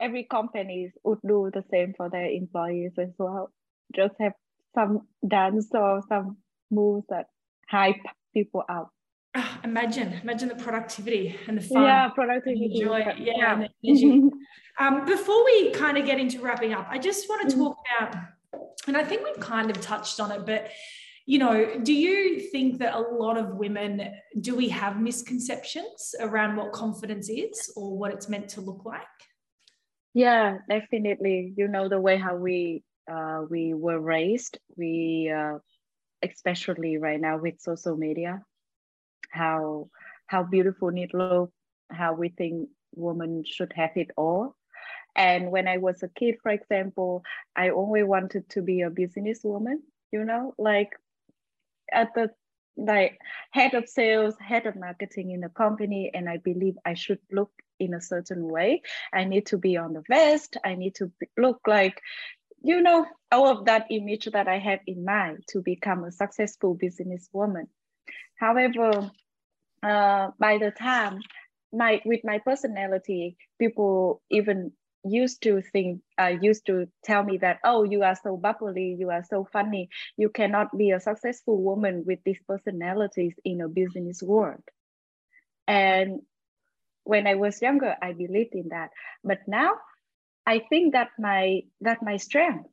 every 0.00 0.24
companies 0.24 0.92
would 1.04 1.18
do 1.26 1.50
the 1.52 1.62
same 1.70 1.94
for 1.96 2.08
their 2.10 2.26
employees 2.26 2.92
as 2.98 3.10
well. 3.18 3.52
Just 3.94 4.14
have 4.18 4.32
some 4.74 5.06
dance 5.26 5.68
or 5.72 6.02
some 6.08 6.38
moves 6.70 7.06
that 7.08 7.26
hype 7.68 7.96
people 8.34 8.64
out. 8.68 8.88
Oh, 9.34 9.58
imagine, 9.62 10.14
imagine 10.22 10.48
the 10.48 10.54
productivity 10.56 11.38
and 11.46 11.58
the 11.58 11.62
fun. 11.62 11.82
Yeah, 11.82 12.08
productivity. 12.08 12.80
Joy. 12.82 13.04
Yeah. 13.18 13.66
yeah. 13.82 14.28
um, 14.80 15.04
before 15.04 15.44
we 15.44 15.70
kind 15.70 15.98
of 15.98 16.06
get 16.06 16.18
into 16.18 16.40
wrapping 16.40 16.72
up, 16.72 16.88
I 16.90 16.98
just 16.98 17.28
want 17.28 17.48
to 17.48 17.56
mm-hmm. 17.56 17.64
talk 17.64 17.76
about, 17.98 18.16
and 18.86 18.96
I 18.96 19.04
think 19.04 19.22
we've 19.24 19.40
kind 19.40 19.70
of 19.70 19.80
touched 19.80 20.18
on 20.18 20.32
it, 20.32 20.46
but 20.46 20.70
you 21.26 21.38
know, 21.38 21.78
do 21.82 21.92
you 21.92 22.40
think 22.40 22.78
that 22.78 22.94
a 22.94 23.00
lot 23.00 23.36
of 23.36 23.56
women 23.56 24.14
do 24.40 24.54
we 24.54 24.70
have 24.70 24.98
misconceptions 24.98 26.14
around 26.20 26.56
what 26.56 26.72
confidence 26.72 27.28
is 27.28 27.70
or 27.76 27.98
what 27.98 28.14
it's 28.14 28.30
meant 28.30 28.48
to 28.48 28.62
look 28.62 28.86
like? 28.86 29.02
Yeah, 30.14 30.56
definitely. 30.70 31.52
You 31.54 31.68
know 31.68 31.86
the 31.86 32.00
way 32.00 32.16
how 32.16 32.34
we 32.34 32.82
uh, 33.12 33.42
we 33.50 33.74
were 33.74 34.00
raised. 34.00 34.58
We 34.78 35.30
uh, 35.30 35.58
especially 36.22 36.98
right 36.98 37.20
now 37.20 37.38
with 37.38 37.60
social 37.60 37.96
media, 37.96 38.42
how 39.30 39.88
how 40.26 40.42
beautiful 40.42 40.88
it 40.88 41.14
look, 41.14 41.50
how 41.90 42.14
we 42.14 42.28
think 42.28 42.68
women 42.94 43.44
should 43.44 43.72
have 43.74 43.96
it 43.96 44.10
all. 44.16 44.54
And 45.16 45.50
when 45.50 45.66
I 45.66 45.78
was 45.78 46.02
a 46.02 46.08
kid, 46.08 46.36
for 46.42 46.52
example, 46.52 47.24
I 47.56 47.70
always 47.70 48.04
wanted 48.04 48.48
to 48.50 48.62
be 48.62 48.82
a 48.82 48.90
businesswoman, 48.90 49.78
you 50.12 50.24
know, 50.24 50.54
like 50.58 50.92
at 51.92 52.14
the 52.14 52.30
like 52.76 53.18
head 53.50 53.74
of 53.74 53.88
sales, 53.88 54.34
head 54.38 54.66
of 54.66 54.76
marketing 54.76 55.32
in 55.32 55.42
a 55.42 55.48
company, 55.48 56.10
and 56.14 56.28
I 56.28 56.36
believe 56.36 56.76
I 56.84 56.94
should 56.94 57.18
look 57.32 57.50
in 57.80 57.94
a 57.94 58.00
certain 58.00 58.48
way. 58.48 58.82
I 59.12 59.24
need 59.24 59.46
to 59.46 59.58
be 59.58 59.76
on 59.76 59.94
the 59.94 60.02
vest. 60.08 60.56
I 60.64 60.74
need 60.74 60.94
to 60.96 61.10
look 61.36 61.60
like 61.66 62.00
you 62.62 62.82
know, 62.82 63.06
all 63.30 63.48
of 63.48 63.66
that 63.66 63.86
image 63.90 64.26
that 64.32 64.48
I 64.48 64.58
have 64.58 64.80
in 64.86 65.04
mind 65.04 65.44
to 65.48 65.60
become 65.60 66.04
a 66.04 66.12
successful 66.12 66.76
businesswoman. 66.76 67.68
However, 68.36 69.10
uh, 69.82 70.30
by 70.38 70.58
the 70.58 70.70
time 70.70 71.20
my 71.72 72.00
with 72.04 72.20
my 72.24 72.38
personality, 72.38 73.36
people 73.58 74.22
even 74.30 74.72
used 75.04 75.42
to 75.42 75.62
think, 75.62 76.00
uh, 76.20 76.32
used 76.40 76.66
to 76.66 76.88
tell 77.04 77.22
me 77.22 77.38
that, 77.38 77.58
oh, 77.64 77.84
you 77.84 78.02
are 78.02 78.16
so 78.16 78.36
bubbly, 78.36 78.96
you 78.98 79.10
are 79.10 79.24
so 79.24 79.46
funny, 79.52 79.88
you 80.16 80.28
cannot 80.28 80.76
be 80.76 80.90
a 80.90 81.00
successful 81.00 81.62
woman 81.62 82.04
with 82.06 82.18
these 82.24 82.40
personalities 82.46 83.34
in 83.44 83.60
a 83.60 83.68
business 83.68 84.22
world. 84.22 84.62
And 85.66 86.22
when 87.04 87.26
I 87.26 87.36
was 87.36 87.62
younger, 87.62 87.94
I 88.02 88.12
believed 88.12 88.54
in 88.54 88.68
that. 88.70 88.90
But 89.22 89.40
now 89.46 89.74
I 90.48 90.64
think 90.70 90.94
that 90.94 91.10
my 91.18 91.60
that 91.82 92.02
my 92.02 92.16
strength 92.16 92.70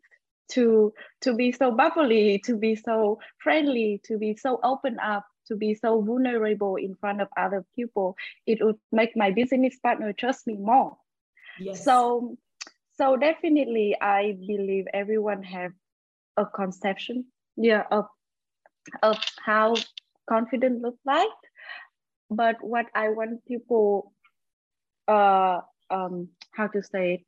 to 0.51 0.93
to 1.21 1.35
be 1.35 1.51
so 1.51 1.71
bubbly, 1.71 2.39
to 2.45 2.55
be 2.55 2.75
so 2.75 3.19
friendly, 3.43 3.99
to 4.05 4.17
be 4.17 4.37
so 4.37 4.59
open 4.63 4.97
up, 5.03 5.25
to 5.47 5.57
be 5.57 5.75
so 5.75 6.01
vulnerable 6.01 6.77
in 6.77 6.95
front 6.95 7.19
of 7.19 7.27
other 7.35 7.65
people, 7.75 8.15
it 8.47 8.63
would 8.63 8.79
make 8.93 9.11
my 9.17 9.31
business 9.31 9.75
partner 9.83 10.13
trust 10.13 10.47
me 10.47 10.55
more. 10.55 10.95
Yes. 11.59 11.83
So 11.83 12.37
so 12.97 13.17
definitely 13.17 13.97
I 13.99 14.37
believe 14.39 14.85
everyone 14.93 15.43
have 15.43 15.73
a 16.37 16.45
conception 16.45 17.25
yeah 17.57 17.83
of 17.91 18.05
of 19.03 19.17
how 19.45 19.75
confident 20.29 20.81
looks 20.81 21.03
like. 21.05 21.39
But 22.29 22.55
what 22.63 22.85
I 22.95 23.09
want 23.09 23.43
people 23.45 24.13
uh 25.09 25.59
um 25.89 26.29
how 26.55 26.67
to 26.67 26.81
say 26.81 27.15
it 27.15 27.21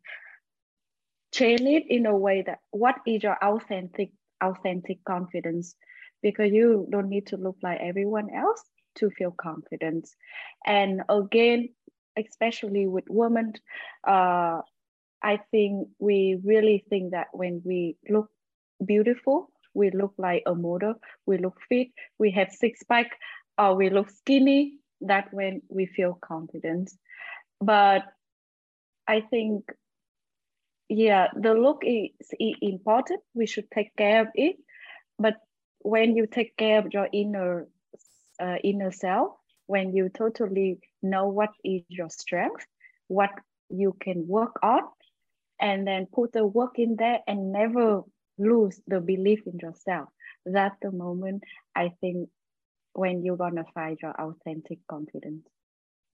chain 1.33 1.67
it 1.67 1.83
in 1.87 2.05
a 2.05 2.15
way 2.15 2.43
that 2.45 2.59
what 2.71 2.95
is 3.05 3.23
your 3.23 3.37
authentic 3.43 4.11
authentic 4.41 5.03
confidence? 5.03 5.75
Because 6.21 6.51
you 6.51 6.87
don't 6.91 7.09
need 7.09 7.27
to 7.27 7.37
look 7.37 7.57
like 7.61 7.79
everyone 7.81 8.29
else 8.33 8.63
to 8.97 9.09
feel 9.11 9.31
confident 9.31 10.07
and 10.65 11.01
again 11.09 11.69
especially 12.17 12.87
with 12.87 13.05
women 13.09 13.53
uh, 14.07 14.59
i 15.23 15.39
think 15.51 15.87
we 15.99 16.37
really 16.43 16.83
think 16.89 17.11
that 17.11 17.27
when 17.31 17.61
we 17.63 17.95
look 18.09 18.29
beautiful 18.85 19.49
we 19.73 19.91
look 19.91 20.13
like 20.17 20.43
a 20.45 20.55
model 20.55 20.95
we 21.25 21.37
look 21.37 21.57
fit 21.69 21.87
we 22.19 22.31
have 22.31 22.51
six 22.51 22.83
pack 22.83 23.07
or 23.57 23.75
we 23.75 23.89
look 23.89 24.09
skinny 24.09 24.73
that 25.01 25.27
when 25.31 25.61
we 25.69 25.85
feel 25.85 26.17
confident 26.21 26.91
but 27.61 28.03
i 29.07 29.21
think 29.21 29.63
yeah 30.89 31.27
the 31.35 31.53
look 31.53 31.83
is 31.85 32.11
important. 32.39 33.21
We 33.33 33.45
should 33.45 33.69
take 33.71 33.95
care 33.95 34.21
of 34.21 34.27
it. 34.35 34.57
But 35.19 35.35
when 35.81 36.15
you 36.15 36.27
take 36.27 36.55
care 36.57 36.79
of 36.79 36.87
your 36.93 37.07
inner 37.11 37.67
uh, 38.39 38.57
inner 38.63 38.91
self 38.91 39.33
when 39.65 39.93
you 39.95 40.09
totally 40.09 40.79
know 41.01 41.27
what 41.27 41.49
is 41.63 41.81
your 41.89 42.09
strength 42.09 42.65
what 43.07 43.31
you 43.69 43.95
can 43.99 44.27
work 44.27 44.59
on 44.61 44.83
and 45.59 45.87
then 45.87 46.05
put 46.13 46.31
the 46.33 46.45
work 46.45 46.77
in 46.77 46.95
there 46.97 47.19
and 47.27 47.51
never 47.51 48.01
lose 48.37 48.79
the 48.85 48.99
belief 48.99 49.39
in 49.47 49.57
yourself 49.57 50.07
that's 50.45 50.77
the 50.83 50.91
moment 50.91 51.41
i 51.75 51.89
think 51.99 52.29
when 52.97 53.23
you're 53.23 53.37
gonna 53.37 53.63
find 53.75 53.99
your 54.01 54.11
authentic 54.19 54.79
confidence. 54.89 55.45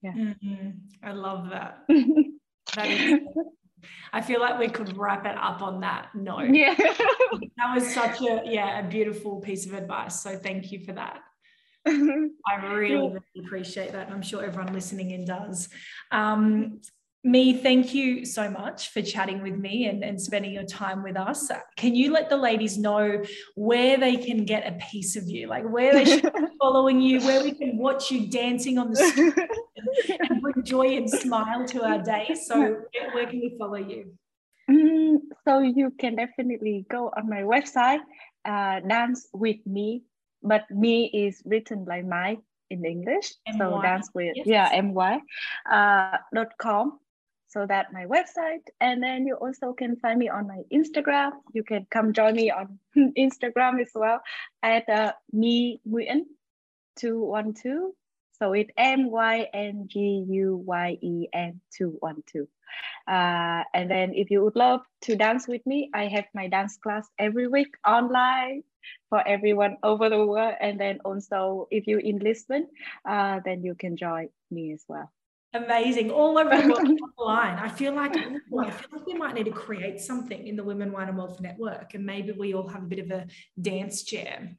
Yeah. 0.02 0.12
Mm-hmm. 0.12 0.70
i 1.02 1.12
love 1.12 1.48
that. 1.50 1.84
That 2.74 2.90
is 2.90 3.04
I 4.12 4.20
feel 4.20 4.40
like 4.40 4.58
we 4.58 4.68
could 4.68 4.96
wrap 4.96 5.26
it 5.26 5.36
up 5.36 5.62
on 5.62 5.80
that 5.80 6.08
note. 6.14 6.50
Yeah. 6.50 6.74
that 7.56 7.74
was 7.74 7.92
such 7.92 8.20
a 8.20 8.42
yeah, 8.44 8.80
a 8.80 8.88
beautiful 8.88 9.40
piece 9.40 9.66
of 9.66 9.74
advice. 9.74 10.22
So 10.22 10.36
thank 10.36 10.72
you 10.72 10.84
for 10.84 10.92
that. 10.92 11.20
I 11.86 12.66
really, 12.66 12.94
really 12.94 13.20
appreciate 13.44 13.92
that. 13.92 14.06
And 14.06 14.14
I'm 14.14 14.22
sure 14.22 14.42
everyone 14.42 14.72
listening 14.72 15.10
in 15.10 15.24
does. 15.24 15.68
Um, 16.10 16.80
My, 17.26 17.58
thank 17.62 17.94
you 17.94 18.26
so 18.26 18.50
much 18.50 18.90
for 18.90 19.00
chatting 19.00 19.42
with 19.42 19.56
me 19.56 19.86
and, 19.86 20.04
and 20.04 20.20
spending 20.20 20.52
your 20.52 20.64
time 20.64 21.02
with 21.02 21.16
us. 21.16 21.50
Can 21.74 21.94
you 21.94 22.12
let 22.12 22.28
the 22.28 22.36
ladies 22.36 22.76
know 22.76 23.22
where 23.54 23.96
they 23.96 24.16
can 24.16 24.44
get 24.44 24.68
a 24.68 24.72
piece 24.90 25.16
of 25.16 25.26
you, 25.26 25.46
like 25.48 25.66
where 25.66 25.94
they 25.94 26.04
should 26.04 26.22
be 26.22 26.46
following 26.60 27.00
you, 27.00 27.20
where 27.20 27.42
we 27.42 27.52
can 27.52 27.78
watch 27.78 28.10
you 28.10 28.26
dancing 28.26 28.76
on 28.76 28.90
the 28.90 28.96
street 29.08 29.32
and, 29.38 30.20
and 30.20 30.42
bring 30.42 30.62
joy 30.64 30.98
and 30.98 31.08
smile 31.08 31.64
to 31.68 31.82
our 31.82 32.02
day? 32.02 32.36
So, 32.44 32.82
where 33.14 33.26
can 33.26 33.40
we 33.40 33.56
follow 33.58 33.76
you? 33.76 34.12
Mm, 34.70 35.20
so, 35.48 35.60
you 35.60 35.92
can 35.98 36.16
definitely 36.16 36.84
go 36.90 37.10
on 37.16 37.30
my 37.30 37.40
website, 37.40 38.00
uh, 38.44 38.80
Dance 38.80 39.28
with 39.32 39.64
Me, 39.64 40.02
but 40.42 40.70
me 40.70 41.06
is 41.06 41.40
written 41.46 41.86
like 41.86 42.04
my 42.04 42.36
in 42.68 42.84
English. 42.84 43.32
M-Y. 43.46 43.58
So, 43.58 43.80
dance 43.80 44.10
with, 44.12 44.36
yes. 44.36 44.46
yeah, 44.46 44.80
my 44.82 45.20
uh, 45.70 46.18
dot 46.34 46.52
com 46.58 46.98
so 47.54 47.64
that 47.66 47.92
my 47.92 48.04
website 48.04 48.66
and 48.80 49.00
then 49.00 49.26
you 49.26 49.36
also 49.36 49.72
can 49.72 49.96
find 49.96 50.18
me 50.18 50.28
on 50.28 50.48
my 50.48 50.62
instagram. 50.72 51.30
You 51.52 51.62
can 51.62 51.86
come 51.90 52.12
join 52.12 52.34
me 52.34 52.50
on 52.50 52.80
instagram 53.16 53.80
as 53.80 53.92
well 53.94 54.20
at 54.62 54.88
uh, 54.88 55.12
My 55.32 55.78
Nguyen 55.88 56.26
212 56.96 57.92
so 58.36 58.52
it's 58.52 58.70
m-y-n-g-u-y-e-n 58.76 59.20
212 61.76 62.48
uh, 63.06 63.62
and 63.72 63.90
then 63.90 64.12
if 64.14 64.30
you 64.30 64.42
would 64.42 64.56
love 64.56 64.80
to 65.02 65.14
dance 65.16 65.46
with 65.46 65.64
me 65.66 65.90
i 65.94 66.06
have 66.06 66.24
my 66.34 66.48
dance 66.48 66.76
class 66.76 67.08
every 67.18 67.46
week 67.46 67.74
online 67.86 68.62
for 69.08 69.26
everyone 69.26 69.78
over 69.82 70.10
the 70.10 70.26
world. 70.26 70.54
And 70.60 70.78
then 70.78 71.00
also 71.04 71.68
if 71.70 71.86
you're 71.86 72.00
in 72.00 72.18
lisbon 72.18 72.68
uh, 73.08 73.40
then 73.44 73.62
you 73.62 73.74
can 73.74 73.96
join 73.96 74.28
me 74.50 74.72
as 74.72 74.84
well 74.88 75.10
Amazing. 75.54 76.10
All 76.10 76.36
over 76.36 76.50
the 76.50 76.68
world 76.68 77.00
online. 77.18 77.58
I 77.58 77.68
feel 77.68 77.94
like 77.94 78.16
I 78.16 78.70
feel 78.70 78.88
like 78.92 79.06
we 79.06 79.14
might 79.14 79.34
need 79.34 79.44
to 79.44 79.52
create 79.52 80.00
something 80.00 80.46
in 80.46 80.56
the 80.56 80.64
Women 80.64 80.90
Wine 80.90 81.08
and 81.08 81.16
Wealth 81.16 81.40
Network, 81.40 81.94
and 81.94 82.04
maybe 82.04 82.32
we 82.32 82.54
all 82.54 82.68
have 82.68 82.82
a 82.82 82.86
bit 82.86 82.98
of 82.98 83.10
a 83.10 83.26
dance 83.60 84.02
jam. 84.02 84.56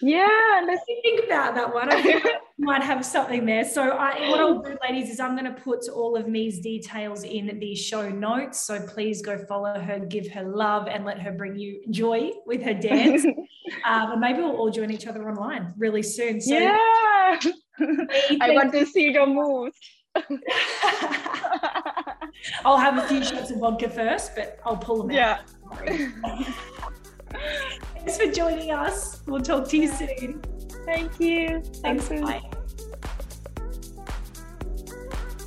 Yeah, 0.00 0.62
let's 0.66 0.82
think 0.84 1.24
about 1.24 1.54
that 1.54 1.72
one. 1.72 1.88
I 1.88 2.02
think 2.02 2.26
I 2.26 2.30
might 2.58 2.82
have 2.82 3.06
something 3.06 3.46
there. 3.46 3.64
So, 3.64 3.90
I, 3.90 4.30
what 4.30 4.40
I'll 4.40 4.60
do, 4.60 4.76
ladies, 4.88 5.10
is 5.10 5.20
I'm 5.20 5.36
going 5.36 5.54
to 5.54 5.60
put 5.60 5.88
all 5.88 6.16
of 6.16 6.26
My's 6.26 6.58
details 6.58 7.22
in 7.22 7.58
the 7.60 7.76
show 7.76 8.08
notes. 8.08 8.66
So 8.66 8.84
please 8.84 9.22
go 9.22 9.38
follow 9.46 9.78
her, 9.78 10.00
give 10.00 10.26
her 10.32 10.42
love, 10.42 10.88
and 10.88 11.04
let 11.04 11.20
her 11.20 11.30
bring 11.30 11.56
you 11.56 11.82
joy 11.90 12.32
with 12.46 12.62
her 12.62 12.74
dance. 12.74 13.24
um, 13.24 14.12
and 14.12 14.20
maybe 14.20 14.40
we'll 14.40 14.56
all 14.56 14.70
join 14.70 14.90
each 14.90 15.06
other 15.06 15.28
online 15.28 15.72
really 15.78 16.02
soon. 16.02 16.40
So, 16.40 16.52
yeah, 16.52 17.38
I 17.78 18.50
want 18.50 18.72
to 18.72 18.84
see 18.86 19.12
your 19.12 19.28
moves. 19.28 19.78
I'll 22.64 22.78
have 22.78 22.98
a 22.98 23.06
few 23.08 23.24
shots 23.24 23.50
of 23.50 23.58
vodka 23.58 23.88
first, 23.88 24.34
but 24.34 24.58
I'll 24.64 24.76
pull 24.76 24.98
them 25.02 25.10
yeah. 25.10 25.40
out. 25.84 25.86
Thanks 27.94 28.18
for 28.18 28.30
joining 28.30 28.70
us. 28.70 29.22
We'll 29.26 29.40
talk 29.40 29.68
to 29.68 29.78
you 29.78 29.88
soon. 29.88 30.42
Thank 30.84 31.18
you. 31.20 31.62
Thanks. 31.82 32.08
Bye. 32.08 32.42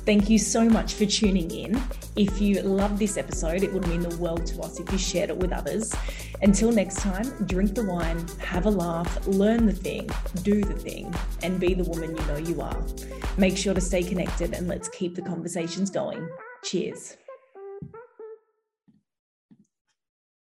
Thank 0.04 0.30
you 0.30 0.38
so 0.38 0.68
much 0.68 0.94
for 0.94 1.06
tuning 1.06 1.50
in. 1.50 1.82
If 2.16 2.40
you 2.40 2.62
loved 2.62 2.98
this 2.98 3.18
episode, 3.18 3.62
it 3.62 3.70
would 3.74 3.86
mean 3.88 4.00
the 4.00 4.16
world 4.16 4.46
to 4.46 4.62
us 4.62 4.80
if 4.80 4.90
you 4.90 4.96
shared 4.96 5.28
it 5.28 5.36
with 5.36 5.52
others. 5.52 5.94
Until 6.40 6.72
next 6.72 6.96
time, 6.96 7.26
drink 7.44 7.74
the 7.74 7.84
wine, 7.84 8.26
have 8.38 8.64
a 8.64 8.70
laugh, 8.70 9.26
learn 9.26 9.66
the 9.66 9.74
thing, 9.74 10.08
do 10.42 10.64
the 10.64 10.74
thing, 10.74 11.14
and 11.42 11.60
be 11.60 11.74
the 11.74 11.84
woman 11.84 12.16
you 12.16 12.24
know 12.24 12.38
you 12.38 12.62
are. 12.62 12.82
Make 13.36 13.58
sure 13.58 13.74
to 13.74 13.82
stay 13.82 14.02
connected 14.02 14.54
and 14.54 14.66
let's 14.66 14.88
keep 14.88 15.14
the 15.14 15.20
conversations 15.20 15.90
going. 15.90 16.26
Cheers. 16.64 17.18